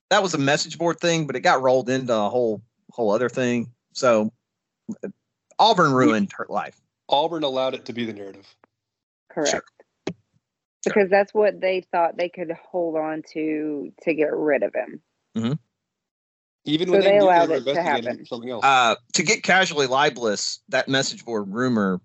that 0.08 0.22
was 0.22 0.32
a 0.32 0.38
message 0.38 0.78
board 0.78 0.98
thing, 1.00 1.26
but 1.26 1.36
it 1.36 1.40
got 1.40 1.60
rolled 1.60 1.90
into 1.90 2.14
a 2.14 2.30
whole 2.30 2.62
whole 2.92 3.10
other 3.10 3.28
thing. 3.28 3.70
So 3.92 4.32
uh, 5.04 5.08
Auburn 5.58 5.92
ruined 5.92 6.32
her 6.38 6.46
life. 6.48 6.80
Auburn 7.08 7.42
allowed 7.44 7.74
it 7.74 7.84
to 7.86 7.92
be 7.92 8.04
the 8.04 8.12
narrative. 8.12 8.46
Correct. 9.30 9.70
Because 10.84 11.08
that's 11.08 11.32
what 11.32 11.60
they 11.60 11.82
thought 11.92 12.16
they 12.16 12.28
could 12.28 12.52
hold 12.70 12.96
on 12.96 13.22
to 13.32 13.92
to 14.02 14.14
get 14.14 14.32
rid 14.32 14.62
of 14.62 14.74
him. 14.74 15.58
Even 16.66 16.88
So 16.88 16.92
when 16.92 17.00
they 17.02 17.10
they, 17.10 17.18
allowed 17.18 17.50
it 17.50 17.64
to 17.64 17.82
happen. 17.82 18.24
something 18.26 18.50
else. 18.50 18.64
Uh, 18.64 18.96
to 19.14 19.22
get 19.22 19.42
casually 19.42 19.86
libelous, 19.86 20.60
that 20.68 20.88
message 20.88 21.24
board 21.24 21.52
rumor 21.52 22.00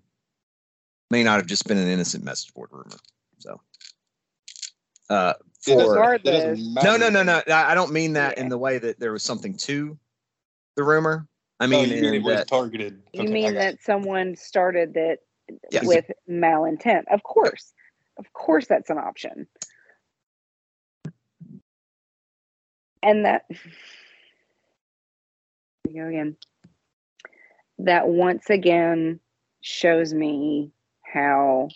may 1.10 1.22
not 1.22 1.36
have 1.36 1.46
just 1.46 1.66
been 1.66 1.78
an 1.78 1.88
innocent 1.88 2.24
message 2.24 2.52
board 2.52 2.70
rumor. 2.72 2.96
So, 3.38 3.60
uh, 5.08 5.34
for 5.62 6.18
no, 6.24 6.96
no, 6.96 7.10
no, 7.10 7.22
no. 7.22 7.42
I 7.48 7.72
I 7.72 7.74
don't 7.74 7.92
mean 7.92 8.14
that 8.14 8.38
in 8.38 8.48
the 8.48 8.58
way 8.58 8.78
that 8.78 8.98
there 9.00 9.12
was 9.12 9.22
something 9.22 9.56
to 9.58 9.98
the 10.76 10.84
rumor. 10.84 11.26
I 11.60 11.64
Oh, 11.64 11.68
mean, 11.68 11.90
you 11.90 12.00
mean 12.02 12.14
it 12.14 12.22
was 12.22 12.38
that- 12.38 12.48
targeted. 12.48 13.02
You 13.12 13.22
Okay, 13.22 13.30
I 13.30 13.32
mean 13.32 13.52
got 13.52 13.58
that 13.60 13.82
someone 13.82 14.34
started 14.34 14.94
that 14.94 15.18
Yes. 15.70 15.86
with 15.86 16.10
malintent? 16.28 17.04
Of 17.10 17.22
course. 17.22 17.74
Of 18.16 18.32
course 18.32 18.66
that's 18.66 18.88
an 18.88 18.98
option. 18.98 19.46
And 23.02 23.24
that 23.24 23.44
we 25.86 25.94
go 25.94 26.06
again. 26.06 26.36
That 27.78 28.08
once 28.08 28.50
again 28.50 29.20
shows 29.62 30.12
me 30.14 30.70
how 31.02 31.68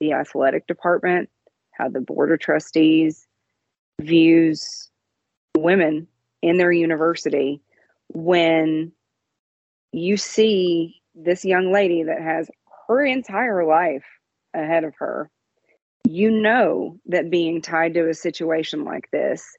the 0.00 0.12
athletic 0.12 0.66
department, 0.66 1.28
how 1.72 1.88
the 1.88 2.00
board 2.00 2.32
of 2.32 2.38
trustees 2.40 3.26
views 4.00 4.90
women 5.56 6.06
in 6.42 6.56
their 6.56 6.72
university 6.72 7.60
when 8.08 8.92
you 9.92 10.16
see 10.16 11.00
this 11.14 11.44
young 11.44 11.72
lady 11.72 12.02
that 12.04 12.20
has 12.20 12.50
her 12.88 13.04
entire 13.04 13.64
life 13.64 14.04
ahead 14.54 14.84
of 14.84 14.94
her, 14.98 15.30
you 16.06 16.30
know 16.30 16.98
that 17.06 17.30
being 17.30 17.60
tied 17.60 17.94
to 17.94 18.08
a 18.08 18.14
situation 18.14 18.84
like 18.84 19.08
this 19.10 19.56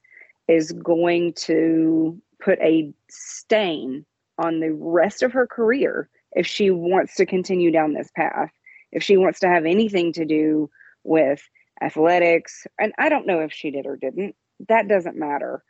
is 0.47 0.71
going 0.71 1.33
to 1.33 2.19
put 2.43 2.59
a 2.59 2.93
stain 3.09 4.05
on 4.37 4.59
the 4.59 4.73
rest 4.73 5.23
of 5.23 5.31
her 5.31 5.47
career 5.47 6.09
if 6.33 6.47
she 6.47 6.71
wants 6.71 7.15
to 7.15 7.25
continue 7.25 7.71
down 7.71 7.93
this 7.93 8.09
path. 8.15 8.49
If 8.91 9.03
she 9.03 9.17
wants 9.17 9.39
to 9.41 9.47
have 9.47 9.65
anything 9.65 10.11
to 10.13 10.25
do 10.25 10.69
with 11.03 11.41
athletics, 11.81 12.65
and 12.79 12.91
I 12.97 13.09
don't 13.09 13.27
know 13.27 13.39
if 13.39 13.53
she 13.53 13.71
did 13.71 13.85
or 13.85 13.95
didn't, 13.95 14.35
that 14.67 14.87
doesn't 14.87 15.17
matter. 15.17 15.63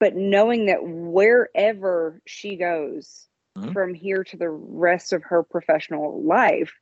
But 0.00 0.16
knowing 0.16 0.66
that 0.66 0.80
wherever 0.82 2.20
she 2.26 2.56
goes, 2.56 3.28
Mhm. 3.56 3.72
from 3.72 3.94
here 3.94 4.24
to 4.24 4.36
the 4.36 4.48
rest 4.48 5.12
of 5.12 5.22
her 5.24 5.42
professional 5.42 6.22
life, 6.22 6.72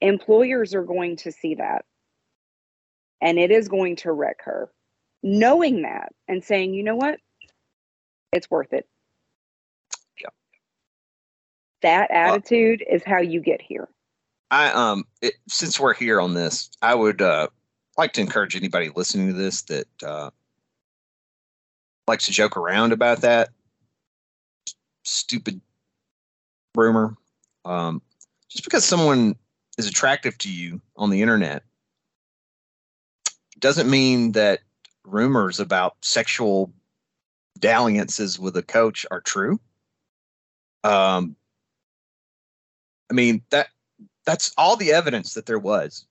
employers 0.00 0.74
are 0.74 0.82
going 0.82 1.16
to 1.16 1.30
see 1.30 1.54
that. 1.56 1.84
And 3.20 3.38
it 3.38 3.50
is 3.50 3.68
going 3.68 3.96
to 3.96 4.12
wreck 4.12 4.42
her. 4.42 4.72
Knowing 5.22 5.82
that 5.82 6.14
and 6.26 6.42
saying, 6.42 6.74
you 6.74 6.82
know 6.82 6.96
what? 6.96 7.20
it's 8.30 8.50
worth 8.50 8.74
it. 8.74 8.86
Yeah. 10.20 10.28
That 11.80 12.10
attitude 12.10 12.84
is 12.88 13.02
how 13.02 13.20
you 13.20 13.40
get 13.40 13.62
here. 13.62 13.88
I 14.50 14.70
um 14.72 15.04
it, 15.22 15.34
since 15.48 15.80
we're 15.80 15.94
here 15.94 16.20
on 16.20 16.34
this, 16.34 16.70
I 16.82 16.94
would 16.94 17.22
uh 17.22 17.48
like 17.96 18.12
to 18.14 18.20
encourage 18.20 18.54
anybody 18.54 18.90
listening 18.94 19.28
to 19.28 19.32
this 19.32 19.62
that 19.62 19.86
uh 20.02 20.30
likes 22.08 22.26
to 22.26 22.32
joke 22.32 22.56
around 22.56 22.92
about 22.92 23.20
that 23.20 23.50
stupid 25.04 25.60
rumor. 26.74 27.16
Um 27.64 28.02
just 28.48 28.64
because 28.64 28.84
someone 28.84 29.36
is 29.76 29.86
attractive 29.86 30.36
to 30.38 30.50
you 30.50 30.80
on 30.96 31.10
the 31.10 31.22
internet 31.22 31.62
doesn't 33.58 33.90
mean 33.90 34.32
that 34.32 34.60
rumors 35.04 35.60
about 35.60 35.96
sexual 36.02 36.72
dalliances 37.58 38.38
with 38.38 38.56
a 38.56 38.62
coach 38.62 39.04
are 39.10 39.20
true. 39.20 39.60
Um 40.84 41.36
I 43.10 43.14
mean 43.14 43.42
that 43.50 43.68
that's 44.24 44.52
all 44.58 44.76
the 44.76 44.92
evidence 44.92 45.34
that 45.34 45.46
there 45.46 45.58
was 45.58 46.06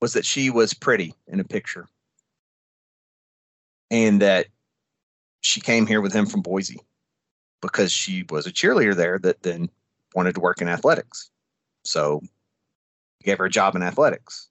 was 0.00 0.12
that 0.14 0.24
she 0.24 0.50
was 0.50 0.74
pretty 0.74 1.14
in 1.26 1.40
a 1.40 1.44
picture 1.44 1.88
and 3.90 4.20
that 4.22 4.46
she 5.40 5.60
came 5.60 5.86
here 5.86 6.00
with 6.00 6.12
him 6.12 6.26
from 6.26 6.42
Boise 6.42 6.80
because 7.60 7.92
she 7.92 8.24
was 8.30 8.46
a 8.46 8.52
cheerleader 8.52 8.94
there 8.94 9.18
that 9.20 9.42
then 9.42 9.68
wanted 10.14 10.34
to 10.34 10.40
work 10.40 10.60
in 10.60 10.68
athletics. 10.68 11.30
So 11.84 12.20
he 13.18 13.24
gave 13.24 13.38
her 13.38 13.46
a 13.46 13.50
job 13.50 13.76
in 13.76 13.82
athletics. 13.82 14.48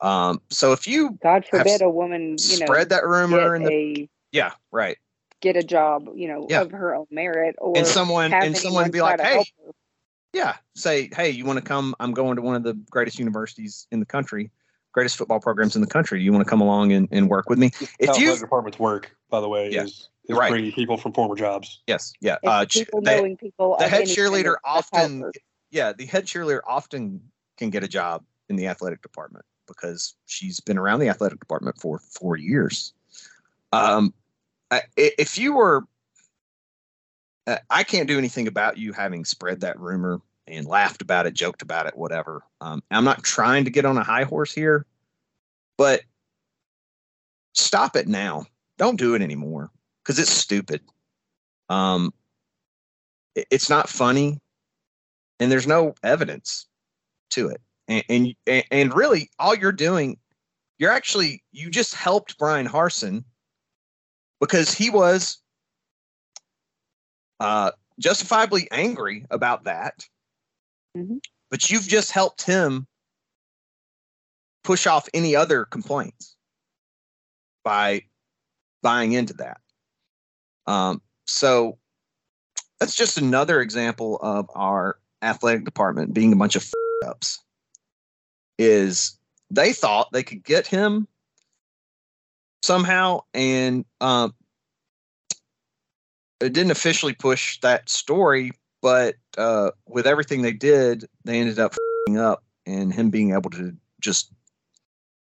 Um, 0.00 0.40
so 0.50 0.72
if 0.72 0.86
you 0.88 1.18
God 1.22 1.44
forbid 1.44 1.82
a 1.82 1.90
woman, 1.90 2.36
you 2.38 2.58
know, 2.58 2.66
spread 2.66 2.88
that 2.88 3.04
rumor 3.06 3.54
in 3.54 3.64
the 3.64 3.70
a 3.70 4.08
yeah, 4.32 4.52
right. 4.70 4.96
get 5.42 5.56
a 5.56 5.62
job, 5.62 6.08
you 6.14 6.28
know, 6.28 6.46
Yeah. 6.48 6.60
of 6.62 6.70
her 6.70 6.94
own 6.94 7.06
merit, 7.10 7.56
or 7.58 7.76
And 7.76 7.86
someone- 7.86 8.32
and 8.32 8.56
someone 8.56 8.90
be 8.90 9.00
like, 9.02 9.20
"Hey. 9.20 9.44
Yeah, 10.32 10.56
say, 10.76 11.08
hey, 11.12 11.30
you 11.30 11.44
want 11.44 11.58
to 11.58 11.64
come? 11.64 11.94
I'm 11.98 12.12
going 12.12 12.36
to 12.36 12.42
one 12.42 12.54
of 12.54 12.62
the 12.62 12.74
greatest 12.90 13.18
universities 13.18 13.88
in 13.90 13.98
the 13.98 14.06
country, 14.06 14.50
greatest 14.92 15.16
football 15.16 15.40
programs 15.40 15.74
in 15.76 15.80
the 15.82 15.86
country. 15.86 16.22
You 16.22 16.32
want 16.32 16.44
to 16.44 16.48
come 16.50 16.60
along 16.60 16.92
and, 16.92 17.08
and 17.10 17.28
work 17.28 17.48
with 17.48 17.58
me? 17.58 17.70
If 17.98 18.08
How 18.08 18.16
you, 18.16 18.26
athletic 18.26 18.40
departments 18.40 18.78
work, 18.78 19.14
by 19.30 19.40
the 19.40 19.48
way, 19.48 19.70
Yeah. 19.70 19.84
is, 19.84 20.08
is 20.28 20.36
Right. 20.36 20.50
bringing 20.50 20.72
people 20.72 20.96
from 20.96 21.12
former 21.12 21.34
jobs. 21.36 21.80
yes, 21.86 22.12
yeah, 22.20 22.36
uh, 22.46 22.66
people 22.68 23.00
they- 23.00 23.16
knowing 23.16 23.36
people. 23.36 23.76
the 23.78 23.88
head 23.88 24.04
cheerleader 24.06 24.54
of- 24.64 24.76
of 24.76 24.84
often, 24.92 25.20
caliber. 25.20 25.32
yeah, 25.70 25.92
the 25.92 26.06
head 26.06 26.26
cheerleader 26.26 26.60
often 26.66 27.20
can 27.56 27.70
get 27.70 27.84
a 27.84 27.88
job 27.88 28.24
in 28.48 28.56
the 28.56 28.66
athletic 28.66 29.02
department 29.02 29.44
because 29.66 30.14
she's 30.26 30.58
been 30.60 30.76
around 30.78 30.98
the 31.00 31.08
athletic 31.08 31.38
department 31.38 31.78
for 31.80 31.98
four 32.00 32.36
years. 32.36 32.92
Um, 33.72 34.12
I- 34.72 34.82
i- 34.98 35.12
if 35.18 35.38
you 35.38 35.52
were, 35.54 35.84
uh, 37.46 37.58
I 37.70 37.84
can't 37.84 38.08
do 38.08 38.18
anything 38.18 38.48
about 38.48 38.78
you 38.78 38.92
having 38.92 39.24
spread 39.24 39.60
that 39.60 39.78
rumor 39.78 40.20
and 40.46 40.66
laughed 40.66 41.02
about 41.02 41.26
it, 41.26 41.34
joked 41.34 41.62
about 41.62 41.86
it, 41.86 41.96
whatever. 41.96 42.42
Um, 42.60 42.82
I'm 42.90 43.04
not 43.04 43.22
trying 43.22 43.64
to 43.64 43.70
get 43.70 43.84
on 43.84 43.96
a 43.96 44.02
high 44.02 44.24
horse 44.24 44.52
here, 44.52 44.86
but 45.78 46.02
stop 47.54 47.96
it 47.96 48.08
now. 48.08 48.46
Don't 48.78 48.98
do 48.98 49.14
it 49.14 49.22
anymore 49.22 49.70
because 50.02 50.18
it's 50.18 50.30
stupid. 50.30 50.80
Um, 51.68 52.12
it- 53.34 53.46
it's 53.50 53.70
not 53.70 53.88
funny, 53.88 54.40
and 55.38 55.52
there's 55.52 55.66
no 55.66 55.94
evidence 56.02 56.66
to 57.30 57.48
it. 57.48 57.60
And, 57.88 58.34
and 58.46 58.64
and 58.70 58.94
really, 58.94 59.30
all 59.38 59.54
you're 59.54 59.72
doing, 59.72 60.16
you're 60.78 60.92
actually 60.92 61.42
you 61.52 61.70
just 61.70 61.94
helped 61.94 62.38
Bryan 62.38 62.66
Harsin 62.68 63.24
because 64.40 64.72
he 64.72 64.90
was 64.90 65.38
uh, 67.40 67.72
justifiably 67.98 68.68
angry 68.70 69.26
about 69.30 69.64
that. 69.64 70.06
Mhm. 70.96 71.20
But 71.50 71.70
you've 71.70 71.88
just 71.88 72.10
helped 72.10 72.42
him 72.42 72.86
push 74.62 74.86
off 74.86 75.08
any 75.14 75.34
other 75.34 75.64
complaints 75.64 76.36
by 77.64 78.04
buying 78.82 79.12
into 79.12 79.34
that. 79.34 79.60
Um, 80.66 81.02
so 81.26 81.78
that's 82.78 82.94
just 82.94 83.18
another 83.18 83.60
example 83.60 84.18
of 84.22 84.48
our 84.54 84.98
athletic 85.22 85.64
department 85.64 86.14
being 86.14 86.32
a 86.32 86.36
bunch 86.36 86.56
of 86.56 86.68
ups. 87.06 87.38
Is 88.58 89.18
they 89.50 89.72
thought 89.72 90.12
they 90.12 90.22
could 90.22 90.44
get 90.44 90.66
him 90.66 91.08
somehow, 92.62 93.20
and 93.34 93.84
um, 94.00 94.34
it 96.40 96.52
didn't 96.52 96.70
officially 96.70 97.14
push 97.14 97.58
that 97.60 97.88
story, 97.88 98.52
but 98.82 99.16
uh, 99.38 99.70
with 99.86 100.06
everything 100.06 100.42
they 100.42 100.52
did, 100.52 101.04
they 101.24 101.40
ended 101.40 101.58
up 101.58 101.74
up, 102.18 102.42
and 102.66 102.92
him 102.92 103.10
being 103.10 103.32
able 103.32 103.50
to 103.50 103.72
just 104.00 104.32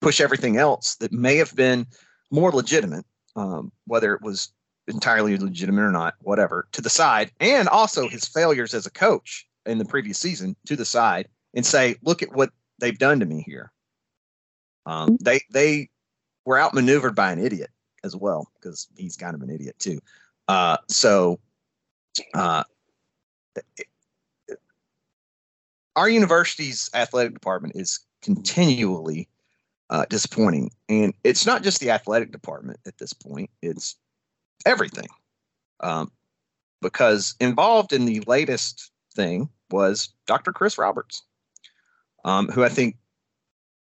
push 0.00 0.20
everything 0.20 0.58
else 0.58 0.96
that 0.96 1.12
may 1.12 1.36
have 1.36 1.54
been 1.56 1.86
more 2.30 2.52
legitimate, 2.52 3.06
um, 3.36 3.72
whether 3.86 4.14
it 4.14 4.20
was 4.20 4.52
entirely 4.86 5.36
legitimate 5.38 5.80
or 5.80 5.90
not, 5.90 6.14
whatever, 6.20 6.68
to 6.72 6.82
the 6.82 6.90
side, 6.90 7.30
and 7.40 7.68
also 7.68 8.06
his 8.06 8.26
failures 8.26 8.74
as 8.74 8.84
a 8.84 8.90
coach 8.90 9.46
in 9.64 9.78
the 9.78 9.84
previous 9.84 10.18
season 10.18 10.54
to 10.66 10.76
the 10.76 10.84
side, 10.84 11.26
and 11.54 11.64
say, 11.64 11.96
look 12.02 12.22
at 12.22 12.34
what 12.34 12.50
they've 12.80 12.98
done 12.98 13.20
to 13.20 13.26
me 13.26 13.42
here. 13.46 13.72
Um, 14.84 15.16
they 15.22 15.40
they 15.50 15.88
were 16.44 16.60
outmaneuvered 16.60 17.14
by 17.14 17.32
an 17.32 17.38
idiot 17.38 17.70
as 18.02 18.14
well 18.14 18.50
because 18.60 18.88
he's 18.96 19.16
kind 19.16 19.34
of 19.34 19.40
an 19.40 19.48
idiot 19.48 19.76
too. 19.78 20.00
Uh, 20.48 20.76
so, 20.88 21.40
uh, 22.34 22.64
our 25.96 26.08
university's 26.08 26.90
athletic 26.94 27.34
department 27.34 27.76
is 27.76 28.00
continually 28.22 29.28
uh, 29.90 30.04
disappointing, 30.08 30.70
and 30.88 31.14
it's 31.24 31.46
not 31.46 31.62
just 31.62 31.80
the 31.80 31.90
athletic 31.90 32.32
department 32.32 32.80
at 32.86 32.98
this 32.98 33.12
point; 33.12 33.50
it's 33.62 33.96
everything. 34.66 35.08
Um, 35.80 36.10
because 36.80 37.34
involved 37.40 37.92
in 37.92 38.04
the 38.04 38.20
latest 38.26 38.90
thing 39.14 39.48
was 39.70 40.10
Dr. 40.26 40.52
Chris 40.52 40.78
Roberts, 40.78 41.22
um, 42.24 42.48
who 42.48 42.62
I 42.64 42.68
think 42.68 42.96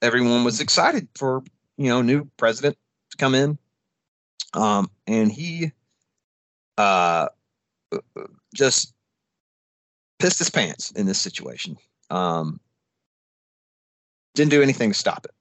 everyone 0.01 0.43
was 0.43 0.59
excited 0.59 1.07
for, 1.15 1.43
you 1.77 1.89
know, 1.89 2.01
new 2.01 2.29
president 2.37 2.77
to 3.11 3.17
come 3.17 3.35
in, 3.35 3.57
um, 4.53 4.89
and 5.05 5.31
he 5.31 5.71
uh, 6.77 7.27
just 8.53 8.93
pissed 10.19 10.39
his 10.39 10.49
pants 10.49 10.91
in 10.91 11.05
this 11.05 11.19
situation. 11.19 11.77
Um, 12.09 12.59
didn't 14.35 14.51
do 14.51 14.61
anything 14.61 14.91
to 14.91 14.97
stop 14.97 15.25
it. 15.25 15.31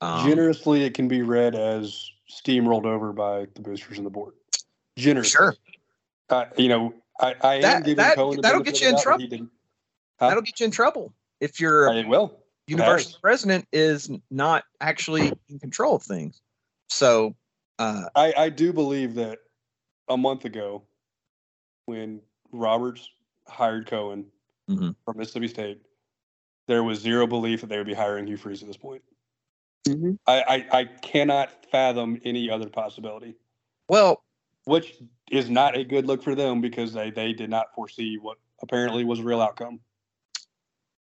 Um, 0.00 0.28
Generously, 0.28 0.84
it 0.84 0.94
can 0.94 1.08
be 1.08 1.22
read 1.22 1.54
as 1.54 2.10
steamrolled 2.30 2.84
over 2.86 3.12
by 3.12 3.46
the 3.54 3.60
boosters 3.60 3.98
and 3.98 4.06
the 4.06 4.10
board. 4.10 4.34
Generously. 4.96 5.30
Sure. 5.30 5.54
Uh, 6.28 6.44
you 6.56 6.68
know, 6.68 6.94
I, 7.20 7.34
I 7.42 7.54
am 7.56 7.62
That- 7.62 7.84
giving 7.84 7.96
that- 7.96 8.16
Cohen 8.16 8.40
that'll 8.40 8.62
get 8.62 8.80
you 8.80 8.88
in 8.88 8.98
trouble. 9.00 9.26
Huh? 10.18 10.28
That'll 10.28 10.42
get 10.42 10.60
you 10.60 10.66
in 10.66 10.72
trouble 10.72 11.14
if 11.40 11.60
your 11.60 11.92
will. 12.06 12.38
university 12.66 13.16
president 13.22 13.66
is 13.72 14.10
not 14.30 14.64
actually 14.80 15.32
in 15.48 15.58
control 15.58 15.96
of 15.96 16.02
things. 16.02 16.40
So, 16.88 17.34
uh, 17.78 18.04
I, 18.14 18.34
I 18.36 18.48
do 18.50 18.72
believe 18.72 19.14
that 19.14 19.38
a 20.08 20.16
month 20.16 20.44
ago, 20.44 20.82
when 21.86 22.20
Roberts 22.52 23.08
hired 23.48 23.86
Cohen 23.86 24.26
Mhm. 24.68 24.94
from 25.04 25.16
Mississippi 25.18 25.48
State, 25.48 25.82
there 26.66 26.84
was 26.84 27.00
zero 27.00 27.26
belief 27.26 27.60
that 27.60 27.68
they 27.68 27.78
would 27.78 27.86
be 27.86 27.94
hiring 27.94 28.26
Hugh 28.26 28.36
Freeze 28.36 28.62
at 28.62 28.68
this 28.68 28.76
point. 28.76 29.02
Mhm. 29.88 30.18
I, 30.26 30.42
I, 30.42 30.78
I 30.80 30.84
cannot 30.84 31.66
fathom 31.70 32.20
any 32.24 32.50
other 32.50 32.68
possibility, 32.68 33.36
well, 33.88 34.22
which 34.64 35.02
is 35.30 35.48
not 35.48 35.76
a 35.76 35.84
good 35.84 36.06
look 36.06 36.22
for 36.22 36.34
them 36.34 36.60
because 36.60 36.92
they, 36.92 37.10
they 37.10 37.32
did 37.32 37.50
not 37.50 37.74
foresee 37.74 38.18
what 38.18 38.38
apparently 38.62 39.04
was 39.04 39.20
a 39.20 39.24
real 39.24 39.40
outcome. 39.40 39.80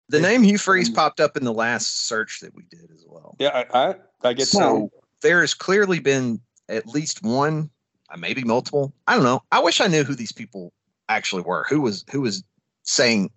the 0.09 0.19
name 0.19 0.43
Hugh 0.43 0.57
Freeze 0.57 0.89
popped 0.89 1.19
up 1.19 1.35
in 1.37 1.43
the 1.43 1.53
last 1.53 2.07
search 2.07 2.39
that 2.41 2.53
we 2.55 2.63
did 2.69 2.89
as 2.91 3.05
well. 3.07 3.35
Yeah, 3.39 3.65
I, 3.73 3.89
I, 3.89 3.95
I 4.23 4.33
get 4.33 4.47
So 4.47 4.89
there 5.21 5.41
has 5.41 5.53
clearly 5.53 5.99
been 5.99 6.41
at 6.67 6.87
least 6.87 7.23
one, 7.23 7.69
uh, 8.09 8.17
maybe 8.17 8.43
multiple. 8.43 8.93
I 9.07 9.15
don't 9.15 9.23
know. 9.23 9.41
I 9.51 9.59
wish 9.59 9.81
I 9.81 9.87
knew 9.87 10.03
who 10.03 10.15
these 10.15 10.31
people 10.31 10.73
actually 11.09 11.41
were. 11.41 11.65
Who 11.69 11.81
was 11.81 12.05
who 12.11 12.21
was 12.21 12.43
saying 12.83 13.31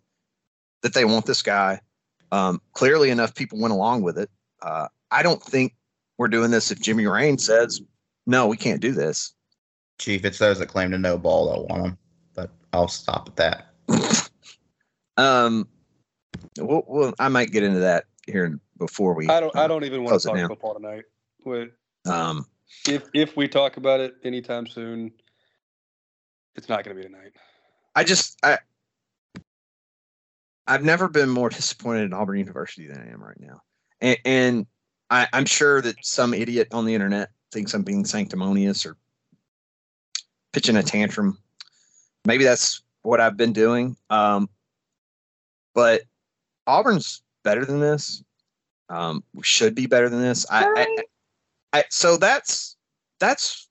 that 0.83 0.95
they 0.95 1.05
want 1.05 1.27
this 1.27 1.43
guy? 1.43 1.81
Um, 2.31 2.61
clearly 2.73 3.11
enough, 3.11 3.35
people 3.35 3.59
went 3.59 3.73
along 3.73 4.03
with 4.03 4.19
it. 4.19 4.31
Uh, 4.63 4.87
I 5.11 5.23
don't 5.23 5.43
think 5.43 5.75
we're 6.19 6.29
doing 6.29 6.51
this 6.51 6.71
if 6.71 6.81
Jimmy 6.81 7.07
Rane 7.07 7.39
says 7.39 7.81
no, 8.27 8.47
we 8.47 8.57
can't 8.57 8.81
do 8.81 8.93
this. 8.93 9.35
Chief, 9.99 10.25
it's 10.25 10.39
those 10.39 10.59
that 10.59 10.67
claim 10.67 10.91
to 10.93 10.99
know 10.99 11.19
ball 11.19 11.53
that 11.53 11.73
want 11.73 11.87
him, 11.87 11.99
but 12.35 12.51
I'll 12.73 12.89
stop 12.89 13.29
at 13.29 13.37
that. 13.37 13.67
Um, 15.19 15.69
well, 16.59 16.85
well, 16.87 17.15
I 17.19 17.29
might 17.29 17.51
get 17.51 17.63
into 17.63 17.81
that 17.81 18.07
here 18.27 18.59
before 18.79 19.13
we. 19.15 19.29
I 19.29 19.41
don't, 19.41 19.55
I 19.55 19.65
uh, 19.65 19.69
don't 19.69 19.85
even 19.85 20.05
want 20.05 20.09
close 20.13 20.23
to 20.23 20.31
it 20.31 20.33
talk 20.33 20.41
now. 20.41 20.49
football 20.49 20.75
tonight. 20.75 21.05
With 21.45 21.69
Um, 22.07 22.47
If 22.89 23.11
if 23.13 23.37
we 23.37 23.47
talk 23.47 23.77
about 23.77 24.01
it 24.01 24.15
anytime 24.25 24.67
soon, 24.67 25.13
it's 26.55 26.71
not 26.71 26.83
going 26.83 26.97
to 26.97 27.03
be 27.03 27.07
tonight. 27.07 27.33
I 27.95 28.05
just 28.05 28.39
I 28.43 28.59
I've 30.67 30.85
never 30.85 31.09
been 31.09 31.29
more 31.29 31.49
disappointed 31.49 32.05
in 32.05 32.13
Auburn 32.13 32.39
University 32.39 32.87
than 32.87 32.99
I 32.99 33.13
am 33.13 33.23
right 33.23 33.41
now, 33.41 33.63
and, 34.01 34.19
and 34.25 34.67
I, 35.11 35.29
I'm 35.33 35.45
sure 35.45 35.83
that 35.83 35.97
some 36.05 36.33
idiot 36.33 36.69
on 36.73 36.87
the 36.87 36.95
internet 36.95 37.31
thinks 37.53 37.75
I'm 37.75 37.83
being 37.83 38.05
sanctimonious 38.05 38.87
or 38.87 38.97
pitching 40.53 40.77
a 40.77 40.83
tantrum. 40.83 41.39
Maybe 42.25 42.45
that's 42.45 42.83
what 43.03 43.21
I've 43.21 43.37
been 43.37 43.53
doing. 43.53 43.97
Um, 44.09 44.49
but 45.75 46.03
Auburn's 46.67 47.23
better 47.43 47.65
than 47.65 47.81
this. 47.81 48.23
Um, 48.89 49.23
we 49.35 49.43
should 49.43 49.75
be 49.75 49.87
better 49.87 50.09
than 50.09 50.23
this. 50.23 50.47
I, 50.51 50.87
I, 51.73 51.79
I, 51.79 51.85
so 51.91 52.17
that's 52.17 52.77
that's 53.21 53.69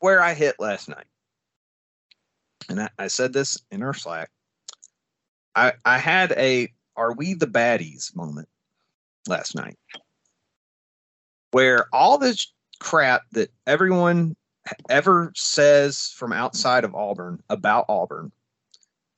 where 0.00 0.20
I 0.20 0.34
hit 0.34 0.56
last 0.58 0.88
night, 0.88 1.06
and 2.68 2.82
I, 2.82 2.90
I 2.98 3.06
said 3.08 3.32
this 3.32 3.58
in 3.70 3.82
our 3.82 3.94
Slack. 3.94 4.30
I 5.54 5.72
I 5.84 5.98
had 5.98 6.32
a 6.32 6.72
"Are 6.96 7.12
we 7.12 7.34
the 7.34 7.46
baddies?" 7.46 8.14
moment 8.14 8.48
last 9.28 9.54
night, 9.54 9.78
where 11.52 11.86
all 11.92 12.18
this 12.18 12.52
crap 12.80 13.22
that 13.32 13.50
everyone 13.66 14.36
ever 14.88 15.32
says 15.34 16.12
from 16.16 16.32
outside 16.32 16.84
of 16.84 16.94
Auburn 16.94 17.42
about 17.50 17.86
Auburn 17.88 18.32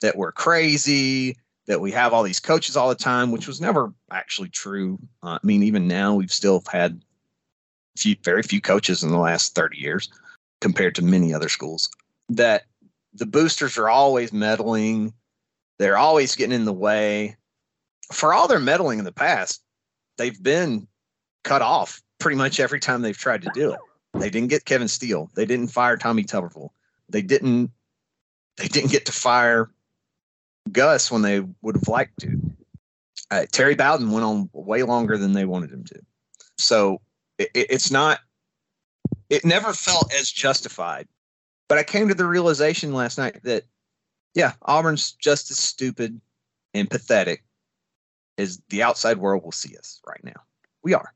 that 0.01 0.17
we're 0.17 0.33
crazy, 0.33 1.37
that 1.67 1.81
we 1.81 1.91
have 1.93 2.13
all 2.13 2.23
these 2.23 2.41
coaches 2.41 2.77
all 2.77 2.89
the 2.89 2.95
time, 2.95 3.33
which 3.33 3.47
was 3.47 3.61
never 3.61 3.93
actually 4.11 4.49
true. 4.49 4.99
Uh, 5.23 5.39
I 5.43 5.47
mean, 5.47 5.63
even 5.63 5.89
now 5.89 6.15
we've 6.15 6.33
still 6.33 6.63
had 6.71 7.01
few, 7.97 8.17
very 8.23 8.43
few 8.43 8.61
coaches 8.61 9.03
in 9.03 9.11
the 9.11 9.19
last 9.19 9.55
30 9.55 9.79
years 9.79 10.11
compared 10.61 10.95
to 10.97 11.03
many 11.03 11.33
other 11.33 11.49
schools. 11.49 11.89
That 12.29 12.65
the 13.17 13.27
boosters 13.27 13.79
are 13.79 13.89
always 13.89 14.33
meddling, 14.33 15.13
they're 15.79 15.99
always 15.99 16.35
getting 16.35 16.55
in 16.55 16.65
the 16.65 16.73
way. 16.73 17.37
For 18.13 18.33
all 18.33 18.49
their 18.49 18.61
meddling 18.61 18.99
in 18.99 19.05
the 19.05 19.13
past, 19.13 19.63
they've 20.17 20.41
been 20.41 20.87
cut 21.45 21.63
off 21.63 22.01
pretty 22.19 22.37
much 22.37 22.61
every 22.61 22.81
time 22.81 23.03
they've 23.03 23.17
tried 23.17 23.43
to 23.43 23.51
do 23.55 23.73
it. 23.73 23.81
They 24.15 24.31
didn't 24.31 24.49
get 24.49 24.65
Kevin 24.65 24.89
Steele. 24.89 25.31
They 25.35 25.45
didn't 25.45 25.69
fire 25.69 25.97
Tommy 25.97 26.25
Tuberville. 26.25 26.71
They 27.09 27.23
didn't. 27.23 27.71
They 28.57 28.69
didn't 28.69 28.91
get 28.91 29.05
to 29.07 29.13
fire 29.13 29.71
Gus 30.73 31.11
when 31.11 31.23
they 31.23 31.41
would 31.61 31.77
have 31.77 31.89
liked 31.89 32.21
to. 32.21 32.41
Uh, 33.31 33.45
Terry 33.53 33.75
Bowden 33.75 34.11
went 34.11 34.25
on 34.25 34.49
way 34.53 34.83
longer 34.83 35.19
than 35.19 35.33
they 35.33 35.45
wanted 35.45 35.71
him 35.71 35.85
to. 35.85 36.01
So 36.57 37.01
it, 37.39 37.51
it's 37.55 37.91
not. 37.91 38.21
It 39.29 39.45
never 39.45 39.73
felt 39.73 40.13
as 40.15 40.31
justified. 40.31 41.09
But 41.69 41.79
I 41.79 41.83
came 41.83 42.09
to 42.09 42.15
the 42.15 42.27
realization 42.27 42.93
last 42.93 43.19
night 43.19 43.43
that, 43.43 43.65
yeah, 44.35 44.53
Auburn's 44.63 45.13
just 45.13 45.51
as 45.51 45.59
stupid 45.59 46.21
and 46.75 46.89
pathetic 46.89 47.43
as 48.39 48.61
the 48.69 48.83
outside 48.83 49.19
world 49.19 49.43
will 49.45 49.53
see 49.53 49.77
us 49.77 50.01
right 50.07 50.23
now. 50.23 50.41
We 50.83 50.95
are, 50.95 51.13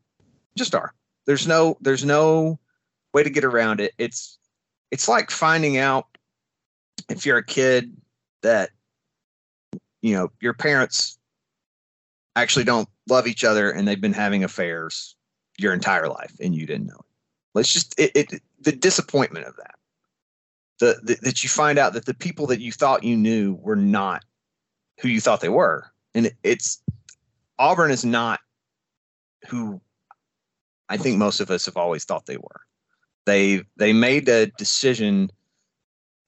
just 0.56 0.74
are. 0.74 0.94
There's 1.26 1.46
no. 1.46 1.76
There's 1.80 2.04
no 2.04 2.58
way 3.12 3.22
to 3.22 3.30
get 3.30 3.44
around 3.44 3.80
it. 3.80 3.92
It's 3.98 4.38
it's 4.90 5.08
like 5.08 5.30
finding 5.30 5.76
out 5.76 6.06
if 7.08 7.24
you're 7.24 7.38
a 7.38 7.44
kid 7.44 7.96
that 8.42 8.70
you 10.02 10.14
know 10.14 10.30
your 10.40 10.54
parents 10.54 11.18
actually 12.36 12.64
don't 12.64 12.88
love 13.08 13.26
each 13.26 13.44
other 13.44 13.70
and 13.70 13.86
they've 13.86 14.00
been 14.00 14.12
having 14.12 14.44
affairs 14.44 15.14
your 15.58 15.74
entire 15.74 16.08
life 16.08 16.34
and 16.40 16.54
you 16.54 16.66
didn't 16.66 16.86
know 16.86 16.94
it. 16.94 17.14
Let's 17.54 17.72
just 17.72 17.98
it, 17.98 18.12
it 18.14 18.42
the 18.60 18.72
disappointment 18.72 19.46
of 19.46 19.56
that. 19.56 19.74
The, 20.80 20.98
the 21.02 21.18
that 21.22 21.42
you 21.42 21.48
find 21.48 21.78
out 21.78 21.92
that 21.92 22.06
the 22.06 22.14
people 22.14 22.46
that 22.48 22.60
you 22.60 22.72
thought 22.72 23.04
you 23.04 23.16
knew 23.16 23.54
were 23.60 23.76
not 23.76 24.24
who 25.00 25.08
you 25.08 25.20
thought 25.20 25.40
they 25.40 25.48
were. 25.48 25.90
And 26.14 26.26
it, 26.26 26.34
it's 26.42 26.82
Auburn 27.58 27.90
is 27.90 28.04
not 28.04 28.40
who 29.46 29.80
I 30.88 30.96
think 30.96 31.18
most 31.18 31.40
of 31.40 31.50
us 31.50 31.66
have 31.66 31.76
always 31.76 32.04
thought 32.04 32.26
they 32.26 32.36
were. 32.36 32.60
They 33.26 33.62
they 33.76 33.92
made 33.92 34.28
a 34.28 34.46
decision 34.46 35.30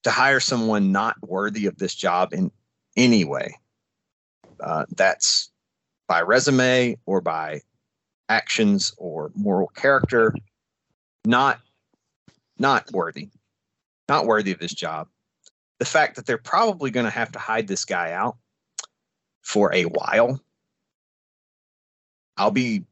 to 0.05 0.11
hire 0.11 0.41
someone 0.41 0.93
not 0.93 1.17
worthy 1.23 1.67
of 1.67 1.79
this 1.79 1.95
job 1.95 2.33
in 2.33 2.51
any 2.97 3.25
way. 3.25 3.57
Uh, 4.61 4.85
that's 4.97 5.51
by 6.07 6.21
resume 6.21 6.97
or 7.07 7.21
by 7.21 7.61
actions 8.29 8.95
or 8.99 9.33
moral 9.35 9.69
character. 9.69 10.35
Not 11.25 11.61
not 12.59 12.91
worthy. 12.93 13.29
Not 14.13 14.27
worthy 14.27 14.53
of 14.53 14.59
this 14.59 14.75
job. 14.75 15.09
The 15.79 15.87
fact 15.87 16.17
that 16.17 16.27
they're 16.27 16.37
probably 16.37 16.91
going 16.91 17.07
to 17.07 17.11
have 17.11 17.33
to 17.33 17.39
hide 17.39 17.67
this 17.67 17.87
guy 17.87 18.13
out 18.13 18.37
for 19.41 19.73
a 19.73 19.85
while. 19.85 20.39
I'll 22.37 22.51
be 22.51 22.85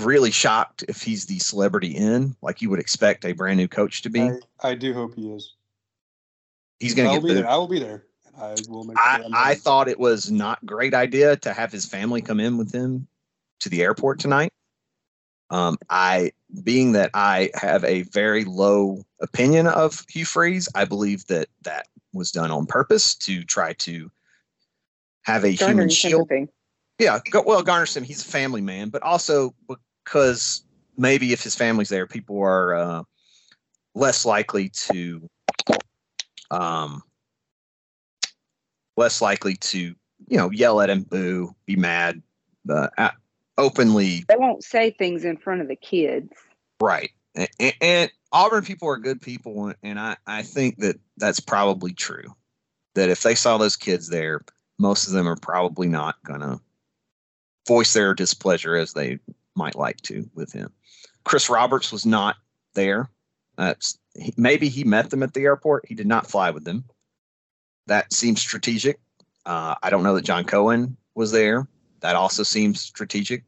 really 0.00 0.32
shocked 0.32 0.84
if 0.88 1.00
he's 1.00 1.26
the 1.26 1.38
celebrity 1.38 1.92
in, 1.92 2.34
like 2.42 2.60
you 2.60 2.70
would 2.70 2.80
expect 2.80 3.24
a 3.24 3.34
brand 3.34 3.58
new 3.58 3.68
coach 3.68 4.02
to 4.02 4.10
be. 4.10 4.20
I, 4.20 4.40
I 4.60 4.74
do 4.74 4.92
hope 4.92 5.14
he 5.14 5.30
is. 5.30 5.54
He's 6.80 6.92
going 6.92 7.08
to 7.08 7.20
get 7.20 7.24
be 7.24 7.34
there. 7.34 7.48
I 7.48 7.56
will 7.56 7.68
be 7.68 7.78
there. 7.78 8.02
I 8.36 8.56
will 8.68 8.82
make 8.82 8.96
I, 8.98 9.18
sure 9.18 9.30
I 9.32 9.54
thought 9.54 9.86
it 9.86 10.00
was 10.00 10.28
not 10.28 10.66
great 10.66 10.92
idea 10.92 11.36
to 11.36 11.52
have 11.52 11.70
his 11.70 11.86
family 11.86 12.20
come 12.20 12.40
in 12.40 12.58
with 12.58 12.72
him 12.72 13.06
to 13.60 13.68
the 13.68 13.82
airport 13.82 14.18
tonight. 14.18 14.52
Um, 15.50 15.78
I, 15.88 16.32
being 16.62 16.92
that 16.92 17.10
I 17.14 17.50
have 17.54 17.84
a 17.84 18.02
very 18.02 18.44
low 18.44 19.02
opinion 19.20 19.66
of 19.66 20.04
Hugh 20.08 20.24
Freeze, 20.24 20.68
I 20.74 20.84
believe 20.84 21.26
that 21.26 21.48
that 21.62 21.86
was 22.12 22.32
done 22.32 22.50
on 22.50 22.66
purpose 22.66 23.14
to 23.14 23.42
try 23.44 23.72
to 23.74 24.10
have 25.22 25.44
a 25.44 25.50
human 25.50 25.76
Garnering 25.76 25.88
shield. 25.90 26.28
sympathy. 26.28 26.52
Yeah, 26.98 27.20
go, 27.30 27.42
well, 27.46 27.62
Garnerson, 27.62 28.04
he's 28.04 28.22
a 28.22 28.28
family 28.28 28.60
man, 28.60 28.88
but 28.88 29.02
also 29.02 29.54
because 30.04 30.64
maybe 30.96 31.32
if 31.32 31.42
his 31.42 31.54
family's 31.54 31.88
there, 31.88 32.06
people 32.06 32.42
are 32.42 32.74
uh, 32.74 33.02
less 33.94 34.24
likely 34.24 34.68
to, 34.70 35.28
um, 36.50 37.02
less 38.96 39.22
likely 39.22 39.54
to, 39.56 39.78
you 39.78 40.36
know, 40.36 40.50
yell 40.50 40.80
at 40.80 40.90
him, 40.90 41.02
boo, 41.02 41.54
be 41.66 41.76
mad, 41.76 42.20
uh, 42.68 42.88
openly, 43.58 44.24
They 44.28 44.36
won't 44.36 44.64
say 44.64 44.90
things 44.90 45.24
in 45.24 45.36
front 45.36 45.60
of 45.60 45.68
the 45.68 45.76
kids. 45.76 46.32
right. 46.80 47.10
And, 47.34 47.74
and 47.80 48.10
Auburn 48.32 48.64
people 48.64 48.88
are 48.88 48.96
good 48.96 49.20
people, 49.20 49.72
and 49.82 50.00
I, 50.00 50.16
I 50.26 50.42
think 50.42 50.78
that 50.78 50.98
that's 51.18 51.40
probably 51.40 51.92
true. 51.92 52.34
That 52.94 53.10
if 53.10 53.22
they 53.22 53.34
saw 53.34 53.58
those 53.58 53.76
kids 53.76 54.08
there, 54.08 54.44
most 54.78 55.06
of 55.06 55.12
them 55.12 55.28
are 55.28 55.36
probably 55.36 55.88
not 55.88 56.16
gonna 56.24 56.60
voice 57.66 57.92
their 57.92 58.14
displeasure 58.14 58.76
as 58.76 58.92
they 58.92 59.18
might 59.54 59.74
like 59.74 60.00
to 60.02 60.28
with 60.34 60.52
him. 60.52 60.72
Chris 61.24 61.50
Roberts 61.50 61.92
was 61.92 62.06
not 62.06 62.36
there. 62.74 63.10
That's 63.56 63.98
he, 64.14 64.32
maybe 64.36 64.68
he 64.68 64.84
met 64.84 65.10
them 65.10 65.22
at 65.22 65.34
the 65.34 65.44
airport. 65.44 65.86
He 65.86 65.94
did 65.94 66.06
not 66.06 66.30
fly 66.30 66.50
with 66.50 66.64
them. 66.64 66.84
That 67.86 68.12
seems 68.12 68.40
strategic. 68.40 68.98
Uh, 69.46 69.74
I 69.82 69.90
don't 69.90 70.02
know 70.02 70.14
that 70.14 70.24
John 70.24 70.44
Cohen 70.44 70.96
was 71.14 71.32
there. 71.32 71.68
That 72.00 72.16
also 72.16 72.42
seems 72.42 72.80
strategic 72.80 73.44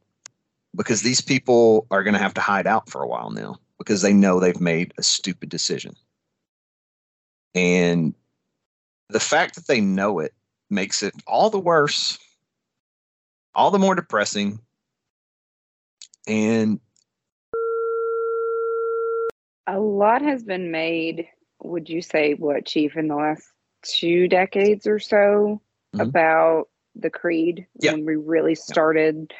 because 0.74 1.02
these 1.02 1.20
people 1.20 1.86
are 1.90 2.02
going 2.02 2.14
to 2.14 2.20
have 2.20 2.34
to 2.34 2.40
hide 2.40 2.66
out 2.66 2.88
for 2.88 3.02
a 3.02 3.06
while 3.06 3.30
now 3.30 3.58
because 3.78 4.02
they 4.02 4.12
know 4.12 4.40
they've 4.40 4.60
made 4.60 4.92
a 4.98 5.02
stupid 5.02 5.48
decision. 5.48 5.94
And 7.54 8.14
the 9.08 9.20
fact 9.20 9.56
that 9.56 9.66
they 9.66 9.80
know 9.80 10.20
it 10.20 10.34
makes 10.68 11.02
it 11.02 11.14
all 11.26 11.50
the 11.50 11.58
worse, 11.58 12.18
all 13.54 13.70
the 13.70 13.78
more 13.78 13.94
depressing. 13.94 14.60
And 16.26 16.80
A 19.66 19.78
lot 19.78 20.22
has 20.22 20.42
been 20.42 20.70
made, 20.70 21.28
would 21.62 21.88
you 21.88 22.02
say, 22.02 22.34
what, 22.34 22.66
Chief, 22.66 22.96
in 22.96 23.06
the 23.08 23.14
last 23.14 23.44
two 23.82 24.26
decades 24.28 24.86
or 24.86 24.98
so 24.98 25.60
Mhm. 25.94 26.00
about 26.00 26.68
the 26.94 27.10
Creed 27.10 27.66
Yeah. 27.78 27.92
when 27.92 28.04
we 28.04 28.16
really 28.16 28.54
started 28.54 29.32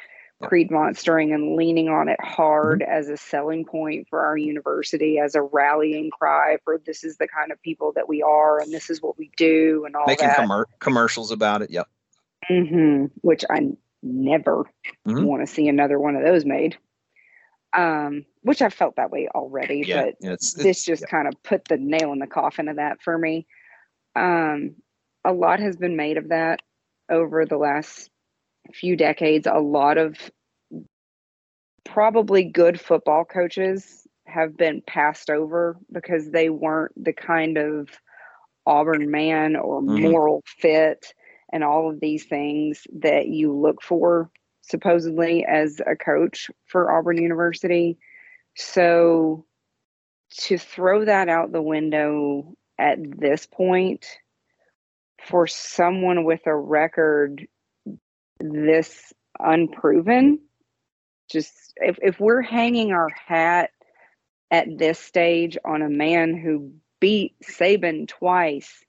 Creed 0.42 0.70
monstering 0.70 1.34
and 1.34 1.54
leaning 1.54 1.90
on 1.90 2.08
it 2.08 2.18
hard 2.22 2.82
as 2.82 3.10
a 3.10 3.16
selling 3.18 3.62
point 3.66 4.06
for 4.08 4.24
our 4.24 4.38
university, 4.38 5.18
as 5.18 5.34
a 5.34 5.42
rallying 5.42 6.10
cry 6.10 6.56
for 6.64 6.78
this 6.86 7.04
is 7.04 7.18
the 7.18 7.28
kind 7.28 7.52
of 7.52 7.60
people 7.60 7.92
that 7.92 8.08
we 8.08 8.22
are 8.22 8.58
and 8.58 8.72
this 8.72 8.88
is 8.88 9.02
what 9.02 9.18
we 9.18 9.30
do 9.36 9.84
and 9.84 9.94
all 9.94 10.06
making 10.06 10.28
that. 10.28 10.38
commer- 10.38 10.64
commercials 10.78 11.30
about 11.30 11.60
it. 11.62 11.70
Yep. 11.70 11.86
hmm 12.48 13.04
which 13.20 13.44
I 13.50 13.68
never 14.02 14.64
Mhm. 15.06 15.24
want 15.26 15.46
to 15.46 15.52
see 15.52 15.68
another 15.68 15.98
one 15.98 16.16
of 16.16 16.22
those 16.22 16.46
made. 16.46 16.78
Um, 17.74 18.24
which 18.42 18.62
I 18.62 18.70
felt 18.70 18.96
that 18.96 19.10
way 19.10 19.28
already, 19.34 19.84
Yeah. 19.86 20.04
but 20.06 20.14
it's, 20.22 20.54
this 20.54 20.82
just 20.84 21.06
kind 21.06 21.28
of 21.28 21.34
put 21.42 21.66
the 21.66 21.76
nail 21.76 22.12
in 22.12 22.18
the 22.18 22.26
coffin 22.26 22.66
of 22.68 22.76
that 22.76 23.02
for 23.02 23.18
me. 23.18 23.46
Um, 24.16 24.76
a 25.24 25.32
lot 25.34 25.60
has 25.60 25.76
been 25.76 25.96
made 25.96 26.16
of 26.16 26.28
that 26.30 26.62
over 27.10 27.44
the 27.44 27.58
last 27.58 28.10
few 28.72 28.96
decades. 28.96 29.46
A 29.46 29.60
lot 29.60 29.98
of 29.98 30.30
probably 31.84 32.44
good 32.44 32.80
football 32.80 33.24
coaches 33.24 34.06
have 34.26 34.56
been 34.56 34.82
passed 34.86 35.30
over 35.30 35.78
because 35.90 36.30
they 36.30 36.48
weren't 36.50 36.92
the 37.02 37.12
kind 37.12 37.58
of 37.58 37.88
Auburn 38.66 39.10
man 39.10 39.56
or 39.56 39.82
Mhm. 39.86 40.00
moral 40.00 40.42
fit 40.46 41.12
and 41.52 41.64
all 41.64 41.90
of 41.90 42.00
these 42.00 42.26
things 42.26 42.86
that 43.00 43.26
you 43.26 43.52
look 43.52 43.82
for 43.82 44.30
supposedly 44.62 45.44
as 45.44 45.80
a 45.84 45.96
coach 45.96 46.50
for 46.66 46.92
Auburn 46.92 47.20
University. 47.20 47.98
So 48.54 49.46
to 50.32 50.58
throw 50.58 51.04
that 51.06 51.28
out 51.28 51.50
the 51.50 51.62
window 51.62 52.54
at 52.78 52.98
this 53.18 53.46
point 53.46 54.06
for 55.28 55.46
someone 55.46 56.24
with 56.24 56.46
a 56.46 56.54
record 56.54 57.46
this 58.40 59.12
unproven 59.38 60.40
just 61.30 61.72
if, 61.76 61.98
if 62.02 62.20
we're 62.20 62.42
hanging 62.42 62.92
our 62.92 63.08
hat 63.26 63.70
at 64.50 64.66
this 64.78 64.98
stage 64.98 65.56
on 65.64 65.82
a 65.82 65.88
man 65.88 66.36
who 66.36 66.72
beat 67.00 67.34
Saban 67.42 68.08
twice, 68.08 68.84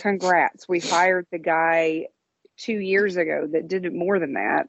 congrats. 0.00 0.68
We 0.68 0.80
fired 0.80 1.26
the 1.30 1.38
guy 1.38 2.08
two 2.56 2.78
years 2.78 3.16
ago 3.16 3.46
that 3.52 3.68
did 3.68 3.86
it 3.86 3.94
more 3.94 4.18
than 4.18 4.34
that. 4.34 4.66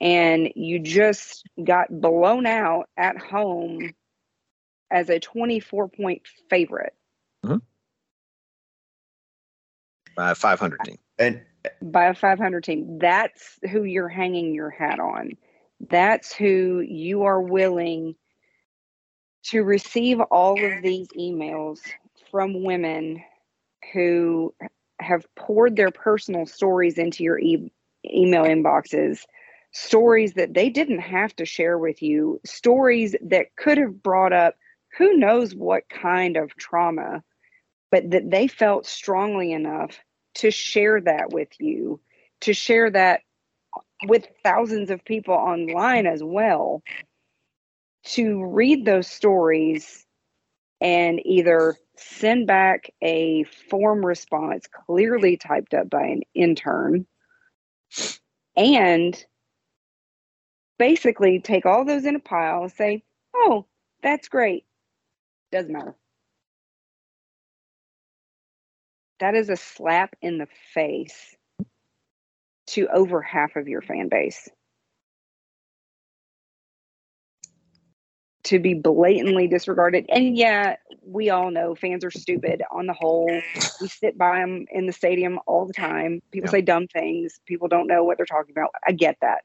And 0.00 0.52
you 0.54 0.78
just 0.78 1.44
got 1.62 1.88
blown 1.90 2.46
out 2.46 2.88
at 2.96 3.18
home 3.18 3.94
as 4.90 5.10
a 5.10 5.18
24 5.18 5.88
point 5.88 6.22
favorite 6.48 6.94
by 10.18 10.32
a 10.32 10.34
500 10.34 10.80
team. 10.84 10.98
And 11.20 11.40
by 11.80 12.06
a 12.06 12.14
500 12.14 12.64
team. 12.64 12.98
That's 12.98 13.60
who 13.70 13.84
you're 13.84 14.08
hanging 14.08 14.52
your 14.52 14.68
hat 14.68 14.98
on. 14.98 15.36
That's 15.88 16.34
who 16.34 16.80
you 16.80 17.22
are 17.22 17.40
willing 17.40 18.16
to 19.44 19.62
receive 19.62 20.20
all 20.20 20.62
of 20.62 20.82
these 20.82 21.06
emails 21.16 21.78
from 22.32 22.64
women 22.64 23.22
who 23.92 24.52
have 25.00 25.24
poured 25.36 25.76
their 25.76 25.92
personal 25.92 26.46
stories 26.46 26.98
into 26.98 27.22
your 27.22 27.38
e- 27.38 27.72
email 28.04 28.42
inboxes, 28.42 29.22
stories 29.70 30.34
that 30.34 30.52
they 30.52 30.68
didn't 30.68 30.98
have 30.98 31.34
to 31.36 31.44
share 31.44 31.78
with 31.78 32.02
you, 32.02 32.40
stories 32.44 33.14
that 33.22 33.54
could 33.54 33.78
have 33.78 34.02
brought 34.02 34.32
up 34.32 34.56
who 34.96 35.16
knows 35.16 35.54
what 35.54 35.88
kind 35.88 36.36
of 36.36 36.56
trauma, 36.56 37.22
but 37.92 38.10
that 38.10 38.28
they 38.32 38.48
felt 38.48 38.84
strongly 38.84 39.52
enough 39.52 40.00
to 40.34 40.50
share 40.50 41.00
that 41.00 41.30
with 41.32 41.48
you, 41.58 42.00
to 42.42 42.52
share 42.52 42.90
that 42.90 43.20
with 44.06 44.26
thousands 44.42 44.90
of 44.90 45.04
people 45.04 45.34
online 45.34 46.06
as 46.06 46.22
well, 46.22 46.82
to 48.04 48.44
read 48.44 48.84
those 48.84 49.08
stories 49.08 50.06
and 50.80 51.20
either 51.26 51.76
send 51.96 52.46
back 52.46 52.92
a 53.02 53.44
form 53.68 54.06
response 54.06 54.66
clearly 54.86 55.36
typed 55.36 55.74
up 55.74 55.90
by 55.90 56.02
an 56.02 56.22
intern 56.34 57.06
and 58.56 59.24
basically 60.78 61.40
take 61.40 61.66
all 61.66 61.84
those 61.84 62.04
in 62.04 62.14
a 62.14 62.20
pile 62.20 62.62
and 62.62 62.72
say, 62.72 63.02
oh, 63.34 63.66
that's 64.02 64.28
great. 64.28 64.64
Doesn't 65.50 65.72
matter. 65.72 65.96
That 69.20 69.34
is 69.34 69.48
a 69.48 69.56
slap 69.56 70.14
in 70.22 70.38
the 70.38 70.48
face 70.74 71.36
to 72.68 72.86
over 72.88 73.22
half 73.22 73.56
of 73.56 73.66
your 73.66 73.82
fan 73.82 74.08
base. 74.08 74.48
To 78.44 78.58
be 78.58 78.74
blatantly 78.74 79.48
disregarded. 79.48 80.06
And 80.08 80.36
yeah, 80.36 80.76
we 81.02 81.30
all 81.30 81.50
know 81.50 81.74
fans 81.74 82.04
are 82.04 82.10
stupid 82.10 82.62
on 82.70 82.86
the 82.86 82.92
whole. 82.92 83.28
We 83.80 83.88
sit 83.88 84.16
by 84.16 84.38
them 84.38 84.66
in 84.70 84.86
the 84.86 84.92
stadium 84.92 85.38
all 85.46 85.66
the 85.66 85.74
time. 85.74 86.22
People 86.30 86.46
Yeah. 86.48 86.52
say 86.52 86.62
dumb 86.62 86.86
things. 86.86 87.40
People 87.46 87.68
don't 87.68 87.88
know 87.88 88.04
what 88.04 88.16
they're 88.16 88.26
talking 88.26 88.52
about. 88.52 88.70
I 88.86 88.92
get 88.92 89.16
that. 89.20 89.42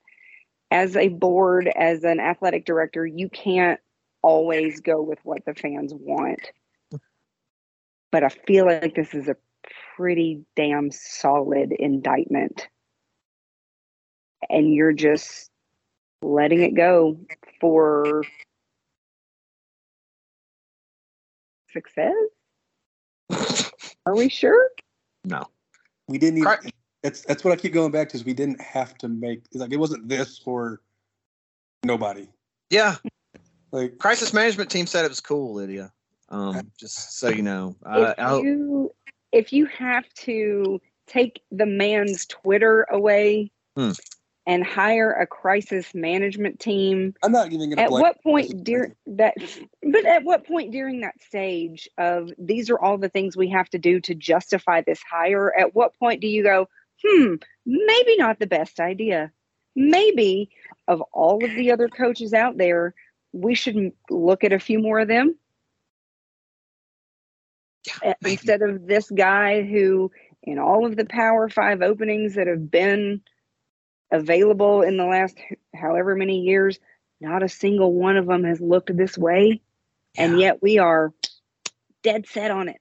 As 0.72 0.96
a 0.96 1.10
board, 1.10 1.68
as 1.76 2.04
an 2.04 2.20
athletic 2.20 2.66
director, 2.66 3.06
you 3.06 3.30
can't 3.30 3.80
always 4.22 4.80
go 4.80 5.02
with 5.02 5.20
what 5.24 5.44
the 5.46 5.54
fans 5.54 5.94
want. 5.94 6.52
But 8.12 8.24
I 8.24 8.30
feel 8.30 8.66
like 8.66 8.96
this 8.96 9.14
is 9.14 9.28
a 9.28 9.36
pretty 9.96 10.44
damn 10.56 10.92
solid 10.92 11.72
indictment. 11.72 12.68
And 14.50 14.74
you're 14.74 14.94
just 14.94 15.50
letting 16.22 16.62
it 16.62 16.76
go 16.76 17.18
for 17.60 18.24
success? 21.72 22.14
Are 24.06 24.16
we 24.16 24.30
sure? 24.30 24.70
No. 25.26 25.46
We 26.08 26.18
didn't 26.18 26.40
even. 26.40 26.72
That's 27.02 27.22
that's 27.22 27.44
what 27.44 27.52
I 27.52 27.58
keep 27.58 27.74
going 27.74 27.92
back 27.92 28.10
to. 28.10 28.18
Is 28.18 28.24
we 28.24 28.34
didn't 28.34 28.62
have 28.62 28.98
to 29.00 29.10
make. 29.10 29.44
It's 29.52 29.56
like 29.56 29.74
it 29.74 29.78
wasn't 29.78 30.08
this 30.08 30.42
or 30.46 30.82
nobody. 31.84 32.30
Yeah. 32.70 32.96
Like 33.72 33.98
crisis 33.98 34.34
management 34.34 34.70
team 34.70 34.88
said 34.88 35.04
it 35.04 35.10
was 35.10 35.20
cool, 35.20 35.54
Lydia. 35.54 35.92
Um, 36.30 36.72
just 36.80 37.18
so 37.20 37.30
you 37.30 37.42
know. 37.42 37.76
Uh, 37.86 38.14
I 38.18 38.22
if 38.22 38.28
hope- 38.30 38.44
you 38.44 38.92
if 39.34 39.52
you 39.52 39.66
have 39.66 40.08
to 40.14 40.80
take 41.08 41.42
the 41.52 41.66
man's 41.66 42.26
Twitter 42.28 42.86
away 42.90 43.52
Hmm. 43.76 43.92
and 44.46 44.64
hire 44.64 45.12
a 45.12 45.26
crisis 45.26 45.96
management 45.96 46.60
team, 46.60 47.16
I'm 47.24 47.32
not 47.32 47.52
even 47.52 47.70
gonna 47.72 47.82
at 47.82 47.92
what 47.92 48.22
point 48.22 48.64
during 48.64 48.96
that 49.08 49.34
but 49.82 50.06
at 50.06 50.24
what 50.24 50.46
point 50.46 50.72
during 50.72 51.02
that 51.02 51.20
stage 51.22 51.90
of 51.98 52.30
these 52.38 52.70
are 52.70 52.80
all 52.80 52.98
the 52.98 53.10
things 53.10 53.36
we 53.36 53.50
have 53.50 53.70
to 53.72 53.80
do 53.80 54.00
to 54.02 54.14
justify 54.14 54.82
this 54.82 55.02
hire 55.10 55.54
at 55.58 55.74
what 55.74 55.98
point 55.98 56.22
do 56.22 56.28
you 56.28 56.44
go 56.44 56.70
hmm 57.04 57.36
maybe 57.66 58.18
not 58.18 58.40
the 58.40 58.48
best 58.48 58.80
idea. 58.80 59.32
Maybe 59.76 60.52
of 60.88 61.02
all 61.14 61.44
of 61.44 61.50
the 61.56 61.72
other 61.72 61.88
coaches 61.90 62.34
out 62.34 62.58
there 62.58 62.94
we 63.32 63.56
should 63.56 63.92
look 64.12 64.44
at 64.44 64.54
a 64.54 64.60
few 64.60 64.78
more 64.78 65.00
of 65.00 65.08
them 65.08 65.36
Uh, 68.06 68.14
instead 68.26 68.62
of 68.62 68.88
this 68.88 69.10
guy 69.12 69.62
who 69.64 70.12
in 70.44 70.58
all 70.58 70.86
of 70.86 70.96
the 70.96 71.06
power 71.06 71.50
five 71.50 71.82
openings 71.82 72.36
that 72.36 72.48
have 72.48 72.72
been 72.72 73.22
available 74.12 74.82
in 74.82 74.98
the 74.98 75.06
last 75.06 75.38
however 75.76 76.16
many 76.16 76.42
years 76.42 76.80
not 77.20 77.44
a 77.44 77.50
single 77.50 77.94
one 77.94 78.16
of 78.16 78.26
them 78.26 78.44
has 78.44 78.62
looked 78.62 78.96
this 78.96 79.18
way 79.18 79.62
and 80.16 80.40
yet 80.40 80.62
we 80.62 80.78
are 80.80 81.14
dead 82.04 82.26
set 82.28 82.52
on 82.52 82.70
it 82.70 82.78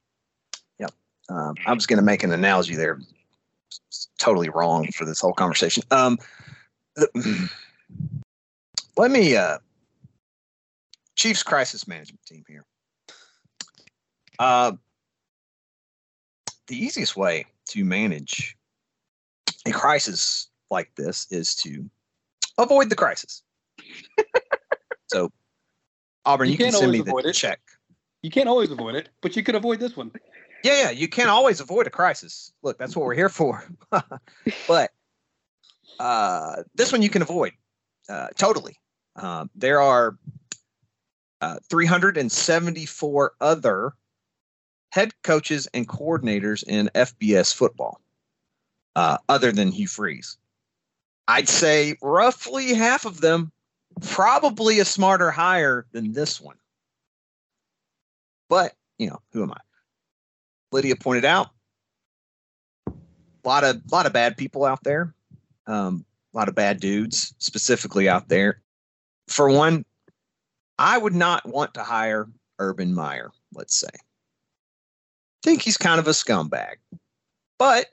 Yep. 0.79 0.93
Um, 1.29 1.55
I 1.67 1.73
was 1.73 1.87
going 1.87 1.99
to 1.99 2.05
make 2.05 2.23
an 2.23 2.33
analogy 2.33 2.77
there. 2.77 2.99
It's 3.89 4.09
totally 4.19 4.49
wrong 4.49 4.87
for 4.93 5.05
this 5.05 5.21
whole 5.21 5.33
conversation. 5.33 5.83
Um, 5.91 6.19
let 8.97 9.11
me, 9.11 9.37
uh, 9.37 9.59
Chiefs 11.15 11.43
crisis 11.43 11.87
management 11.87 12.25
team 12.27 12.45
here. 12.49 12.65
Uh, 14.39 14.73
the 16.73 16.83
easiest 16.83 17.19
way 17.19 17.45
to 17.67 17.85
manage 17.85 18.57
a 19.67 19.73
crisis 19.73 20.49
like 20.71 20.91
this 20.97 21.27
is 21.31 21.55
to 21.55 21.85
avoid 22.57 22.89
the 22.89 22.97
crisis. 22.97 23.43
so, 25.13 25.31
Auburn, 26.25 26.47
you, 26.47 26.53
You 26.53 26.57
can 26.57 26.67
can't 26.69 26.77
send 26.77 26.93
me 26.93 27.01
always 27.01 27.09
avoid 27.11 27.25
the 27.25 27.29
it. 27.29 27.35
check. 27.35 27.61
You 28.23 28.31
can't 28.31 28.49
always 28.49 28.71
avoid 28.71 28.95
it, 28.95 29.11
but 29.21 29.37
you 29.37 29.43
could 29.43 29.55
avoid 29.55 29.81
this 29.81 29.99
one. 29.99 30.13
Yeah, 30.65 30.85
yeah, 30.85 30.91
you 30.93 31.09
can't 31.09 31.29
always 31.29 31.61
avoid 31.61 31.87
a 31.87 31.91
crisis. 31.91 32.55
Look, 32.63 32.79
that's 32.79 32.97
what 32.97 33.05
we're 33.05 33.17
here 33.17 33.29
for. 33.29 33.63
but 34.67 34.93
uh, 36.01 36.63
this 36.75 36.91
one 36.91 37.03
you 37.03 37.11
can 37.11 37.21
avoid 37.21 37.53
uh, 38.09 38.29
totally. 38.39 38.79
Um, 39.17 39.51
there 39.55 39.83
are 39.83 40.17
uh, 41.43 41.59
374 41.69 43.33
other 43.43 43.93
head 44.93 45.15
coaches 45.23 45.67
and 45.73 45.89
coordinators 45.89 46.63
in 46.67 46.91
FBS 46.95 47.55
football, 47.55 47.99
uh, 48.95 49.17
other 49.29 49.51
than 49.51 49.73
Hugh 49.73 49.89
Freeze. 49.89 50.37
I'd 51.29 51.49
say 51.49 51.97
roughly 52.03 52.75
half 52.75 53.07
of 53.07 53.23
them 53.23 53.51
probably 54.03 54.81
a 54.81 54.85
smarter 54.85 55.31
hire 55.31 55.87
than 55.93 56.13
this 56.13 56.41
one. 56.41 56.57
But, 58.51 58.75
you 58.99 59.07
know, 59.07 59.21
who 59.33 59.43
am 59.43 59.53
I? 59.53 59.61
Lydia 60.73 60.97
pointed 60.97 61.25
out, 61.25 61.49
a 62.87 62.93
lot 63.49 63.65
of 63.65 63.81
lot 63.91 64.05
of 64.05 64.13
bad 64.13 64.37
people 64.37 64.67
out 64.67 64.85
there, 64.85 65.15
um, 65.67 66.05
a 66.35 66.37
lot 66.37 66.49
of 66.49 66.55
bad 66.55 66.81
dudes 66.81 67.35
specifically 67.39 68.11
out 68.11 68.29
there. 68.29 68.61
For 69.29 69.51
one, 69.51 69.87
I 70.79 70.99
would 70.99 71.15
not 71.15 71.47
want 71.49 71.73
to 71.75 71.83
hire 71.83 72.29
Urban 72.59 72.95
Meyer. 72.95 73.31
Let's 73.55 73.75
say, 73.75 73.89
think 75.43 75.63
he's 75.63 75.77
kind 75.77 75.99
of 75.99 76.07
a 76.07 76.13
scumbag, 76.13 76.77
but 77.59 77.87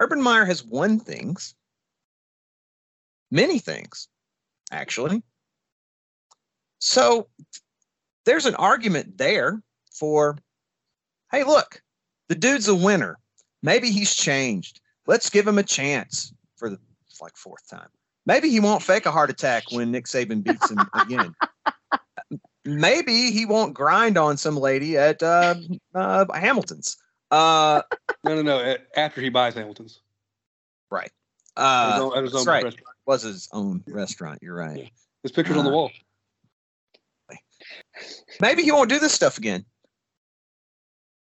Urban 0.00 0.20
Meyer 0.20 0.44
has 0.44 0.64
won 0.64 0.98
things, 0.98 1.54
many 3.30 3.58
things, 3.58 4.08
actually. 4.70 5.22
So 6.78 7.28
there's 8.24 8.46
an 8.46 8.54
argument 8.56 9.18
there 9.18 9.62
for, 9.92 10.38
hey, 11.32 11.44
look, 11.44 11.82
the 12.28 12.34
dude's 12.34 12.68
a 12.68 12.74
winner. 12.74 13.18
Maybe 13.62 13.90
he's 13.90 14.14
changed. 14.14 14.80
Let's 15.06 15.30
give 15.30 15.46
him 15.46 15.58
a 15.58 15.62
chance 15.62 16.32
for 16.56 16.68
the 16.68 16.78
like 17.20 17.36
fourth 17.36 17.66
time. 17.68 17.88
Maybe 18.26 18.50
he 18.50 18.60
won't 18.60 18.82
fake 18.82 19.06
a 19.06 19.10
heart 19.10 19.30
attack 19.30 19.64
when 19.70 19.92
Nick 19.92 20.06
Saban 20.06 20.42
beats 20.42 20.70
him 20.70 20.86
again. 20.94 21.34
Maybe 22.66 23.30
he 23.30 23.46
won't 23.46 23.72
grind 23.74 24.18
on 24.18 24.36
some 24.36 24.56
lady 24.56 24.98
at 24.98 25.22
uh, 25.22 25.54
uh, 25.94 26.24
Hamilton's. 26.34 26.96
Uh, 27.30 27.82
no, 28.24 28.34
no, 28.36 28.42
no. 28.42 28.76
After 28.96 29.20
he 29.20 29.28
buys 29.28 29.54
Hamilton's. 29.54 30.00
right. 30.90 31.10
At 31.56 31.62
Uh, 31.62 31.92
his 31.94 32.00
own- 32.02 32.16
at 32.18 32.22
his 32.24 32.32
that's 32.32 32.46
own 32.46 32.52
right. 32.52 32.64
restaurant. 32.64 32.96
Was 33.06 33.22
his 33.22 33.48
own 33.52 33.84
restaurant. 33.86 34.38
You're 34.42 34.54
right. 34.56 34.90
His 35.22 35.32
picture's 35.32 35.56
on 35.56 35.64
the 35.64 35.70
Uh, 35.70 35.74
wall. 35.74 35.90
Maybe 38.40 38.62
he 38.62 38.72
won't 38.72 38.90
do 38.90 38.98
this 38.98 39.12
stuff 39.12 39.38
again. 39.38 39.64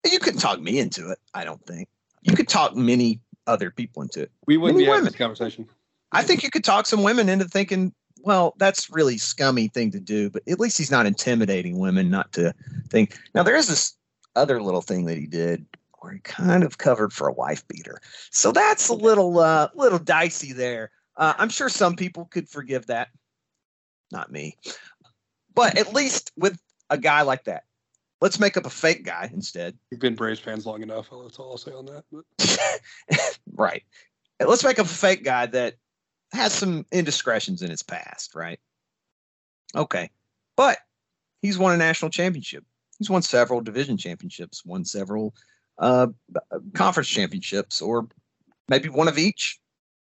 You 0.09 0.19
couldn't 0.19 0.39
talk 0.39 0.59
me 0.59 0.79
into 0.79 1.09
it. 1.11 1.19
I 1.33 1.43
don't 1.45 1.63
think 1.65 1.87
you 2.23 2.35
could 2.35 2.47
talk 2.47 2.75
many 2.75 3.21
other 3.47 3.69
people 3.71 4.01
into 4.01 4.21
it. 4.23 4.31
We 4.47 4.57
wouldn't 4.57 4.77
many 4.77 4.85
be 4.85 4.91
having 4.91 5.05
this 5.05 5.15
conversation. 5.15 5.67
I 6.11 6.23
think 6.23 6.43
you 6.43 6.49
could 6.49 6.63
talk 6.63 6.85
some 6.85 7.03
women 7.03 7.29
into 7.29 7.45
thinking, 7.45 7.93
well, 8.24 8.55
that's 8.57 8.89
really 8.89 9.17
scummy 9.17 9.67
thing 9.67 9.91
to 9.91 9.99
do, 9.99 10.30
but 10.30 10.43
at 10.47 10.59
least 10.59 10.78
he's 10.78 10.89
not 10.89 11.05
intimidating 11.05 11.78
women 11.78 12.09
not 12.09 12.32
to 12.34 12.53
think. 12.89 13.17
Now 13.36 13.43
there 13.43 13.57
is 13.57 13.67
this 13.67 13.95
other 14.36 14.61
little 14.61 14.82
thing 14.82 15.05
that 15.05 15.17
he 15.17 15.28
did 15.28 15.65
where 15.99 16.13
he 16.13 16.19
kind 16.19 16.63
of 16.63 16.78
covered 16.78 17.11
for 17.11 17.28
a 17.28 17.34
wife 17.34 17.67
beater. 17.67 17.99
So 18.32 18.53
that's 18.53 18.88
a 18.88 18.93
little 18.93 19.39
uh 19.39 19.67
little 19.76 19.99
dicey 19.99 20.53
there. 20.53 20.91
Uh, 21.15 21.34
I'm 21.38 21.49
sure 21.49 21.69
some 21.69 21.95
people 21.95 22.26
could 22.26 22.49
forgive 22.49 22.88
that. 22.88 23.09
Not 24.11 24.32
me. 24.32 24.57
But 25.53 25.78
at 25.78 25.93
least 25.93 26.32
with 26.38 26.59
a 26.89 26.97
guy 26.97 27.21
like 27.21 27.43
that, 27.43 27.65
let's 28.21 28.39
make 28.39 28.57
up 28.57 28.65
a 28.65 28.69
fake 28.69 29.03
guy 29.03 29.30
instead. 29.34 29.78
We've 29.91 29.99
been 29.99 30.15
Braves 30.15 30.39
fans 30.39 30.65
long 30.65 30.82
enough. 30.82 31.09
That's 31.11 31.38
all 31.38 31.51
I'll 31.51 31.57
say 31.57 31.71
on 31.71 31.86
that. 31.88 32.05
But 32.11 33.39
right. 33.53 33.84
Let's 34.39 34.63
make 34.63 34.80
up 34.80 34.88
a 34.88 34.89
fake 34.89 35.24
guy 35.24 35.45
that 35.47 35.76
has 36.34 36.53
some 36.53 36.86
indiscretions 36.91 37.61
in 37.61 37.69
his 37.69 37.84
past, 37.84 38.36
right? 38.36 38.59
Okay. 39.75 40.09
But 40.55 40.77
he's 41.41 41.57
won 41.57 41.73
a 41.73 41.77
national 41.77 42.11
championship. 42.11 42.63
He's 42.99 43.09
won 43.09 43.21
several 43.21 43.61
division 43.61 43.97
championships, 43.97 44.65
won 44.65 44.86
several 44.86 45.34
uh, 45.79 46.07
conference 46.73 47.09
championships, 47.09 47.81
or 47.81 48.07
maybe 48.67 48.89
one 48.89 49.07
of 49.07 49.17
each. 49.17 49.59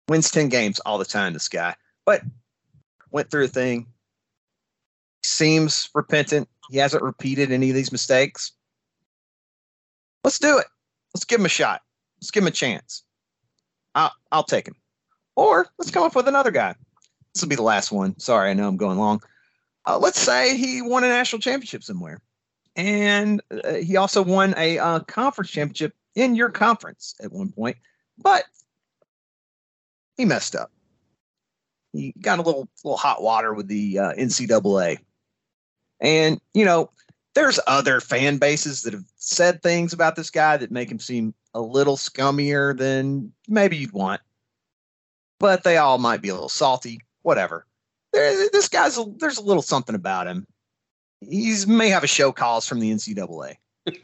Wins 0.08 0.30
10 0.30 0.48
games 0.48 0.80
all 0.80 0.98
the 0.98 1.04
time, 1.04 1.32
this 1.32 1.48
guy. 1.48 1.74
But 2.04 2.22
went 3.10 3.30
through 3.30 3.44
a 3.44 3.48
thing. 3.48 3.86
Seems 5.22 5.88
repentant. 5.94 6.48
He 6.70 6.78
hasn't 6.78 7.02
repeated 7.02 7.52
any 7.52 7.70
of 7.70 7.76
these 7.76 7.92
mistakes. 7.92 8.52
Let's 10.24 10.38
do 10.38 10.58
it. 10.58 10.66
Let's 11.14 11.24
give 11.24 11.40
him 11.40 11.46
a 11.46 11.50
shot. 11.50 11.82
Let's 12.20 12.30
give 12.30 12.42
him 12.42 12.48
a 12.48 12.52
chance. 12.52 13.04
I'll, 13.94 14.12
I'll 14.30 14.44
take 14.44 14.66
him. 14.66 14.74
Or 15.36 15.66
let's 15.78 15.90
come 15.90 16.04
up 16.04 16.14
with 16.14 16.28
another 16.28 16.50
guy. 16.50 16.74
This 17.32 17.42
will 17.42 17.48
be 17.48 17.56
the 17.56 17.62
last 17.62 17.90
one. 17.90 18.18
Sorry, 18.18 18.50
I 18.50 18.54
know 18.54 18.68
I'm 18.68 18.76
going 18.76 18.98
long. 18.98 19.22
Uh, 19.86 19.98
let's 19.98 20.20
say 20.20 20.56
he 20.56 20.82
won 20.82 21.04
a 21.04 21.08
national 21.08 21.40
championship 21.40 21.82
somewhere, 21.82 22.20
and 22.76 23.42
uh, 23.64 23.74
he 23.74 23.96
also 23.96 24.22
won 24.22 24.54
a 24.56 24.78
uh, 24.78 25.00
conference 25.00 25.50
championship 25.50 25.94
in 26.14 26.34
your 26.34 26.50
conference 26.50 27.14
at 27.22 27.32
one 27.32 27.50
point, 27.50 27.76
but 28.18 28.44
he 30.16 30.24
messed 30.24 30.54
up. 30.54 30.70
He 31.92 32.14
got 32.20 32.38
a 32.38 32.42
little 32.42 32.68
little 32.84 32.96
hot 32.96 33.22
water 33.22 33.52
with 33.54 33.66
the 33.66 33.98
uh, 33.98 34.12
NCAA, 34.12 34.98
and 36.00 36.40
you 36.54 36.64
know 36.64 36.90
there's 37.34 37.58
other 37.66 38.00
fan 38.00 38.38
bases 38.38 38.82
that 38.82 38.92
have 38.92 39.04
said 39.16 39.62
things 39.62 39.92
about 39.92 40.16
this 40.16 40.30
guy 40.30 40.56
that 40.58 40.70
make 40.70 40.90
him 40.90 40.98
seem 40.98 41.34
a 41.54 41.60
little 41.60 41.96
scummier 41.96 42.76
than 42.76 43.32
maybe 43.48 43.76
you'd 43.76 43.92
want. 43.92 44.20
But 45.42 45.64
they 45.64 45.76
all 45.76 45.98
might 45.98 46.22
be 46.22 46.28
a 46.28 46.34
little 46.34 46.48
salty, 46.48 47.00
whatever. 47.22 47.66
There, 48.12 48.48
this 48.52 48.68
guy's 48.68 48.96
a, 48.96 49.04
there's 49.16 49.38
a 49.38 49.42
little 49.42 49.60
something 49.60 49.96
about 49.96 50.28
him. 50.28 50.46
He's 51.20 51.66
may 51.66 51.88
have 51.88 52.04
a 52.04 52.06
show 52.06 52.30
cause 52.30 52.64
from 52.64 52.78
the 52.78 52.92
NCAA, 52.92 53.56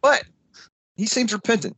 but 0.00 0.22
he 0.94 1.06
seems 1.06 1.32
repentant. 1.32 1.76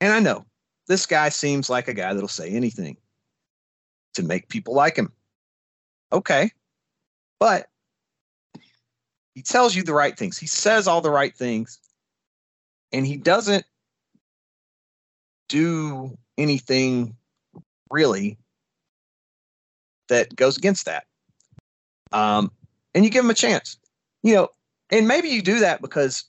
And 0.00 0.10
I 0.10 0.20
know 0.20 0.46
this 0.88 1.04
guy 1.04 1.28
seems 1.28 1.68
like 1.68 1.86
a 1.86 1.92
guy 1.92 2.14
that'll 2.14 2.28
say 2.28 2.48
anything 2.48 2.96
to 4.14 4.22
make 4.22 4.48
people 4.48 4.74
like 4.74 4.96
him. 4.96 5.12
Okay, 6.14 6.50
but 7.38 7.66
he 9.34 9.42
tells 9.42 9.76
you 9.76 9.82
the 9.82 9.92
right 9.92 10.16
things. 10.16 10.38
He 10.38 10.46
says 10.46 10.88
all 10.88 11.02
the 11.02 11.10
right 11.10 11.36
things, 11.36 11.78
and 12.90 13.06
he 13.06 13.18
doesn't 13.18 13.66
do 15.48 16.16
anything 16.38 17.16
really 17.90 18.38
that 20.08 20.34
goes 20.36 20.56
against 20.56 20.86
that. 20.86 21.04
Um, 22.12 22.50
and 22.94 23.04
you 23.04 23.10
give 23.10 23.24
them 23.24 23.30
a 23.30 23.34
chance, 23.34 23.78
you 24.22 24.34
know, 24.34 24.48
and 24.90 25.08
maybe 25.08 25.28
you 25.28 25.42
do 25.42 25.60
that 25.60 25.82
because, 25.82 26.24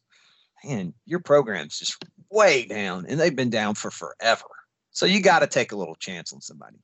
man, 0.64 0.94
your 1.06 1.20
program's 1.20 1.78
just 1.78 2.04
way 2.32 2.66
down 2.66 3.06
and 3.08 3.20
they've 3.20 3.36
been 3.36 3.50
down 3.50 3.76
for 3.76 3.92
forever. 3.92 4.46
So 4.92 5.06
you 5.06 5.22
got 5.22 5.40
to 5.40 5.48
take 5.48 5.72
a 5.72 5.76
little 5.76 5.96
chance 5.96 6.34
on 6.34 6.42
somebody. 6.42 6.78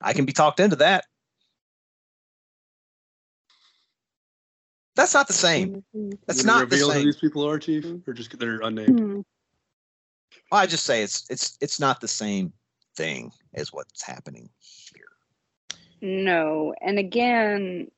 I 0.00 0.12
can 0.12 0.24
be 0.24 0.32
talked 0.32 0.60
into 0.60 0.76
that. 0.76 1.04
That's 4.96 5.12
not 5.12 5.26
the 5.26 5.34
same. 5.34 5.84
That's 6.26 6.42
Gonna 6.42 6.60
not 6.60 6.70
the 6.70 6.76
reveal 6.76 6.88
who 6.88 6.94
same. 6.94 7.06
these 7.06 7.16
people 7.16 7.46
are, 7.46 7.58
Chief, 7.58 7.84
or 8.06 8.14
just 8.14 8.36
they're 8.38 8.60
unnamed. 8.62 9.24
Well, 10.50 10.60
I 10.60 10.66
just 10.66 10.84
say 10.84 11.02
it's 11.02 11.24
it's 11.28 11.56
it's 11.60 11.80
not 11.80 12.00
the 12.00 12.08
same 12.08 12.52
thing 12.96 13.30
as 13.54 13.72
what's 13.72 14.02
happening 14.02 14.48
here. 14.60 15.04
No. 16.00 16.74
And 16.80 16.98
again, 16.98 17.88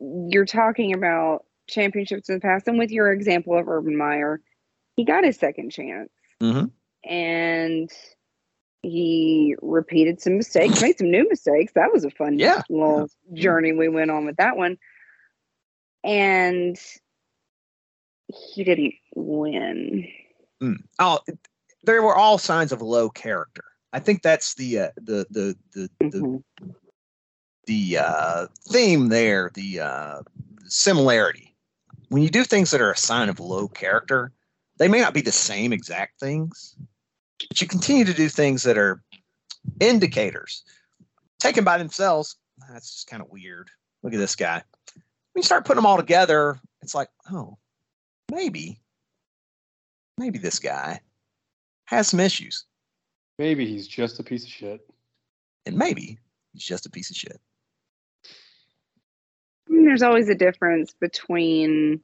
you're 0.00 0.46
talking 0.46 0.92
about 0.92 1.44
championships 1.68 2.28
in 2.28 2.36
the 2.36 2.40
past. 2.40 2.68
And 2.68 2.78
with 2.78 2.90
your 2.90 3.12
example 3.12 3.56
of 3.58 3.68
Urban 3.68 3.96
Meyer, 3.96 4.40
he 4.96 5.04
got 5.04 5.24
his 5.24 5.36
second 5.38 5.70
chance 5.70 6.10
Mm-hmm. 6.42 6.66
and 7.10 7.90
he 8.82 9.54
repeated 9.60 10.22
some 10.22 10.38
mistakes, 10.38 10.80
made 10.80 10.96
some 10.96 11.10
new 11.10 11.28
mistakes. 11.28 11.72
That 11.74 11.92
was 11.92 12.04
a 12.04 12.10
fun 12.10 12.38
Yeah, 12.38 12.62
little 12.70 13.10
journey 13.34 13.72
we 13.72 13.88
went 13.90 14.10
on 14.10 14.24
with 14.24 14.36
that 14.36 14.56
one. 14.56 14.78
And 16.02 16.78
he 18.28 18.64
didn't 18.64 18.94
win. 19.14 20.08
Mm. 20.62 20.76
Oh, 20.98 21.18
there 21.82 22.02
were 22.02 22.16
all 22.16 22.38
signs 22.38 22.72
of 22.72 22.82
low 22.82 23.08
character. 23.08 23.64
I 23.92 23.98
think 24.00 24.22
that's 24.22 24.54
the 24.54 24.78
uh, 24.78 24.88
the 24.96 25.26
the 25.30 25.56
the 25.72 25.90
the, 26.00 26.42
the 27.66 27.98
uh, 27.98 28.46
theme 28.68 29.08
there. 29.08 29.50
The 29.54 29.80
uh, 29.80 30.22
similarity. 30.64 31.54
When 32.08 32.22
you 32.22 32.30
do 32.30 32.44
things 32.44 32.70
that 32.70 32.80
are 32.80 32.90
a 32.90 32.96
sign 32.96 33.28
of 33.28 33.40
low 33.40 33.68
character, 33.68 34.32
they 34.78 34.88
may 34.88 35.00
not 35.00 35.14
be 35.14 35.20
the 35.20 35.32
same 35.32 35.72
exact 35.72 36.18
things, 36.18 36.74
but 37.48 37.60
you 37.60 37.66
continue 37.66 38.04
to 38.04 38.14
do 38.14 38.28
things 38.28 38.62
that 38.64 38.78
are 38.78 39.02
indicators. 39.78 40.64
Taken 41.38 41.64
by 41.64 41.78
themselves, 41.78 42.36
that's 42.70 42.92
just 42.92 43.06
kind 43.06 43.22
of 43.22 43.30
weird. 43.30 43.70
Look 44.02 44.12
at 44.12 44.18
this 44.18 44.34
guy. 44.36 44.62
When 45.32 45.40
you 45.40 45.42
start 45.42 45.64
putting 45.64 45.76
them 45.76 45.86
all 45.86 45.96
together, 45.96 46.58
it's 46.82 46.94
like, 46.94 47.08
oh, 47.30 47.58
maybe, 48.30 48.80
maybe 50.18 50.38
this 50.38 50.58
guy 50.58 51.00
has 51.90 52.08
some 52.08 52.20
issues, 52.20 52.64
Maybe 53.38 53.66
he's 53.66 53.88
just 53.88 54.20
a 54.20 54.22
piece 54.22 54.44
of 54.44 54.50
shit. 54.50 54.80
and 55.66 55.76
maybe 55.76 56.18
he's 56.52 56.62
just 56.64 56.86
a 56.86 56.90
piece 56.90 57.10
of 57.10 57.16
shit. 57.16 57.40
I 59.68 59.72
mean, 59.72 59.84
there's 59.86 60.02
always 60.02 60.28
a 60.28 60.34
difference 60.34 60.94
between 61.00 62.00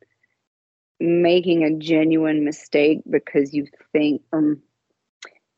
making 0.99 1.63
a 1.65 1.77
genuine 1.79 2.45
mistake 2.45 3.01
because 3.09 3.53
you 3.55 3.67
think, 3.93 4.23
or 4.33 4.57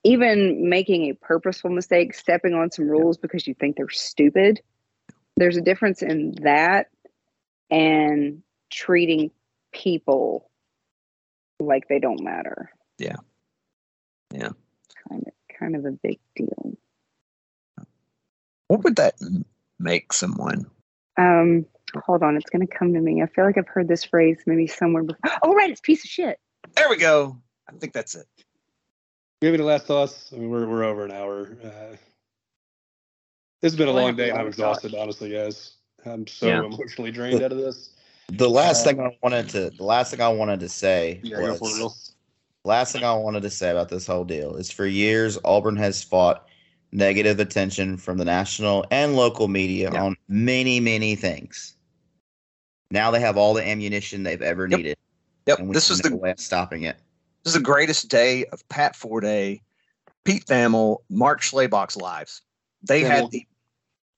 even 0.04 0.68
making 0.68 1.04
a 1.10 1.14
purposeful 1.14 1.70
mistake, 1.70 2.14
stepping 2.14 2.54
on 2.54 2.70
some 2.70 2.88
rules 2.88 3.16
because 3.16 3.46
you 3.46 3.54
think 3.54 3.76
they're 3.76 3.88
stupid. 3.88 4.60
There's 5.36 5.56
a 5.56 5.60
difference 5.62 6.02
in 6.02 6.34
that 6.42 6.88
and 7.70 8.42
treating 8.70 9.30
people 9.72 10.50
like 11.60 11.88
they 11.88 12.00
don't 12.00 12.22
matter. 12.22 12.70
Yeah. 12.98 13.16
Yeah. 14.32 14.50
Kind 15.08 15.24
of, 15.26 15.32
kind 15.58 15.76
of 15.76 15.84
a 15.84 15.92
big 15.92 16.18
deal. 16.36 16.76
What 18.68 18.84
would 18.84 18.96
that 18.96 19.14
make 19.78 20.12
someone? 20.12 20.66
Um, 21.16 21.64
hold 22.04 22.22
on, 22.22 22.36
it's 22.36 22.50
gonna 22.50 22.66
come 22.66 22.92
to 22.92 23.00
me. 23.00 23.22
I 23.22 23.26
feel 23.26 23.44
like 23.44 23.56
I've 23.56 23.68
heard 23.68 23.88
this 23.88 24.04
phrase 24.04 24.38
maybe 24.46 24.66
somewhere 24.66 25.02
before. 25.02 25.18
Oh, 25.42 25.54
right, 25.54 25.70
it's 25.70 25.80
piece 25.80 26.04
of 26.04 26.10
shit. 26.10 26.38
There 26.74 26.88
we 26.90 26.96
go. 26.96 27.40
I 27.68 27.72
think 27.72 27.92
that's 27.92 28.14
it. 28.14 28.26
Do 29.40 29.46
you 29.46 29.52
have 29.52 29.60
any 29.60 29.68
last 29.68 29.86
thoughts? 29.86 30.30
I 30.32 30.36
mean, 30.36 30.50
we're 30.50 30.66
we're 30.66 30.84
over 30.84 31.04
an 31.04 31.12
hour. 31.12 31.56
Uh, 31.62 31.96
this 33.62 33.72
has 33.72 33.76
been 33.76 33.88
a 33.88 33.92
long 33.92 34.14
day, 34.16 34.30
and 34.30 34.38
I'm 34.38 34.46
exhausted, 34.46 34.94
honestly, 34.94 35.30
guys. 35.30 35.72
I'm 36.04 36.26
so 36.26 36.46
Yeah. 36.46 36.64
emotionally 36.64 37.10
drained 37.10 37.42
out 37.42 37.52
of 37.52 37.58
this. 37.58 37.90
The 38.28 38.48
last 38.48 38.82
Uh, 38.82 38.90
thing 38.90 39.00
I 39.00 39.16
wanted 39.22 39.48
to 39.50 39.70
the 39.70 39.84
last 39.84 40.10
thing 40.10 40.20
I 40.20 40.28
wanted 40.28 40.60
to 40.60 40.68
say 40.68 41.20
Yeah, 41.22 41.38
go 41.38 41.42
for 41.44 41.50
it, 41.50 41.60
was 41.60 41.78
Will. 41.78 41.94
Last 42.68 42.92
thing 42.92 43.02
I 43.02 43.14
wanted 43.14 43.40
to 43.44 43.50
say 43.50 43.70
about 43.70 43.88
this 43.88 44.06
whole 44.06 44.26
deal 44.26 44.54
is 44.56 44.70
for 44.70 44.84
years 44.84 45.38
Auburn 45.42 45.74
has 45.78 46.04
fought 46.04 46.46
negative 46.92 47.40
attention 47.40 47.96
from 47.96 48.18
the 48.18 48.26
national 48.26 48.84
and 48.90 49.16
local 49.16 49.48
media 49.48 49.90
Yeah. 49.90 50.02
on 50.04 50.16
many, 50.28 50.78
many 50.78 51.16
things. 51.16 51.72
Now 52.90 53.10
they 53.10 53.20
have 53.20 53.38
all 53.38 53.54
the 53.54 53.66
ammunition 53.66 54.22
they've 54.22 54.42
ever 54.42 54.68
Yep. 54.68 54.76
needed. 54.76 54.98
Yep. 55.46 55.58
This 55.72 55.88
no 55.88 56.10
the 56.10 56.16
way 56.16 56.30
of 56.30 56.38
stopping 56.38 56.82
it. 56.82 56.98
this 57.42 57.54
is 57.54 57.58
the 57.58 57.64
greatest 57.64 58.08
day 58.10 58.44
of 58.52 58.68
Pat 58.68 58.94
Forde, 58.94 59.62
Pete 60.24 60.44
Thamel, 60.44 60.98
Mark 61.08 61.40
Schlabach's 61.40 61.96
lives. 61.96 62.42
They 62.82 63.00
Dan 63.00 63.10
had 63.10 63.24
Wolken. 63.24 63.30
the 63.30 63.46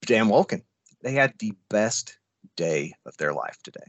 Dan 0.07 0.27
Wolken. 0.27 0.63
They 1.03 1.13
had 1.13 1.39
the 1.39 1.53
best 1.69 2.19
day 2.57 2.95
of 3.07 3.17
their 3.17 3.33
life 3.33 3.59
today. 3.63 3.87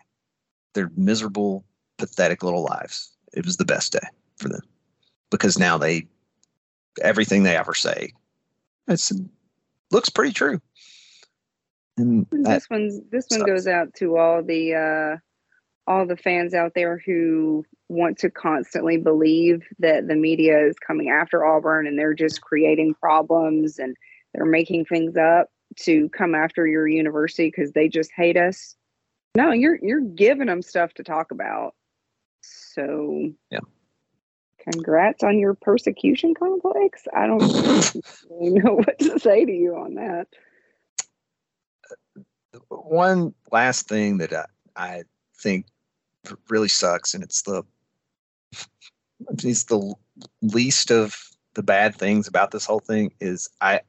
Their 0.76 0.92
miserable, 0.96 1.66
pathetic 1.98 2.44
little 2.44 2.64
lives. 2.64 3.12
It 3.34 3.44
was 3.44 3.58
the 3.58 3.66
best 3.66 3.94
day 3.94 4.08
for 4.42 4.50
them 4.50 4.62
because 5.30 5.58
now 5.58 5.78
they 5.78 6.08
everything 7.02 7.44
they 7.44 7.56
ever 7.56 7.74
say 7.74 8.12
it's 8.88 9.12
looks 9.92 10.10
pretty 10.10 10.34
true. 10.34 10.62
And 11.98 12.26
this 12.32 12.70
one's 12.70 13.02
this 13.12 13.28
one 13.30 13.46
goes 13.46 13.68
out 13.68 13.94
to 13.96 14.18
all 14.18 14.44
the 14.44 14.74
uh 14.76 15.18
all 15.92 16.06
the 16.06 16.18
fans 16.18 16.54
out 16.54 16.74
there 16.76 17.02
who 17.06 17.66
want 17.90 18.18
to 18.20 18.30
constantly 18.30 18.98
believe 18.98 19.64
that 19.80 20.08
the 20.08 20.16
media 20.16 20.66
is 20.66 20.76
coming 20.80 21.10
after 21.10 21.46
Auburn 21.46 21.88
and 21.88 22.00
they're 22.00 22.14
just 22.14 22.42
creating 22.42 22.94
problems 22.94 23.78
and 23.78 23.96
they're 24.34 24.46
making 24.46 24.86
things 24.86 25.18
up 25.18 25.48
to 25.76 26.08
come 26.10 26.34
after 26.34 26.66
your 26.66 26.88
university 26.88 27.48
because 27.48 27.74
they 27.74 27.90
just 27.90 28.12
hate 28.16 28.38
us. 28.38 28.76
No, 29.36 29.52
you're 29.52 29.78
you're 29.82 30.02
giving 30.02 30.48
them 30.48 30.62
stuff 30.62 30.94
to 30.96 31.04
talk 31.04 31.32
about. 31.32 31.76
So 32.42 33.32
Yeah. 33.50 33.60
Congrats 34.64 35.24
on 35.24 35.40
your 35.40 35.54
persecution 35.54 36.34
complex. 36.36 37.08
I 37.16 37.28
don't 37.28 37.42
really 38.30 38.50
know 38.60 38.76
what 38.76 39.00
to 39.00 39.20
say 39.20 39.46
to 39.46 39.52
you 39.52 39.76
on 39.76 39.96
that. 39.96 40.28
one 42.70 43.34
last 43.52 43.88
thing 43.88 44.20
that 44.20 44.34
I, 44.34 44.46
I 44.76 45.04
think 45.36 45.66
really 46.50 46.68
sucks, 46.68 47.14
and 47.14 47.24
it's 47.24 47.42
the 47.44 47.64
it's 49.44 49.64
the 49.66 49.94
least 50.42 50.92
of 50.92 51.16
the 51.54 51.64
bad 51.64 51.96
things 51.96 52.28
about 52.28 52.52
this 52.52 52.66
whole 52.66 52.80
thing 52.80 53.12
is 53.20 53.50
I 53.60 53.82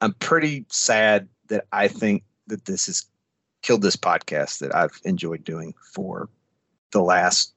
I'm 0.00 0.14
pretty 0.14 0.66
sad 0.70 1.28
that 1.48 1.66
I 1.72 1.88
think 1.88 2.24
that 2.48 2.64
this 2.66 2.86
has 2.86 3.06
killed 3.62 3.82
this 3.82 3.96
podcast 3.96 4.58
that 4.58 4.74
I've 4.74 4.98
enjoyed 5.04 5.44
doing 5.44 5.74
for 5.94 6.28
the 6.92 7.02
last 7.02 7.55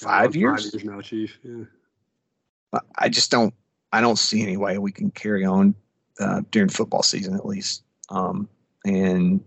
five 0.00 0.36
years. 0.36 0.64
Five 0.64 0.74
years 0.74 0.84
now, 0.84 1.00
Chief. 1.00 1.38
Yeah. 1.42 1.64
I 2.96 3.08
just 3.08 3.30
don't 3.30 3.54
I 3.92 4.00
don't 4.00 4.18
see 4.18 4.42
any 4.42 4.56
way 4.56 4.78
we 4.78 4.92
can 4.92 5.10
carry 5.10 5.44
on 5.44 5.74
uh, 6.18 6.42
during 6.50 6.68
football 6.68 7.02
season 7.02 7.34
at 7.34 7.46
least. 7.46 7.84
Um, 8.08 8.48
and 8.84 9.42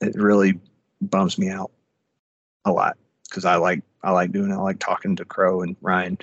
it 0.00 0.14
really 0.14 0.60
bums 1.00 1.38
me 1.38 1.48
out 1.50 1.72
a 2.64 2.72
lot 2.72 2.96
because 3.28 3.44
I 3.44 3.56
like 3.56 3.82
I 4.02 4.12
like 4.12 4.32
doing 4.32 4.50
it. 4.50 4.54
I 4.54 4.58
like 4.58 4.78
talking 4.78 5.16
to 5.16 5.24
Crow 5.24 5.62
and 5.62 5.76
Ryan 5.80 6.18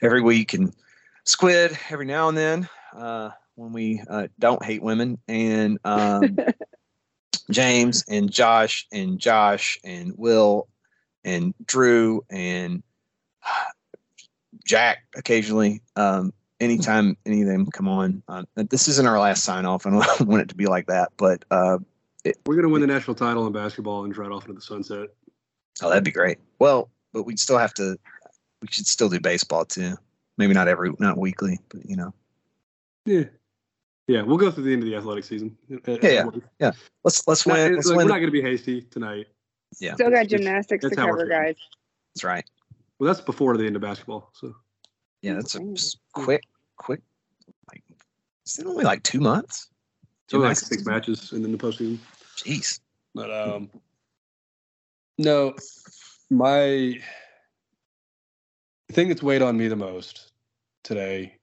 every 0.00 0.22
week 0.22 0.54
and 0.54 0.72
Squid 1.24 1.78
every 1.90 2.06
now 2.06 2.28
and 2.28 2.38
then 2.38 2.68
uh, 2.94 3.30
when 3.54 3.72
we 3.72 4.02
uh, 4.08 4.28
don't 4.38 4.64
hate 4.64 4.82
women 4.82 5.18
and 5.28 5.78
um, 5.84 6.38
James 7.50 8.04
and 8.08 8.30
Josh 8.30 8.86
and 8.90 9.18
Josh 9.18 9.78
and 9.84 10.14
Will 10.16 10.68
and 11.24 11.54
Drew 11.66 12.24
and 12.30 12.82
Jack 14.66 14.98
occasionally. 15.16 15.80
Um, 15.96 16.32
anytime 16.60 17.16
any 17.26 17.42
of 17.42 17.48
them 17.48 17.66
come 17.66 17.88
on, 17.88 18.22
uh, 18.28 18.42
this 18.56 18.88
isn't 18.88 19.06
our 19.06 19.18
last 19.18 19.44
sign 19.44 19.64
off. 19.64 19.86
And 19.86 19.96
I 19.96 20.04
don't 20.18 20.20
want 20.28 20.42
it 20.42 20.48
to 20.48 20.54
be 20.54 20.66
like 20.66 20.86
that, 20.86 21.10
but 21.16 21.44
uh, 21.50 21.78
We're 22.46 22.56
gonna 22.56 22.68
win 22.68 22.80
the 22.80 22.86
national 22.86 23.14
title 23.14 23.46
in 23.46 23.52
basketball 23.52 24.04
and 24.04 24.12
drive 24.12 24.32
off 24.32 24.42
into 24.44 24.54
the 24.54 24.60
sunset. 24.60 25.08
oh, 25.82 25.88
that'd 25.88 26.04
be 26.04 26.10
great. 26.10 26.38
Well, 26.58 26.90
but 27.12 27.22
we'd 27.24 27.38
still 27.38 27.58
have 27.58 27.74
to. 27.74 27.96
We 28.60 28.68
should 28.70 28.86
still 28.86 29.08
do 29.08 29.20
baseball 29.20 29.64
too. 29.64 29.96
Maybe 30.36 30.52
not 30.54 30.68
every, 30.68 30.92
not 30.98 31.16
weekly, 31.18 31.58
but 31.68 31.84
you 31.88 31.96
know. 31.96 32.12
Yeah. 33.06 33.24
Yeah, 34.08 34.22
we'll 34.22 34.38
go 34.38 34.50
through 34.50 34.64
the 34.64 34.72
end 34.72 34.82
of 34.82 34.88
the 34.88 34.96
athletic 34.96 35.24
season. 35.24 35.56
Yeah, 35.68 36.24
yeah. 36.58 36.72
Let's 37.04 37.26
let's 37.28 37.44
win. 37.44 37.74
it's 37.74 37.76
Let's 37.76 37.88
like, 37.88 37.96
win. 37.98 38.06
we're 38.06 38.12
not 38.12 38.18
going 38.20 38.28
to 38.28 38.30
be 38.32 38.40
hasty 38.40 38.80
tonight. 38.82 39.26
yeah, 39.80 39.94
Still 39.94 40.10
got 40.10 40.26
gymnastics 40.28 40.82
to 40.82 40.88
that's 40.88 40.98
how 40.98 41.06
cover, 41.08 41.26
guys. 41.26 41.56
that's 42.14 42.24
right. 42.24 42.44
Well, 42.98 43.06
that's 43.06 43.20
before 43.20 43.56
the 43.56 43.66
end 43.66 43.76
of 43.76 43.82
basketball. 43.82 44.30
So 44.34 44.54
Yeah, 45.22 45.34
that's 45.34 45.54
a 45.54 45.60
quick, 46.12 46.42
quick. 46.76 47.00
Like, 47.70 47.82
is 48.46 48.58
it 48.58 48.66
only 48.66 48.84
like 48.84 49.02
two 49.02 49.20
months? 49.20 49.68
so 50.28 50.38
like 50.38 50.48
Gymnastics 50.48 50.68
six 50.68 50.86
matches 50.86 51.32
and 51.32 51.44
then 51.44 51.52
the 51.52 51.58
postseason. 51.58 51.98
Jeez. 52.36 52.80
But 53.14 53.30
um, 53.32 53.70
no, 55.16 55.54
my 56.30 57.00
thing 58.92 59.08
that's 59.08 59.22
weighed 59.22 59.42
on 59.42 59.56
me 59.56 59.68
the 59.68 59.76
most 59.76 60.32
today 60.82 61.36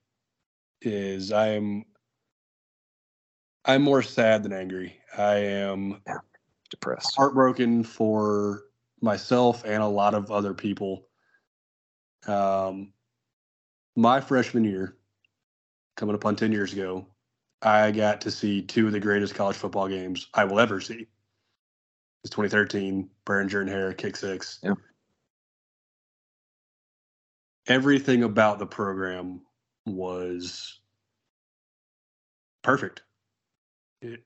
is 0.82 1.32
I 1.32 1.48
am 1.48 1.84
I'm 3.64 3.82
more 3.82 4.02
sad 4.02 4.44
than 4.44 4.52
angry. 4.52 4.96
I 5.18 5.36
am 5.36 6.00
Depressed. 6.70 7.14
heartbroken 7.16 7.82
for 7.82 8.64
myself 9.00 9.64
and 9.64 9.82
a 9.82 9.88
lot 9.88 10.14
of 10.14 10.30
other 10.30 10.54
people. 10.54 11.05
Um, 12.26 12.92
my 13.94 14.20
freshman 14.20 14.64
year, 14.64 14.96
coming 15.96 16.14
up 16.14 16.24
on 16.24 16.36
10 16.36 16.52
years 16.52 16.72
ago, 16.72 17.06
I 17.62 17.90
got 17.90 18.20
to 18.22 18.30
see 18.30 18.62
two 18.62 18.86
of 18.86 18.92
the 18.92 19.00
greatest 19.00 19.34
college 19.34 19.56
football 19.56 19.88
games 19.88 20.28
I 20.34 20.44
will 20.44 20.60
ever 20.60 20.80
see. 20.80 21.06
It's 22.22 22.30
2013, 22.30 23.08
Behringer 23.24 23.60
and 23.60 23.70
Hare, 23.70 23.92
kick 23.92 24.16
six. 24.16 24.58
Yeah. 24.62 24.74
Everything 27.68 28.22
about 28.22 28.58
the 28.58 28.66
program 28.66 29.40
was 29.86 30.80
perfect. 32.62 33.02
It, 34.02 34.24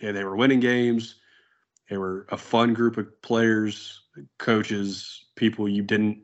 yeah, 0.00 0.12
they 0.12 0.24
were 0.24 0.36
winning 0.36 0.60
games. 0.60 1.16
They 1.88 1.96
were 1.96 2.26
a 2.30 2.36
fun 2.36 2.74
group 2.74 2.96
of 2.96 3.22
players, 3.22 4.02
coaches, 4.38 5.26
people 5.36 5.68
you 5.68 5.82
didn't 5.82 6.18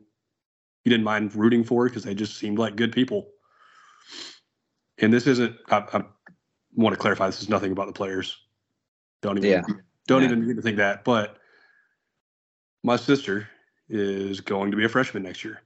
you 0.83 0.91
didn't 0.91 1.03
mind 1.03 1.35
rooting 1.35 1.63
for 1.63 1.87
because 1.87 2.03
they 2.03 2.13
just 2.13 2.37
seemed 2.37 2.59
like 2.59 2.75
good 2.75 2.91
people. 2.91 3.27
And 4.99 5.11
this 5.11 5.27
isn't. 5.27 5.55
I, 5.69 5.77
I 5.93 6.03
want 6.75 6.93
to 6.93 6.99
clarify. 6.99 7.25
This 7.25 7.41
is 7.41 7.49
nothing 7.49 7.71
about 7.71 7.87
the 7.87 7.93
players. 7.93 8.37
Don't 9.21 9.37
even. 9.37 9.49
Yeah. 9.49 9.61
Don't 10.07 10.21
Yeah. 10.21 10.27
even 10.27 10.47
need 10.47 10.55
to 10.57 10.61
think 10.61 10.77
that. 10.77 11.03
But 11.03 11.37
my 12.83 12.95
sister 12.95 13.49
is 13.89 14.41
going 14.41 14.71
to 14.71 14.77
be 14.77 14.85
a 14.85 14.89
freshman 14.89 15.23
next 15.23 15.43
year, 15.43 15.61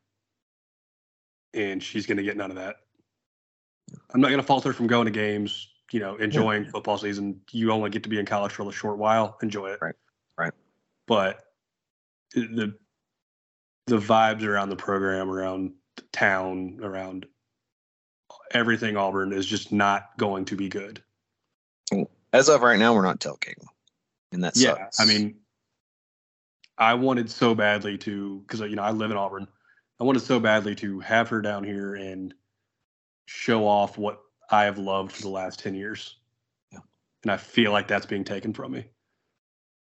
and 1.54 1.84
she's 1.84 2.06
going 2.06 2.18
to 2.18 2.24
get 2.24 2.38
none 2.38 2.52
of 2.52 2.58
that. 2.58 2.78
I'm 4.14 4.22
not 4.22 4.30
going 4.30 4.40
to 4.40 4.46
fault 4.48 4.64
her 4.64 4.74
from 4.74 4.88
going 4.88 5.06
to 5.06 5.12
games. 5.12 5.68
You 5.92 6.00
know, 6.00 6.16
enjoying 6.18 6.66
football 6.66 6.98
season. 6.98 7.42
You 7.52 7.72
only 7.72 7.90
get 7.90 8.04
to 8.04 8.10
be 8.10 8.20
in 8.20 8.26
college 8.26 8.52
for 8.52 8.68
a 8.68 8.72
short 8.72 8.98
while. 8.98 9.38
Enjoy 9.42 9.68
it. 9.68 9.80
Right. 9.82 9.96
Right. 10.38 10.54
But 11.08 11.46
the 12.34 12.76
the 13.88 13.98
vibes 13.98 14.44
around 14.44 14.70
the 14.70 14.76
program, 14.76 15.30
around 15.30 15.74
the 15.96 16.04
town, 16.12 16.80
around 16.82 17.26
everything 18.52 18.98
Auburn 18.98 19.34
is 19.34 19.46
just 19.46 19.72
not 19.72 20.18
going 20.18 20.46
to 20.46 20.56
be 20.56 20.70
good. 20.70 21.02
As 22.32 22.50
of 22.50 22.62
right 22.62 22.78
now, 22.78 22.94
we're 22.94 23.04
not 23.04 23.20
tailgating, 23.20 23.66
and 24.32 24.44
that 24.44 24.56
yeah, 24.56 24.76
sucks. 24.76 25.00
I 25.00 25.06
mean, 25.06 25.36
I 26.78 26.94
wanted 26.94 27.30
so 27.30 27.56
badly 27.56 27.98
to 28.00 28.40
because 28.42 28.60
you 28.62 28.76
know 28.76 28.84
I 28.84 28.92
live 28.92 29.10
in 29.10 29.18
Auburn. 29.18 29.48
I 30.00 30.04
wanted 30.04 30.22
so 30.22 30.40
badly 30.40 30.76
to 30.76 31.00
have 31.00 31.28
her 31.30 31.42
down 31.42 31.64
here 31.64 31.96
and 31.96 32.34
show 33.26 33.68
off 33.68 33.98
what 33.98 34.22
I 34.52 34.64
have 34.64 34.78
loved 34.78 35.12
for 35.12 35.22
the 35.22 35.30
last 35.30 35.60
ten 35.60 35.76
years, 35.76 36.18
Yeah. 36.72 36.80
and 37.24 37.32
I 37.32 37.38
feel 37.38 37.72
like 37.72 37.88
that's 37.88 38.06
being 38.06 38.24
taken 38.24 38.54
from 38.54 38.72
me. 38.72 38.86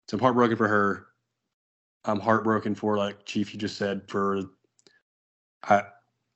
So 0.09 0.17
I'm 0.17 0.21
heartbroken 0.21 0.57
for 0.57 0.69
her. 0.69 1.07
I'm 2.05 2.21
heartbroken 2.21 2.75
for 2.75 2.97
like 2.97 3.25
Chief 3.27 3.53
you 3.53 3.61
just 3.61 3.77
said 3.77 4.09
for 4.09 4.43
I 5.63 5.85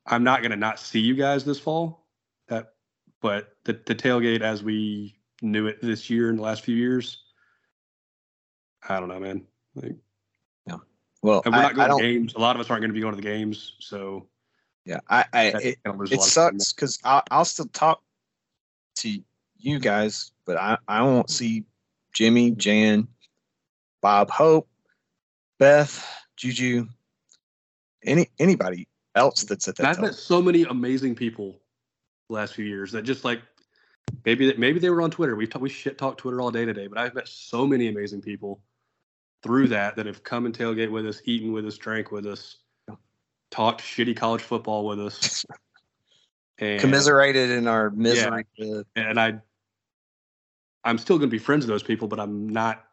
I'm 0.07 0.23
not 0.25 0.43
gonna 0.43 0.57
not 0.57 0.79
see 0.79 1.01
you 1.01 1.15
guys 1.15 1.45
this 1.45 1.59
fall. 1.59 2.07
That 2.49 2.75
but 3.21 3.57
the 3.65 3.81
the 3.87 3.95
tailgate 3.95 4.43
as 4.43 4.63
we 4.63 5.19
knew 5.43 5.67
it 5.67 5.81
this 5.81 6.09
year 6.11 6.31
in 6.31 6.37
the 6.37 6.43
last 6.43 6.63
few 6.63 6.77
years. 6.77 7.25
I 8.89 9.01
don't 9.01 9.09
know, 9.09 9.21
man. 9.21 9.47
Like, 9.75 9.97
yeah. 10.67 10.77
well, 11.23 11.43
and 11.45 11.55
we're 11.55 11.61
I, 11.61 11.63
not 11.63 11.75
going 11.75 11.97
to 11.97 12.03
games. 12.03 12.35
A 12.35 12.39
lot 12.39 12.55
of 12.55 12.61
us 12.61 12.71
aren't 12.71 12.83
going 12.83 12.91
to 12.91 12.95
be 12.95 13.01
going 13.01 13.15
to 13.15 13.21
the 13.21 13.27
games, 13.27 13.77
so 13.81 14.29
Yeah, 14.85 15.01
I, 15.09 15.25
I 15.33 15.45
it, 15.47 15.83
kind 15.85 15.95
of 15.95 16.01
loses 16.01 16.19
it 16.19 16.23
sucks 16.23 16.73
because 16.73 16.99
I'll, 17.03 17.23
I'll 17.31 17.45
still 17.45 17.67
talk 17.69 18.03
to 18.97 19.23
you 19.59 19.79
guys, 19.79 20.33
but 20.45 20.57
I, 20.57 20.79
I 20.89 21.03
won't 21.03 21.31
see 21.31 21.65
Jimmy, 22.12 22.53
Jan, 22.53 23.09
Bob, 24.01 24.31
Hope, 24.31 24.69
Beth, 25.59 26.07
Juju, 26.37 26.87
any 28.05 28.29
anybody 28.39 28.87
else 29.15 29.45
that's 29.45 29.69
at 29.69 29.77
that. 29.77 29.87
I've 29.87 30.01
met 30.01 30.15
so 30.15 30.43
many 30.43 30.65
amazing 30.65 31.15
people 31.15 31.61
the 32.29 32.35
last 32.35 32.55
few 32.55 32.65
years 32.65 32.93
that 32.93 33.03
just 33.03 33.25
like 33.25 33.41
maybe 34.25 34.47
that 34.47 34.59
maybe 34.59 34.79
they 34.79 34.91
were 34.91 35.03
on 35.03 35.11
Twitter. 35.11 35.37
We've 35.37 35.49
talked 35.49 35.62
we 35.62 35.69
shit 35.69 35.99
talk 35.99 36.19
Twitter 36.19 36.41
all 36.41 36.51
day 36.51 36.65
today, 36.65 36.87
but 36.87 36.99
I've 36.99 37.15
met 37.15 37.29
so 37.29 37.66
many 37.66 37.89
amazing 37.89 38.21
people 38.21 38.61
through 39.43 39.69
that 39.69 39.97
that 39.97 40.07
have 40.07 40.25
come 40.25 40.47
and 40.47 40.57
tailgate 40.57 40.91
with 40.91 41.07
us, 41.07 41.21
eaten 41.25 41.53
with 41.53 41.66
us, 41.66 41.77
drank 41.77 42.11
with 42.11 42.27
us, 42.27 42.57
talked 43.51 43.83
shitty 43.83 44.16
college 44.16 44.43
football 44.43 44.87
with 44.87 45.01
us. 45.01 45.45
And, 46.59 46.81
commiserated 46.81 47.51
in 47.51 47.67
our 47.67 47.91
misery. 47.91 48.47
with- 48.59 48.87
and 48.95 49.19
I 49.19 49.41
I'm 50.85 50.99
still 50.99 51.19
going 51.19 51.31
to 51.31 51.35
be 51.35 51.39
friends 51.39 51.65
with 51.65 51.71
those 51.71 51.83
people, 51.83 52.09
but 52.09 52.21
I'm 52.21 52.49
not. 52.49 52.85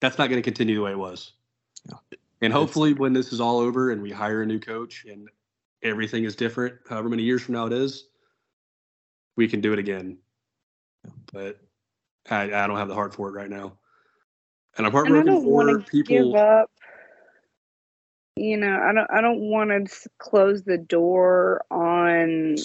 That's 0.00 0.18
not 0.18 0.28
going 0.28 0.40
to 0.40 0.44
continue 0.44 0.76
the 0.76 0.82
way 0.82 0.92
it 0.92 0.98
was. 0.98 1.32
And 2.40 2.52
hopefully, 2.52 2.92
when 2.92 3.12
this 3.12 3.32
is 3.32 3.40
all 3.40 3.58
over 3.58 3.90
and 3.90 4.02
we 4.02 4.10
hire 4.10 4.42
a 4.42 4.46
new 4.46 4.58
coach 4.58 5.04
and 5.04 5.28
everything 5.82 6.24
is 6.24 6.34
different, 6.34 6.74
however 6.88 7.08
many 7.08 7.22
years 7.22 7.42
from 7.42 7.54
now 7.54 7.66
it 7.66 7.72
is, 7.72 8.08
we 9.36 9.46
can 9.48 9.60
do 9.60 9.72
it 9.72 9.78
again. 9.78 10.18
But 11.32 11.60
I, 12.30 12.44
I 12.44 12.66
don't 12.66 12.76
have 12.78 12.88
the 12.88 12.94
heart 12.94 13.14
for 13.14 13.28
it 13.28 13.32
right 13.32 13.50
now. 13.50 13.74
And 14.76 14.86
I'm 14.86 14.92
heartbroken 14.92 15.26
don't 15.26 15.44
want 15.44 15.84
for 15.84 15.90
people. 15.90 16.32
You 18.36 18.56
know, 18.56 18.80
I 18.80 18.92
don't. 18.92 19.10
I 19.10 19.20
don't 19.20 19.40
want 19.40 19.70
to 19.70 20.08
close 20.18 20.62
the 20.62 20.78
door 20.78 21.64
on. 21.70 22.56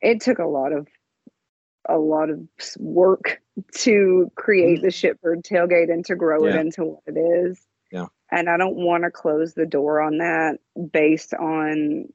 It 0.00 0.20
took 0.20 0.38
a 0.38 0.46
lot 0.46 0.72
of, 0.72 0.86
a 1.88 1.96
lot 1.96 2.28
of 2.30 2.40
work 2.78 3.40
to 3.76 4.30
create 4.34 4.82
the 4.82 4.88
Shipbird 4.88 5.42
tailgate 5.42 5.90
and 5.90 6.04
to 6.06 6.16
grow 6.16 6.44
it 6.44 6.50
Mm-hmm. 6.50 6.58
Into 6.58 6.84
what 6.84 7.02
it 7.06 7.18
is. 7.18 7.58
Yeah. 7.90 8.06
And 8.30 8.50
I 8.50 8.56
don't 8.56 8.76
want 8.76 9.04
to 9.04 9.10
close 9.10 9.54
the 9.54 9.66
door 9.66 10.00
on 10.00 10.18
that 10.18 10.58
based 10.92 11.32
on 11.32 12.06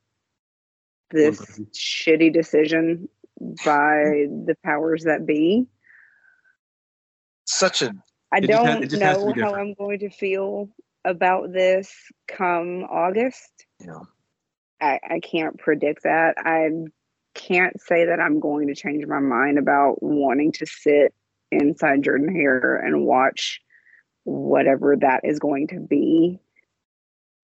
this 1.12 1.60
shitty 1.74 2.34
decision 2.34 3.08
by 3.40 4.28
the 4.46 4.56
powers 4.64 5.06
that 5.06 5.26
be. 5.26 5.66
Such 7.46 7.82
a 7.82 7.96
I 8.32 8.40
don't 8.42 8.84
has 8.84 9.24
know 9.24 9.34
how. 9.34 9.56
I'm 9.56 9.74
going 9.74 10.00
to 10.00 10.10
feel 10.10 10.70
about 11.06 11.52
this 11.52 11.94
come 12.28 12.84
August. 12.84 13.66
know. 13.88 14.08
I, 14.82 15.00
I 15.10 15.20
can't 15.20 15.58
predict 15.58 16.04
that. 16.04 16.36
I 16.38 16.70
can't 17.34 17.80
say 17.82 18.06
that 18.06 18.20
I'm 18.20 18.40
going 18.40 18.68
to 18.68 18.76
change 18.76 19.06
my 19.06 19.20
mind 19.20 19.58
about 19.58 20.02
wanting 20.02 20.52
to 20.54 20.66
sit 20.66 21.14
inside 21.52 22.04
Jordan 22.04 22.34
Hare 22.34 22.76
and 22.76 23.06
watch 23.06 23.62
whatever 24.24 24.96
that 24.98 25.22
is 25.24 25.40
going 25.40 25.68
to 25.70 25.80
be. 25.80 26.40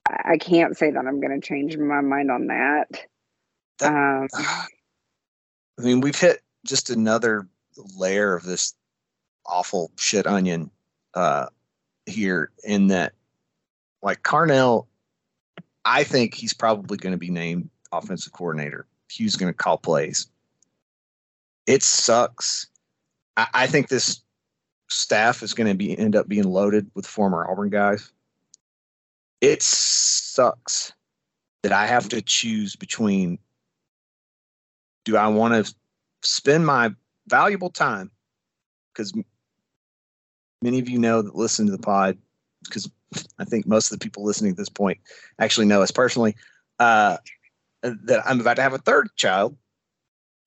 I 0.08 0.34
I 0.34 0.38
can't 0.38 0.78
say 0.78 0.92
that 0.92 1.06
I'm 1.06 1.20
going 1.20 1.40
to 1.40 1.46
change 1.46 1.78
my 1.78 2.02
mind 2.02 2.30
on 2.30 2.48
that. 2.48 2.88
Um, 3.82 4.28
I 4.34 5.82
mean, 5.82 6.02
we've 6.02 6.18
hit 6.18 6.42
just 6.66 6.90
another 6.90 7.48
layer 7.98 8.34
of 8.34 8.44
this 8.44 8.74
awful 9.46 9.92
shit 9.98 10.28
onion 10.28 10.70
uh, 11.14 11.48
here 12.06 12.52
in 12.64 12.88
that, 12.88 13.14
like 14.02 14.24
Carnell, 14.24 14.88
I 15.86 16.04
think 16.04 16.34
he's 16.34 16.54
probably 16.54 16.98
going 16.98 17.14
to 17.14 17.18
be 17.18 17.30
named 17.30 17.70
offensive 17.92 18.34
coordinator. 18.34 18.88
Hugh's 19.10 19.36
going 19.36 19.52
to 19.52 19.58
call 19.58 19.78
plays. 19.78 20.28
It 21.68 21.84
sucks. 21.84 22.68
I, 23.38 23.48
I 23.54 23.68
think 23.68 23.88
this 23.88 24.22
staff 24.88 25.42
is 25.42 25.54
going 25.54 25.68
to 25.68 25.76
be 25.76 25.98
end 25.98 26.16
up 26.16 26.28
being 26.28 26.44
loaded 26.44 26.90
with 26.94 27.06
former 27.06 27.50
Auburn 27.50 27.70
guys. 27.70 28.12
It 29.42 29.62
sucks 29.62 30.94
that 31.64 31.72
I 31.72 31.88
have 31.88 32.10
to 32.10 32.22
choose 32.22 32.76
between 32.76 33.40
do 35.04 35.18
I 35.18 35.28
want 35.28 35.66
to 35.66 35.74
spend 36.22 36.66
my 36.66 36.92
valuable 37.28 37.70
time? 37.70 38.12
Because 38.92 39.14
many 40.66 40.80
of 40.80 40.90
you 40.90 40.98
know 40.98 41.22
that 41.22 41.36
listen 41.36 41.68
to 41.68 41.72
the 41.72 41.78
pod, 41.78 42.18
because 42.64 42.90
I 43.38 43.46
think 43.46 43.68
most 43.68 43.92
of 43.92 44.00
the 44.00 44.04
people 44.04 44.24
listening 44.24 44.52
at 44.52 44.58
this 44.58 44.68
point 44.68 44.98
actually 45.38 45.68
know 45.68 45.84
us 45.84 45.92
personally, 45.92 46.36
uh, 46.80 47.18
that 47.84 48.24
I'm 48.26 48.42
about 48.42 48.56
to 48.56 48.64
have 48.64 48.74
a 48.74 48.80
third 48.80 49.10
child. 49.16 49.56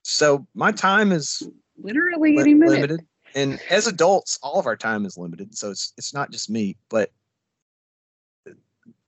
So 0.03 0.45
my 0.53 0.73
time 0.73 1.13
is 1.13 1.41
literally 1.81 2.35
li- 2.35 2.41
any 2.41 2.53
minute. 2.53 2.73
limited. 2.73 3.05
And 3.33 3.61
as 3.69 3.87
adults, 3.87 4.37
all 4.43 4.59
of 4.59 4.65
our 4.65 4.75
time 4.75 5.05
is 5.05 5.17
limited. 5.17 5.57
So 5.57 5.71
it's 5.71 5.93
it's 5.97 6.13
not 6.13 6.31
just 6.31 6.49
me, 6.49 6.75
but 6.89 7.11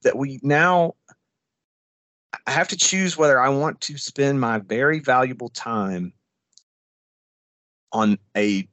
that 0.04 0.16
we 0.16 0.40
now 0.44 0.96
I 2.48 2.52
have 2.52 2.70
to 2.70 2.78
choose 2.78 3.18
whether 3.18 3.42
I 3.42 3.50
want 3.50 3.82
to 3.82 3.98
spend 3.98 4.40
my 4.40 4.60
very 4.60 5.00
valuable 5.00 5.50
time 5.50 6.14
on 7.92 8.18
a 8.38 8.68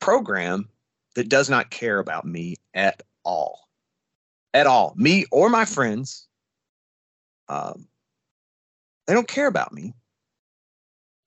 program 0.00 0.68
that 1.14 1.28
does 1.28 1.48
not 1.48 1.70
care 1.70 1.98
about 1.98 2.24
me 2.24 2.56
at 2.74 3.02
all. 3.24 3.68
At 4.52 4.66
all. 4.66 4.94
Me 4.96 5.24
or 5.30 5.48
my 5.48 5.64
friends. 5.64 6.26
Um, 7.48 7.88
they 9.06 9.14
don't 9.14 9.28
care 9.28 9.46
about 9.46 9.72
me. 9.72 9.94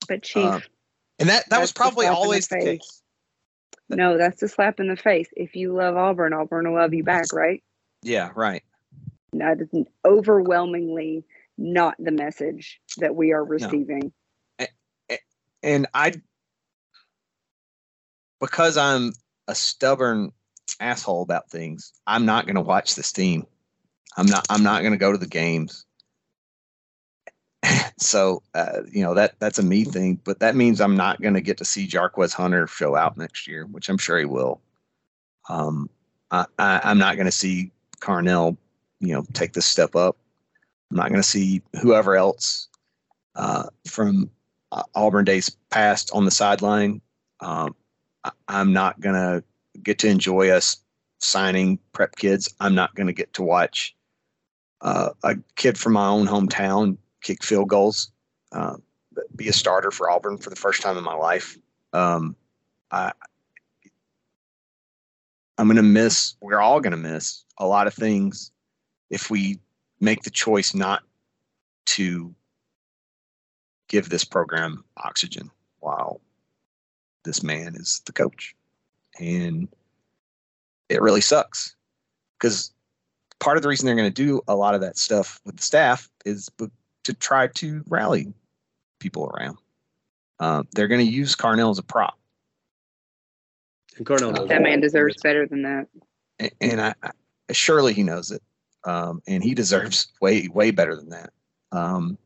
But 0.08 0.22
Chief, 0.22 0.44
Um, 0.44 0.62
and 1.18 1.28
that, 1.28 1.48
that 1.50 1.60
was 1.60 1.72
probably 1.72 2.06
the 2.06 2.12
always 2.12 2.48
the 2.48 2.56
face. 2.56 2.64
case. 2.64 3.02
no, 3.88 4.16
that's 4.16 4.42
a 4.42 4.48
slap 4.48 4.80
in 4.80 4.88
the 4.88 4.96
face. 4.96 5.28
If 5.36 5.54
you 5.54 5.74
love 5.74 5.96
Auburn, 5.96 6.32
Auburn 6.32 6.68
will 6.68 6.80
love 6.80 6.94
you 6.94 7.04
back, 7.04 7.32
right? 7.32 7.62
Yeah, 8.02 8.30
right. 8.34 8.62
That 9.34 9.60
is 9.60 9.68
overwhelmingly 10.04 11.24
not 11.58 11.96
the 11.98 12.12
message 12.12 12.80
that 12.98 13.14
we 13.14 13.32
are 13.32 13.44
receiving. 13.44 14.12
and 15.62 15.86
I 15.92 16.14
because 18.40 18.76
I'm 18.76 19.12
a 19.48 19.54
stubborn 19.54 20.32
asshole 20.78 21.22
about 21.22 21.50
things, 21.50 21.92
I'm 22.06 22.24
not 22.24 22.46
going 22.46 22.54
to 22.54 22.60
watch 22.60 22.94
this 22.94 23.10
team. 23.10 23.46
I'm 24.16 24.26
not 24.26 24.46
I'm 24.50 24.62
not 24.62 24.82
going 24.82 24.92
to 24.92 24.98
go 24.98 25.10
to 25.12 25.18
the 25.18 25.26
games. 25.26 25.84
so, 27.98 28.42
uh, 28.54 28.82
you 28.90 29.02
know, 29.02 29.14
that 29.14 29.34
that's 29.40 29.58
a 29.58 29.62
me 29.62 29.84
thing, 29.84 30.20
but 30.24 30.38
that 30.40 30.54
means 30.54 30.80
I'm 30.80 30.96
not 30.96 31.20
going 31.20 31.34
to 31.34 31.40
get 31.40 31.58
to 31.58 31.64
see 31.64 31.86
Jarquez 31.86 32.32
Hunter 32.32 32.66
show 32.66 32.94
out 32.94 33.16
next 33.16 33.46
year, 33.46 33.66
which 33.66 33.88
I'm 33.88 33.98
sure 33.98 34.18
he 34.18 34.24
will. 34.24 34.60
Um 35.48 35.90
I, 36.30 36.46
I 36.58 36.80
I'm 36.84 36.98
not 36.98 37.16
going 37.16 37.26
to 37.26 37.32
see 37.32 37.72
Carnell, 38.00 38.56
you 39.00 39.14
know, 39.14 39.24
take 39.32 39.52
this 39.52 39.66
step 39.66 39.96
up. 39.96 40.16
I'm 40.90 40.96
not 40.96 41.08
going 41.08 41.20
to 41.20 41.28
see 41.28 41.62
whoever 41.80 42.16
else 42.16 42.68
uh, 43.34 43.68
from 43.86 44.30
uh, 44.72 44.82
Auburn 44.94 45.24
days 45.24 45.50
past 45.70 46.10
on 46.12 46.24
the 46.24 46.30
sideline. 46.30 47.00
Um, 47.40 47.74
I'm 48.48 48.72
not 48.72 49.00
going 49.00 49.14
to 49.14 49.44
get 49.82 49.98
to 50.00 50.08
enjoy 50.08 50.50
us 50.50 50.76
signing 51.18 51.78
prep 51.92 52.16
kids. 52.16 52.52
I'm 52.60 52.74
not 52.74 52.94
going 52.94 53.06
to 53.06 53.12
get 53.12 53.32
to 53.34 53.42
watch 53.42 53.94
uh, 54.80 55.10
a 55.22 55.36
kid 55.56 55.78
from 55.78 55.94
my 55.94 56.06
own 56.06 56.26
hometown 56.26 56.96
kick 57.22 57.42
field 57.42 57.68
goals, 57.68 58.10
uh, 58.52 58.76
be 59.34 59.48
a 59.48 59.52
starter 59.52 59.90
for 59.90 60.10
Auburn 60.10 60.38
for 60.38 60.50
the 60.50 60.56
first 60.56 60.82
time 60.82 60.96
in 60.96 61.04
my 61.04 61.14
life. 61.14 61.58
Um, 61.92 62.36
I, 62.90 63.12
I'm 65.56 65.66
going 65.66 65.76
to 65.76 65.82
miss, 65.82 66.34
we're 66.40 66.60
all 66.60 66.80
going 66.80 66.92
to 66.92 66.96
miss 66.96 67.44
a 67.58 67.66
lot 67.66 67.86
of 67.86 67.94
things 67.94 68.52
if 69.10 69.30
we 69.30 69.58
make 70.00 70.22
the 70.22 70.30
choice 70.30 70.74
not 70.74 71.02
to 71.86 72.34
give 73.88 74.08
this 74.08 74.24
program 74.24 74.84
oxygen 74.98 75.50
while 75.80 76.20
this 77.28 77.42
man 77.42 77.76
is 77.76 78.00
the 78.06 78.12
coach. 78.12 78.56
And 79.20 79.68
it 80.88 81.02
really 81.02 81.20
sucks 81.20 81.76
because 82.38 82.72
part 83.38 83.56
of 83.56 83.62
the 83.62 83.68
reason 83.68 83.86
they're 83.86 83.94
going 83.94 84.12
to 84.12 84.22
do 84.22 84.40
a 84.48 84.56
lot 84.56 84.74
of 84.74 84.80
that 84.80 84.96
stuff 84.96 85.40
with 85.44 85.56
the 85.56 85.62
staff 85.62 86.08
is 86.24 86.48
to 87.04 87.14
try 87.14 87.46
to 87.48 87.84
rally 87.88 88.32
people 88.98 89.30
around. 89.34 89.58
Um, 90.40 90.66
they're 90.74 90.88
going 90.88 91.04
to 91.04 91.12
use 91.12 91.36
Carnell 91.36 91.70
as 91.70 91.78
a 91.78 91.82
prop. 91.82 92.18
And 93.96 94.06
Carnell 94.06 94.34
knows 94.34 94.48
That 94.48 94.62
man 94.62 94.80
deserves 94.80 95.16
better 95.22 95.46
than 95.46 95.62
that. 95.62 95.88
A- 96.40 96.50
And 96.60 96.80
I, 96.80 96.94
I 97.02 97.10
surely 97.52 97.92
he 97.92 98.02
knows 98.02 98.30
it. 98.30 98.42
Um, 98.84 99.20
and 99.26 99.42
he 99.42 99.54
deserves 99.54 100.08
way, 100.20 100.48
way 100.48 100.70
better 100.70 100.96
than 100.96 101.10
that. 101.10 101.32
Um, 101.72 102.16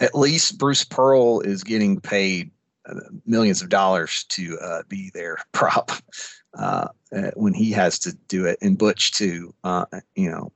at 0.00 0.14
least 0.14 0.58
Bruce 0.58 0.84
Pearl 0.84 1.40
is 1.40 1.64
getting 1.64 2.00
paid 2.00 2.50
millions 3.26 3.62
of 3.62 3.68
dollars 3.68 4.24
to 4.30 4.58
uh, 4.60 4.82
be 4.88 5.10
their 5.14 5.38
prop 5.52 5.92
uh, 6.58 6.88
uh, 7.14 7.30
when 7.34 7.54
he 7.54 7.70
has 7.72 7.98
to 8.00 8.12
do 8.28 8.46
it, 8.46 8.58
and 8.62 8.78
Butch 8.78 9.12
too. 9.12 9.54
Uh, 9.64 9.86
you 10.14 10.30
know, 10.30 10.52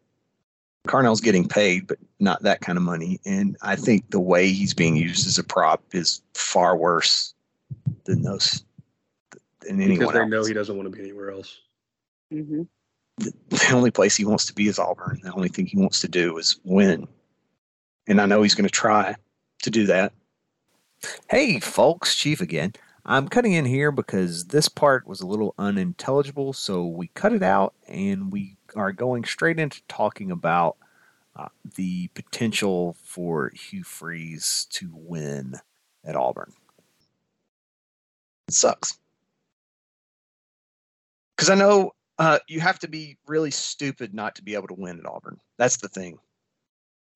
Carnell's 0.87 1.21
getting 1.21 1.49
paid, 1.49 1.87
but 1.87 1.99
not 2.21 2.43
that 2.43 2.61
kind 2.61 2.79
of 2.79 2.85
money. 2.85 3.21
And 3.25 3.57
I 3.63 3.77
think 3.77 4.11
the 4.11 4.21
way 4.21 4.49
he's 4.49 4.75
being 4.75 4.97
used 4.97 5.27
as 5.27 5.39
a 5.39 5.45
prop 5.45 5.83
is 5.93 6.23
far 6.35 6.77
worse 6.77 7.35
than 8.05 8.23
those 8.23 8.65
than 9.61 9.81
anyone 9.81 9.99
because 9.99 10.13
they 10.13 10.21
else. 10.21 10.31
know 10.31 10.45
he 10.45 10.55
doesn't 10.55 10.77
want 10.77 10.91
to 10.91 10.97
be 10.97 11.03
anywhere 11.03 11.31
else. 11.31 11.59
hmm 12.31 12.63
the 13.19 13.71
only 13.73 13.91
place 13.91 14.17
he 14.17 14.25
wants 14.25 14.45
to 14.47 14.55
be 14.55 14.69
is 14.69 14.79
Auburn. 14.79 15.21
The 15.23 15.33
only 15.33 15.49
thing 15.49 15.67
he 15.67 15.79
wants 15.79 16.01
to 16.01 16.09
do 16.09 16.37
is 16.39 16.61
win. 16.65 17.09
And 18.07 18.21
I 18.21 18.27
know 18.27 18.43
he's 18.43 18.55
going 18.55 18.69
to 18.69 18.73
try 18.73 19.15
to 19.63 19.71
do 19.71 19.87
that. 19.87 20.13
Hey, 21.29 21.61
folks, 21.61 22.15
Chief 22.15 22.41
again. 22.41 22.73
I'm 23.05 23.29
cutting 23.29 23.53
in 23.53 23.65
here 23.65 23.93
because 23.93 24.47
this 24.47 24.69
part 24.69 25.07
was 25.07 25.21
a 25.21 25.27
little 25.27 25.55
unintelligible, 25.59 26.53
so 26.53 26.87
we 26.87 27.09
cut 27.09 27.33
it 27.33 27.43
out 27.43 27.75
and 27.87 28.33
we 28.33 28.57
are 28.75 28.93
going 28.93 29.25
straight 29.25 29.61
into 29.61 29.81
talking 29.89 30.31
about 30.31 30.77
uh, 31.37 31.49
the 31.77 32.09
potential 32.09 32.97
for 33.05 33.51
Hugh 33.55 33.85
Freeze 33.85 34.67
to 34.71 34.91
win 34.93 35.55
at 36.05 36.17
Auburn. 36.17 36.53
It 38.49 38.55
sucks. 38.55 38.99
Because 41.37 41.51
I 41.51 41.55
know 41.55 41.93
uh, 42.19 42.39
you 42.49 42.61
have 42.61 42.79
to 42.81 42.89
be 42.89 43.19
really 43.27 43.51
stupid 43.51 44.15
not 44.15 44.35
to 44.37 44.43
be 44.43 44.55
able 44.55 44.69
to 44.69 44.75
win 44.75 44.99
at 44.99 45.07
Auburn. 45.07 45.39
That's 45.59 45.77
the 45.77 45.89
thing. 45.89 46.19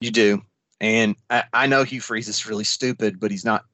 You 0.01 0.11
do. 0.11 0.43
And 0.81 1.17
I, 1.31 1.45
I 1.53 1.67
know 1.67 1.85
Hugh 1.85 2.01
Freeze 2.01 2.29
is 2.29 2.47
really 2.47 2.65
stupid, 2.65 3.19
but 3.19 3.31
he's 3.31 3.45
not 3.45 3.65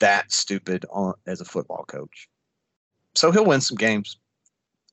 that 0.00 0.32
stupid 0.32 0.84
on, 0.90 1.14
as 1.26 1.40
a 1.40 1.44
football 1.44 1.84
coach. 1.86 2.28
So 3.14 3.30
he'll 3.30 3.44
win 3.44 3.60
some 3.60 3.76
games, 3.76 4.18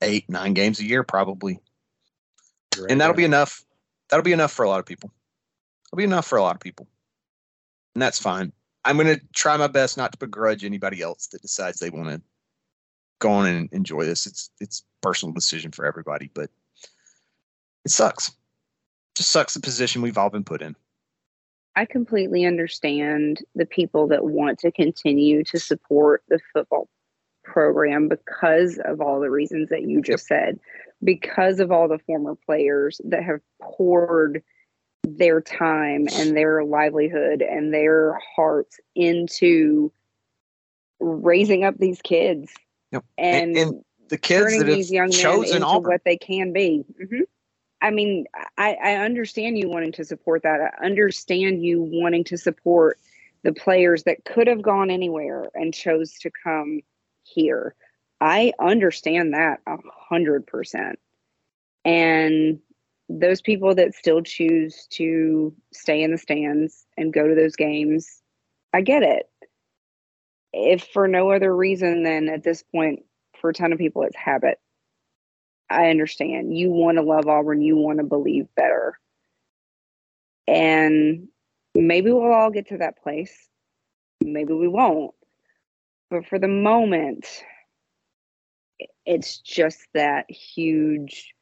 eight, 0.01 0.29
nine 0.29 0.53
games 0.53 0.79
a 0.79 0.85
year 0.85 1.03
probably. 1.03 1.59
Right 2.77 2.91
and 2.91 2.99
that'll 2.99 3.13
there. 3.13 3.17
be 3.17 3.25
enough. 3.25 3.63
That'll 4.09 4.23
be 4.23 4.33
enough 4.33 4.51
for 4.51 4.63
a 4.63 4.69
lot 4.69 4.79
of 4.79 4.85
people. 4.85 5.11
It'll 5.87 5.97
be 5.97 6.03
enough 6.03 6.27
for 6.27 6.37
a 6.37 6.41
lot 6.41 6.55
of 6.55 6.61
people. 6.61 6.87
And 7.93 8.01
that's 8.01 8.19
fine. 8.19 8.51
I'm 8.83 8.97
going 8.97 9.15
to 9.15 9.21
try 9.33 9.57
my 9.57 9.67
best 9.67 9.97
not 9.97 10.11
to 10.11 10.17
begrudge 10.17 10.63
anybody 10.63 11.01
else 11.01 11.27
that 11.27 11.41
decides 11.41 11.79
they 11.79 11.89
want 11.89 12.09
to 12.09 12.21
go 13.19 13.31
on 13.31 13.47
and 13.47 13.69
enjoy 13.71 14.05
this. 14.05 14.27
It's 14.27 14.49
it's 14.59 14.83
personal 15.01 15.33
decision 15.33 15.71
for 15.71 15.85
everybody, 15.85 16.29
but 16.33 16.49
it 17.83 17.91
sucks. 17.91 18.31
Just 19.15 19.31
sucks 19.31 19.53
the 19.53 19.61
position 19.61 20.01
we've 20.01 20.17
all 20.17 20.29
been 20.29 20.43
put 20.43 20.61
in. 20.61 20.75
I 21.75 21.85
completely 21.85 22.45
understand 22.45 23.43
the 23.53 23.65
people 23.65 24.07
that 24.07 24.23
want 24.25 24.59
to 24.59 24.71
continue 24.71 25.43
to 25.45 25.59
support 25.59 26.23
the 26.29 26.39
football 26.53 26.87
program 27.43 28.07
because 28.07 28.79
of 28.85 29.01
all 29.01 29.19
the 29.19 29.29
reasons 29.29 29.69
that 29.69 29.83
you 29.83 30.01
just 30.01 30.25
said, 30.27 30.59
because 31.03 31.59
of 31.59 31.71
all 31.71 31.87
the 31.87 31.99
former 31.99 32.35
players 32.45 33.01
that 33.05 33.23
have 33.23 33.41
poured 33.61 34.41
their 35.07 35.41
time 35.41 36.07
and 36.13 36.35
their 36.35 36.63
livelihood 36.63 37.41
and 37.41 37.73
their 37.73 38.19
hearts 38.35 38.79
into 38.95 39.91
raising 40.99 41.63
up 41.63 41.77
these 41.77 42.01
kids 42.01 42.51
Yep. 42.91 43.03
and, 43.17 43.57
and 43.57 43.81
the 44.09 44.17
kids 44.17 44.57
that 44.57 44.63
these 44.63 44.91
young 44.91 45.09
men 45.09 45.19
chosen 45.19 45.57
into 45.57 45.67
Auburn. 45.67 45.91
what 45.91 46.01
they 46.05 46.17
can 46.17 46.53
be. 46.53 46.85
hmm 46.97 47.21
I 47.85 47.91
mean, 47.91 48.25
I, 48.57 48.73
I 48.83 48.95
understand 48.95 49.59
you 49.59 49.69
wanting 49.69 49.91
to 49.91 50.03
support 50.03 50.41
that. 50.41 50.59
I 50.59 50.83
understand 50.83 51.63
you 51.63 51.83
wanting 51.83 52.23
to 52.23 52.37
support 52.37 52.97
the 53.43 53.53
players 53.53 54.01
that 54.05 54.25
could 54.25 54.47
have 54.47 54.63
gone 54.63 54.89
anywhere 54.89 55.49
and 55.53 55.71
chose 55.71 56.13
to 56.21 56.31
come 56.43 56.81
here. 57.21 57.75
I 58.19 58.53
understand 58.59 59.35
that 59.35 59.59
a 59.67 59.77
hundred 60.09 60.47
percent. 60.47 60.97
And 61.83 62.57
those 63.07 63.43
people 63.43 63.75
that 63.75 63.93
still 63.93 64.23
choose 64.23 64.87
to 64.93 65.53
stay 65.71 66.01
in 66.01 66.09
the 66.09 66.17
stands 66.17 66.87
and 66.97 67.13
go 67.13 67.27
to 67.27 67.35
those 67.35 67.55
games, 67.55 68.23
I 68.73 68.81
get 68.81 69.03
it. 69.03 69.29
If 70.53 70.87
for 70.87 71.07
no 71.07 71.29
other 71.29 71.55
reason 71.55 72.01
than 72.01 72.29
at 72.29 72.43
this 72.43 72.63
point, 72.63 73.03
for 73.39 73.51
a 73.51 73.53
ton 73.53 73.73
of 73.73 73.77
people, 73.77 74.01
it's 74.01 74.15
habit. 74.15 74.57
I 75.69 75.89
understand. 75.89 76.57
You 76.57 76.69
want 76.69 76.97
to 76.97 77.03
love 77.03 77.27
Auburn, 77.27 77.61
you 77.61 77.75
want 77.77 77.99
to 77.99 78.05
believe 78.05 78.47
better. 78.55 78.99
And 80.47 81.27
maybe 81.73 82.11
we'll 82.11 82.31
all 82.31 82.51
get 82.51 82.69
to 82.69 82.77
that 82.77 83.01
place. 83.01 83.49
Maybe 84.21 84.53
we 84.53 84.67
won't. 84.67 85.13
But 86.09 86.27
for 86.27 86.37
the 86.37 86.47
moment, 86.47 87.25
it's 89.05 89.39
just 89.39 89.79
that 89.93 90.29
huge 90.29 91.33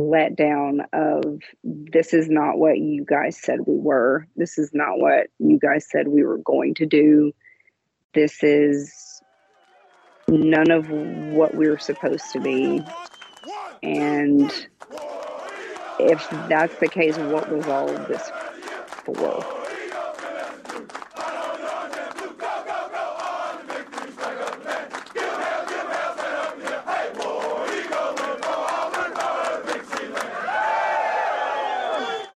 letdown 0.00 0.84
of 0.92 1.40
this 1.62 2.12
is 2.12 2.28
not 2.28 2.58
what 2.58 2.78
you 2.78 3.04
guys 3.04 3.40
said 3.40 3.60
we 3.66 3.76
were. 3.76 4.26
This 4.36 4.58
is 4.58 4.70
not 4.72 4.98
what 4.98 5.28
you 5.38 5.58
guys 5.58 5.86
said 5.88 6.08
we 6.08 6.24
were 6.24 6.38
going 6.38 6.74
to 6.74 6.86
do. 6.86 7.32
This 8.12 8.42
is 8.42 9.20
none 10.28 10.70
of 10.70 10.88
what 10.90 11.54
we 11.54 11.68
were 11.68 11.78
supposed 11.78 12.30
to 12.32 12.40
be. 12.40 12.82
And 13.82 14.50
if 15.98 16.28
that's 16.48 16.76
the 16.78 16.88
case, 16.88 17.16
what 17.16 17.50
was 17.50 17.66
all 17.66 17.88
of 17.88 18.08
this 18.08 18.30
for? 19.04 19.63